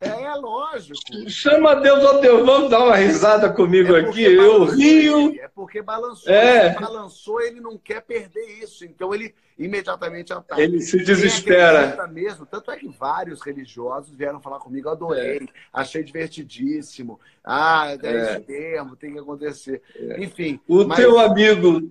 É, 0.00 0.34
lógico. 0.34 0.98
Chama 1.28 1.74
Deus, 1.76 2.02
ó 2.02 2.20
Deus, 2.20 2.46
vamos 2.46 2.70
dar 2.70 2.84
uma 2.84 2.96
risada 2.96 3.52
comigo 3.52 3.94
é 3.94 4.00
aqui. 4.00 4.22
Eu 4.22 4.64
rio. 4.64 5.34
É 5.38 5.46
porque 5.48 5.82
balançou. 5.82 6.32
É. 6.32 6.74
balançou, 6.80 7.38
ele 7.42 7.60
não 7.60 7.76
quer 7.76 8.00
perder 8.00 8.62
isso. 8.62 8.86
Então 8.86 9.14
ele 9.14 9.34
imediatamente 9.58 10.32
ataca. 10.32 10.60
Ele 10.60 10.80
se 10.80 11.04
desespera. 11.04 12.06
mesmo. 12.08 12.46
Tanto 12.46 12.70
é 12.70 12.78
que 12.78 12.88
vários 12.88 13.42
religiosos 13.42 14.16
vieram 14.16 14.40
falar 14.40 14.58
comigo, 14.58 14.88
adorei, 14.88 15.36
é. 15.36 15.46
achei 15.70 16.02
divertidíssimo. 16.02 17.20
Ah, 17.44 17.94
é, 18.02 18.06
é. 18.06 18.22
esse 18.22 18.40
termo, 18.40 18.96
tem 18.96 19.12
que 19.12 19.18
acontecer. 19.18 19.82
É. 19.94 20.24
Enfim. 20.24 20.58
O 20.66 20.86
mas... 20.86 20.98
teu 20.98 21.18
amigo, 21.18 21.90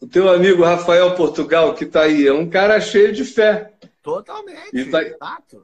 o 0.00 0.06
teu 0.06 0.32
amigo 0.32 0.64
Rafael 0.64 1.14
Portugal, 1.14 1.74
que 1.74 1.84
está 1.84 2.02
aí, 2.04 2.26
é 2.26 2.32
um 2.32 2.48
cara 2.48 2.80
cheio 2.80 3.12
de 3.12 3.22
fé. 3.22 3.74
Totalmente. 4.02 4.90
Tá, 4.90 5.02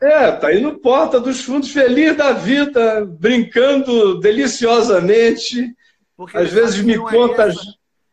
é, 0.02 0.32
tá 0.32 0.48
aí 0.48 0.60
no 0.60 0.78
Porta 0.78 1.18
dos 1.18 1.40
Fundos, 1.40 1.70
feliz 1.70 2.16
da 2.16 2.32
vida, 2.32 3.04
brincando 3.04 4.20
deliciosamente. 4.20 5.74
Porque 6.16 6.36
Às 6.36 6.52
vezes 6.52 6.82
me 6.82 6.98
conta. 6.98 7.48
É 7.48 7.52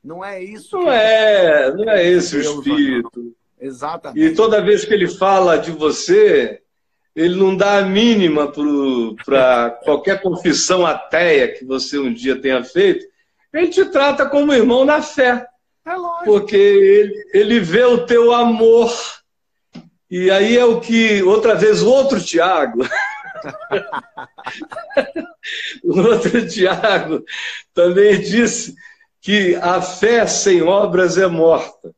não 0.04 0.24
é 0.24 0.44
isso. 0.44 0.78
Não 0.78 0.91
é, 0.91 1.74
não 1.74 1.90
é 1.90 2.06
esse 2.06 2.38
o 2.38 2.41
espírito. 2.41 3.34
Exatamente. 3.60 4.26
E 4.26 4.36
toda 4.36 4.62
vez 4.62 4.84
que 4.84 4.94
ele 4.94 5.08
fala 5.08 5.58
de 5.58 5.72
você, 5.72 6.62
ele 7.16 7.36
não 7.36 7.56
dá 7.56 7.78
a 7.78 7.86
mínima 7.86 8.52
para 9.26 9.70
qualquer 9.84 10.22
confissão 10.22 10.86
ateia 10.86 11.48
que 11.54 11.64
você 11.64 11.98
um 11.98 12.14
dia 12.14 12.36
tenha 12.36 12.64
feito. 12.64 13.06
Ele 13.54 13.70
te 13.70 13.86
trata 13.86 14.26
como 14.26 14.54
irmão 14.54 14.84
na 14.84 15.02
fé. 15.02 15.48
É 15.86 15.95
lógico. 15.95 16.26
Porque 16.26 16.56
ele, 16.56 17.26
ele 17.34 17.60
vê 17.60 17.86
o 17.86 18.06
teu 18.06 18.34
amor 18.34 18.91
e 20.15 20.30
aí 20.30 20.56
é 20.56 20.64
o 20.64 20.80
que, 20.80 21.23
outra 21.23 21.56
vez, 21.56 21.81
o 21.81 21.90
outro 21.90 22.23
Tiago. 22.23 22.84
o 25.84 25.99
outro 26.02 26.48
Tiago 26.48 27.26
também 27.73 28.22
disse 28.22 28.76
que 29.19 29.56
a 29.56 29.81
fé 29.81 30.27
sem 30.27 30.61
obras 30.61 31.18
é 31.18 31.26
morta. 31.26 31.95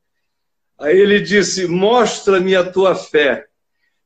Aí 0.79 0.97
ele 0.97 1.19
disse: 1.19 1.67
Mostra-me 1.67 2.55
a 2.55 2.63
tua 2.63 2.95
fé, 2.95 3.47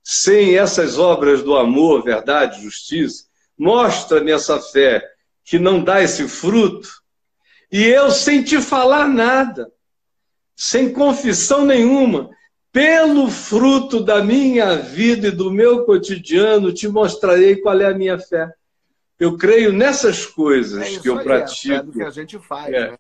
sem 0.04 0.58
essas 0.58 0.98
obras 0.98 1.44
do 1.44 1.56
amor, 1.56 2.04
verdade, 2.04 2.64
justiça. 2.64 3.26
Mostra-me 3.56 4.32
essa 4.32 4.60
fé 4.60 5.08
que 5.46 5.60
não 5.60 5.84
dá 5.84 6.02
esse 6.02 6.28
fruto, 6.28 6.90
e 7.72 7.86
eu 7.86 8.10
sem 8.10 8.42
te 8.42 8.60
falar 8.60 9.08
nada, 9.08 9.72
sem 10.56 10.92
confissão 10.92 11.64
nenhuma, 11.64 12.32
pelo 12.72 13.30
fruto 13.30 14.04
da 14.04 14.24
minha 14.24 14.76
vida 14.76 15.28
e 15.28 15.32
do 15.32 15.52
meu 15.52 15.86
cotidiano, 15.86 16.74
te 16.74 16.88
mostrarei 16.88 17.58
qual 17.58 17.80
é 17.80 17.86
a 17.86 17.94
minha 17.94 18.20
fé. 18.20 18.52
Eu 19.20 19.38
creio 19.38 19.74
nessas 19.74 20.26
coisas 20.26 20.82
é 20.82 21.00
que 21.00 21.10
eu 21.10 21.22
pratico. 21.22 21.74
É 21.74 21.84
do 21.84 21.92
que 21.92 22.04
a 22.04 22.10
gente 22.10 22.40
faz, 22.40 22.74
é. 22.74 22.92
né? 22.92 22.98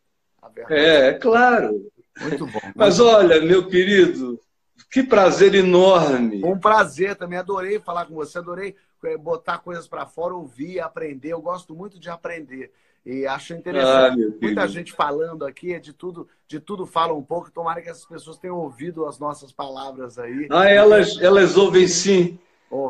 É, 0.69 1.07
é 1.07 1.13
claro. 1.13 1.89
Muito 2.19 2.45
bom. 2.45 2.59
Mas 2.75 2.99
olha, 2.99 3.39
meu 3.41 3.67
querido, 3.67 4.39
que 4.91 5.03
prazer 5.03 5.55
enorme. 5.55 6.43
Um 6.43 6.59
prazer 6.59 7.15
também. 7.15 7.39
Adorei 7.39 7.79
falar 7.79 8.05
com 8.05 8.15
você, 8.15 8.37
adorei 8.37 8.75
eh, 9.03 9.17
botar 9.17 9.59
coisas 9.59 9.87
para 9.87 10.05
fora, 10.05 10.33
ouvir, 10.33 10.79
aprender. 10.79 11.29
Eu 11.29 11.41
gosto 11.41 11.73
muito 11.73 11.99
de 11.99 12.09
aprender. 12.09 12.71
E 13.05 13.25
acho 13.25 13.53
interessante. 13.53 14.23
Ah, 14.23 14.37
Muita 14.41 14.67
gente 14.67 14.91
falando 14.91 15.45
aqui, 15.45 15.79
de 15.79 15.93
tudo, 15.93 16.27
de 16.47 16.59
tudo 16.59 16.85
fala 16.85 17.13
um 17.13 17.23
pouco. 17.23 17.51
Tomara 17.51 17.81
que 17.81 17.89
essas 17.89 18.05
pessoas 18.05 18.37
tenham 18.37 18.57
ouvido 18.57 19.05
as 19.05 19.17
nossas 19.17 19.51
palavras 19.51 20.19
aí. 20.19 20.47
Ah, 20.51 20.69
elas, 20.69 21.19
elas 21.21 21.57
ouvem 21.57 21.87
sim. 21.87 22.37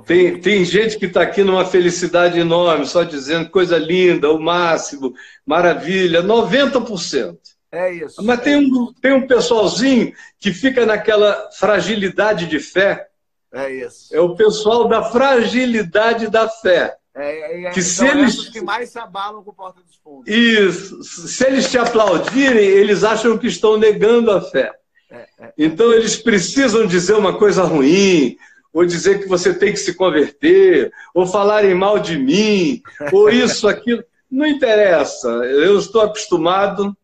Tem, 0.06 0.40
tem 0.40 0.66
gente 0.66 0.98
que 0.98 1.06
está 1.06 1.22
aqui 1.22 1.42
numa 1.42 1.64
felicidade 1.64 2.38
enorme, 2.38 2.86
só 2.86 3.04
dizendo 3.04 3.50
coisa 3.50 3.78
linda, 3.78 4.30
o 4.30 4.40
máximo, 4.40 5.14
maravilha, 5.46 6.22
90%. 6.22 7.38
É 7.72 7.94
isso. 7.94 8.22
Mas 8.24 8.40
é 8.40 8.44
tem, 8.44 8.56
um, 8.58 8.94
tem 8.94 9.14
um 9.14 9.26
pessoalzinho 9.26 10.12
que 10.38 10.52
fica 10.52 10.86
naquela 10.86 11.50
fragilidade 11.52 12.48
de 12.48 12.60
fé. 12.60 13.08
É 13.54 13.72
isso. 13.72 14.14
É 14.14 14.20
o 14.20 14.36
pessoal 14.36 14.88
da 14.88 15.04
fragilidade 15.04 16.30
da 16.30 16.50
fé. 16.50 16.99
É, 17.20 17.64
é, 17.64 17.64
é, 17.66 17.70
que 17.72 17.82
se 17.82 18.08
eles 18.08 18.48
que 18.50 18.62
mais 18.62 18.90
se 18.90 18.98
abalam 18.98 19.44
com 19.44 19.54
Porta 19.54 19.82
dos 19.82 19.98
Fundos. 19.98 20.34
Isso. 20.34 21.04
Se 21.04 21.46
eles 21.46 21.70
te 21.70 21.78
aplaudirem, 21.78 22.66
eles 22.66 23.04
acham 23.04 23.38
que 23.38 23.48
estão 23.48 23.78
negando 23.78 24.32
a 24.32 24.42
fé. 24.42 24.72
É, 25.12 25.28
é. 25.40 25.54
então 25.58 25.92
eles 25.92 26.16
precisam 26.16 26.86
dizer 26.88 27.16
uma 27.16 27.38
coisa 27.38 27.64
ruim, 27.64 28.38
ou 28.72 28.86
dizer 28.86 29.20
que 29.20 29.28
você 29.28 29.54
tem 29.54 29.74
que 29.74 29.80
se 29.80 29.96
converter, 29.96 30.94
ou 31.14 31.26
falarem 31.26 31.76
mal 31.76 32.00
de 32.00 32.18
mim, 32.18 32.82
ou 33.12 33.30
isso, 33.30 33.68
aquilo. 33.68 34.04
Não 34.32 34.46
interessa. 34.46 35.28
Eu 35.28 35.78
estou 35.80 36.02
acostumado, 36.02 36.96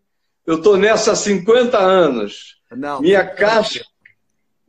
eu 0.45 0.57
estou 0.57 0.77
nessa 0.77 1.11
há 1.11 1.15
50 1.15 1.77
anos. 1.77 2.57
Não, 2.71 3.01
minha 3.01 3.25
casca, 3.25 3.83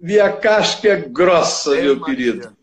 minha 0.01 0.32
casca 0.32 0.89
é 0.89 0.97
grossa, 0.97 1.70
meu 1.70 2.02
querido. 2.02 2.56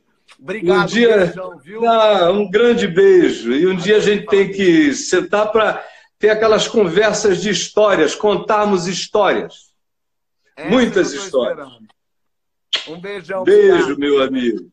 Obrigado, 0.43 0.83
um 0.83 0.85
dia, 0.87 1.17
beijão, 1.25 1.57
viu? 1.57 1.87
Ah, 1.87 2.29
um 2.29 2.51
grande 2.51 2.85
beijo. 2.85 3.53
E 3.53 3.65
um 3.65 3.77
dia 3.77 3.95
a 3.95 4.01
gente 4.01 4.25
tem 4.25 4.51
que 4.51 4.93
sentar 4.93 5.49
para 5.53 5.81
ter 6.19 6.31
aquelas 6.31 6.67
conversas 6.67 7.41
de 7.41 7.49
histórias, 7.49 8.13
contarmos 8.13 8.85
histórias. 8.85 9.73
Essa 10.57 10.69
Muitas 10.69 11.13
histórias. 11.13 11.69
Um 12.89 12.99
beijão. 12.99 13.45
Beijo, 13.45 13.97
meu 13.97 14.21
amigo. 14.21 14.69